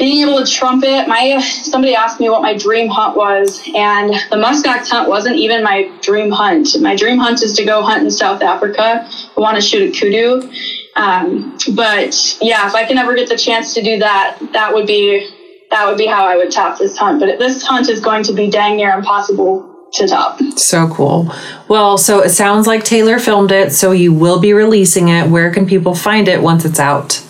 being 0.00 0.26
able 0.26 0.42
to 0.44 0.50
trumpet 0.50 1.06
my 1.06 1.38
somebody 1.40 1.94
asked 1.94 2.18
me 2.18 2.28
what 2.28 2.42
my 2.42 2.56
dream 2.56 2.88
hunt 2.88 3.16
was 3.16 3.60
and 3.74 4.14
the 4.30 4.36
muskox 4.36 4.88
hunt 4.88 5.08
wasn't 5.08 5.36
even 5.36 5.62
my 5.62 5.88
dream 6.00 6.30
hunt 6.30 6.68
my 6.80 6.96
dream 6.96 7.18
hunt 7.18 7.42
is 7.42 7.52
to 7.52 7.64
go 7.64 7.82
hunt 7.82 8.02
in 8.02 8.10
south 8.10 8.42
africa 8.42 9.06
i 9.06 9.40
want 9.40 9.54
to 9.54 9.60
shoot 9.60 9.94
a 9.94 10.00
kudu 10.00 10.50
um, 10.96 11.56
but 11.76 12.36
yeah 12.40 12.66
if 12.66 12.74
i 12.74 12.84
can 12.84 12.98
ever 12.98 13.14
get 13.14 13.28
the 13.28 13.36
chance 13.36 13.74
to 13.74 13.82
do 13.82 13.98
that 13.98 14.38
that 14.52 14.72
would 14.74 14.86
be 14.86 15.28
that 15.70 15.86
would 15.86 15.98
be 15.98 16.06
how 16.06 16.24
i 16.24 16.34
would 16.34 16.50
top 16.50 16.78
this 16.78 16.96
hunt 16.96 17.20
but 17.20 17.38
this 17.38 17.62
hunt 17.62 17.88
is 17.88 18.00
going 18.00 18.24
to 18.24 18.32
be 18.32 18.50
dang 18.50 18.76
near 18.76 18.92
impossible 18.92 19.66
to 19.92 20.06
top. 20.06 20.40
So 20.56 20.88
cool. 20.88 21.34
Well, 21.68 21.98
so 21.98 22.20
it 22.20 22.28
sounds 22.30 22.68
like 22.68 22.84
Taylor 22.84 23.18
filmed 23.18 23.50
it, 23.50 23.72
so 23.72 23.90
you 23.90 24.12
will 24.12 24.38
be 24.38 24.52
releasing 24.52 25.08
it. 25.08 25.28
Where 25.28 25.52
can 25.52 25.66
people 25.66 25.96
find 25.96 26.28
it 26.28 26.40
once 26.42 26.64
it's 26.64 26.78
out? 26.78 27.20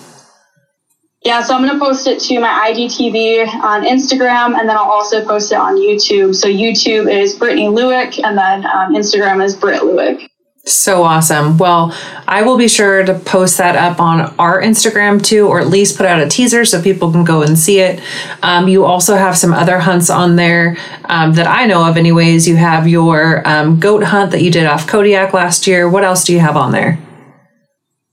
Yeah, 1.22 1.42
so 1.42 1.54
I'm 1.54 1.62
going 1.62 1.78
to 1.78 1.84
post 1.84 2.06
it 2.06 2.18
to 2.20 2.40
my 2.40 2.72
IGTV 2.72 3.46
on 3.62 3.84
Instagram, 3.84 4.58
and 4.58 4.66
then 4.66 4.76
I'll 4.76 4.90
also 4.90 5.22
post 5.22 5.52
it 5.52 5.56
on 5.56 5.76
YouTube. 5.76 6.34
So 6.34 6.48
YouTube 6.48 7.12
is 7.12 7.34
Brittany 7.34 7.66
Lueck, 7.66 8.18
and 8.24 8.38
then 8.38 8.64
um, 8.64 8.94
Instagram 8.94 9.44
is 9.44 9.54
Britt 9.54 9.82
Lueck. 9.82 10.26
So 10.64 11.02
awesome. 11.02 11.58
Well, 11.58 11.94
I 12.26 12.42
will 12.42 12.56
be 12.56 12.68
sure 12.68 13.04
to 13.04 13.18
post 13.18 13.58
that 13.58 13.76
up 13.76 14.00
on 14.00 14.34
our 14.38 14.62
Instagram 14.62 15.22
too, 15.22 15.46
or 15.46 15.60
at 15.60 15.68
least 15.68 15.98
put 15.98 16.06
out 16.06 16.22
a 16.22 16.28
teaser 16.28 16.64
so 16.64 16.80
people 16.80 17.10
can 17.12 17.24
go 17.24 17.42
and 17.42 17.58
see 17.58 17.80
it. 17.80 18.00
Um, 18.42 18.68
you 18.68 18.84
also 18.84 19.16
have 19.16 19.36
some 19.36 19.52
other 19.52 19.78
hunts 19.78 20.08
on 20.08 20.36
there 20.36 20.76
um, 21.04 21.34
that 21.34 21.46
I 21.46 21.66
know 21.66 21.86
of, 21.86 21.96
anyways. 21.98 22.48
You 22.48 22.56
have 22.56 22.88
your 22.88 23.46
um, 23.46 23.78
goat 23.78 24.04
hunt 24.04 24.30
that 24.30 24.42
you 24.42 24.50
did 24.50 24.66
off 24.66 24.86
Kodiak 24.86 25.34
last 25.34 25.66
year. 25.66 25.88
What 25.88 26.04
else 26.04 26.24
do 26.24 26.32
you 26.32 26.40
have 26.40 26.56
on 26.56 26.72
there? 26.72 26.98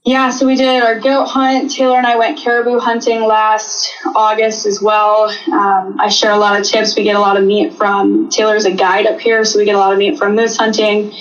Yeah, 0.08 0.30
so 0.30 0.46
we 0.46 0.56
did 0.56 0.82
our 0.82 0.98
goat 0.98 1.26
hunt. 1.26 1.70
Taylor 1.70 1.98
and 1.98 2.06
I 2.06 2.16
went 2.16 2.38
caribou 2.38 2.78
hunting 2.78 3.24
last 3.24 3.92
August 4.16 4.64
as 4.64 4.80
well. 4.80 5.28
Um, 5.52 6.00
I 6.00 6.08
share 6.08 6.30
a 6.30 6.38
lot 6.38 6.58
of 6.58 6.66
tips. 6.66 6.96
We 6.96 7.02
get 7.02 7.14
a 7.14 7.20
lot 7.20 7.36
of 7.36 7.44
meat 7.44 7.74
from 7.74 8.30
Taylor's 8.30 8.64
a 8.64 8.70
guide 8.70 9.06
up 9.06 9.20
here, 9.20 9.44
so 9.44 9.58
we 9.58 9.66
get 9.66 9.74
a 9.74 9.78
lot 9.78 9.92
of 9.92 9.98
meat 9.98 10.16
from 10.16 10.34
moose 10.34 10.56
hunting. 10.56 11.12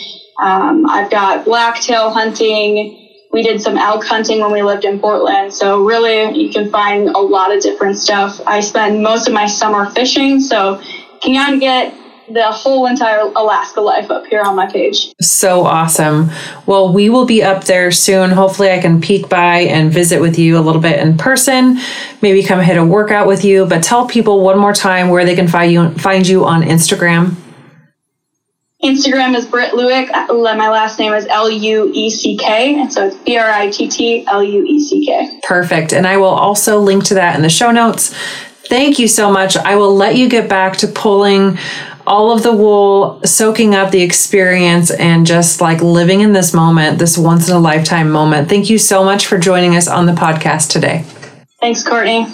Um, 0.41 0.85
I've 0.89 1.11
got 1.11 1.43
blacktail 1.43 2.11
hunting. 2.11 3.25
We 3.33 3.43
did 3.43 3.59
some 3.59 3.77
elk 3.77 4.05
hunting 4.05 4.39
when 4.39 4.53
we 4.53 4.63
lived 4.63 4.85
in 4.85 5.01
Portland. 5.01 5.53
So 5.53 5.83
really, 5.83 6.41
you 6.41 6.53
can 6.53 6.71
find 6.71 7.09
a 7.09 7.19
lot 7.19 7.53
of 7.53 7.61
different 7.61 7.97
stuff. 7.97 8.39
I 8.47 8.61
spend 8.61 9.03
most 9.03 9.27
of 9.27 9.33
my 9.33 9.47
summer 9.47 9.89
fishing, 9.89 10.39
so 10.39 10.81
can 11.21 11.55
of 11.55 11.59
get 11.59 11.93
the 12.29 12.51
whole 12.51 12.85
entire 12.87 13.19
Alaska 13.19 13.81
life 13.81 14.11
up 14.11 14.25
here 14.25 14.41
on 14.41 14.55
my 14.55 14.69
page. 14.69 15.13
So 15.21 15.65
awesome. 15.65 16.29
Well, 16.65 16.93
we 16.93 17.09
will 17.09 17.25
be 17.25 17.43
up 17.43 17.63
there 17.65 17.91
soon. 17.91 18.31
Hopefully, 18.31 18.71
I 18.71 18.79
can 18.79 19.01
peek 19.01 19.29
by 19.29 19.59
and 19.59 19.91
visit 19.91 20.21
with 20.21 20.37
you 20.37 20.57
a 20.57 20.61
little 20.61 20.81
bit 20.81 20.99
in 20.99 21.17
person. 21.17 21.79
Maybe 22.21 22.43
come 22.43 22.59
hit 22.59 22.77
a 22.77 22.85
workout 22.85 23.27
with 23.27 23.45
you. 23.45 23.65
But 23.65 23.83
tell 23.83 24.07
people 24.07 24.41
one 24.41 24.59
more 24.59 24.73
time 24.73 25.09
where 25.09 25.25
they 25.25 25.35
can 25.35 25.47
find 25.47 25.71
you 25.71 25.91
find 25.91 26.27
you 26.27 26.45
on 26.45 26.61
Instagram. 26.63 27.35
Instagram 28.83 29.35
is 29.35 29.45
Britt 29.45 29.71
Lueck. 29.71 30.11
Uh, 30.11 30.31
my 30.55 30.69
last 30.69 30.99
name 30.99 31.11
is 31.13 31.25
L 31.27 31.49
U 31.49 31.91
E 31.93 32.09
C 32.09 32.37
K. 32.37 32.79
And 32.79 32.93
so 32.93 33.07
it's 33.07 33.17
B 33.17 33.37
R 33.37 33.49
I 33.49 33.69
T 33.71 33.87
T 33.87 34.25
L 34.27 34.43
U 34.43 34.63
E 34.63 34.79
C 34.79 35.05
K. 35.05 35.39
Perfect. 35.43 35.93
And 35.93 36.05
I 36.05 36.17
will 36.17 36.25
also 36.25 36.79
link 36.79 37.03
to 37.05 37.15
that 37.15 37.35
in 37.35 37.41
the 37.41 37.49
show 37.49 37.71
notes. 37.71 38.13
Thank 38.69 38.99
you 38.99 39.07
so 39.07 39.31
much. 39.31 39.55
I 39.57 39.77
will 39.77 39.95
let 39.95 40.17
you 40.17 40.29
get 40.29 40.49
back 40.49 40.77
to 40.77 40.87
pulling 40.87 41.57
all 42.07 42.31
of 42.31 42.41
the 42.41 42.53
wool, 42.53 43.21
soaking 43.25 43.75
up 43.75 43.91
the 43.91 44.01
experience, 44.01 44.89
and 44.91 45.25
just 45.25 45.61
like 45.61 45.81
living 45.81 46.21
in 46.21 46.31
this 46.31 46.53
moment, 46.53 46.97
this 46.97 47.17
once 47.17 47.49
in 47.49 47.55
a 47.55 47.59
lifetime 47.59 48.09
moment. 48.09 48.49
Thank 48.49 48.69
you 48.69 48.77
so 48.77 49.03
much 49.03 49.27
for 49.27 49.37
joining 49.37 49.75
us 49.75 49.87
on 49.87 50.05
the 50.05 50.13
podcast 50.13 50.71
today. 50.71 51.03
Thanks, 51.59 51.83
Courtney. 51.83 52.25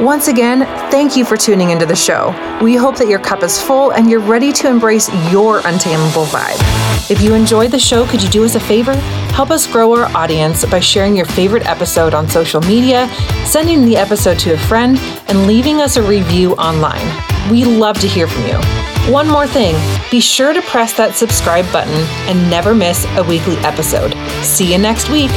Once 0.00 0.28
again, 0.28 0.60
thank 0.90 1.16
you 1.16 1.24
for 1.24 1.38
tuning 1.38 1.70
into 1.70 1.86
the 1.86 1.96
show. 1.96 2.28
We 2.62 2.76
hope 2.76 2.98
that 2.98 3.08
your 3.08 3.18
cup 3.18 3.42
is 3.42 3.58
full 3.58 3.94
and 3.94 4.10
you're 4.10 4.20
ready 4.20 4.52
to 4.52 4.68
embrace 4.68 5.08
your 5.32 5.60
untamable 5.60 6.26
vibe. 6.26 7.10
If 7.10 7.22
you 7.22 7.32
enjoyed 7.32 7.70
the 7.70 7.78
show, 7.78 8.04
could 8.06 8.22
you 8.22 8.28
do 8.28 8.44
us 8.44 8.56
a 8.56 8.60
favor? 8.60 8.92
Help 9.32 9.50
us 9.50 9.66
grow 9.66 9.94
our 9.94 10.14
audience 10.14 10.66
by 10.66 10.80
sharing 10.80 11.16
your 11.16 11.24
favorite 11.24 11.64
episode 11.64 12.12
on 12.12 12.28
social 12.28 12.60
media, 12.60 13.08
sending 13.46 13.86
the 13.86 13.96
episode 13.96 14.38
to 14.40 14.52
a 14.52 14.58
friend, 14.58 14.98
and 15.28 15.46
leaving 15.46 15.80
us 15.80 15.96
a 15.96 16.02
review 16.02 16.52
online. 16.56 17.06
We 17.50 17.64
love 17.64 17.98
to 18.00 18.06
hear 18.06 18.28
from 18.28 18.46
you. 18.46 18.58
One 19.10 19.28
more 19.28 19.46
thing 19.46 19.76
be 20.10 20.20
sure 20.20 20.52
to 20.52 20.60
press 20.62 20.92
that 20.98 21.14
subscribe 21.14 21.70
button 21.72 21.94
and 22.28 22.50
never 22.50 22.74
miss 22.74 23.06
a 23.16 23.22
weekly 23.22 23.56
episode. 23.58 24.14
See 24.44 24.72
you 24.72 24.78
next 24.78 25.08
week. 25.08 25.30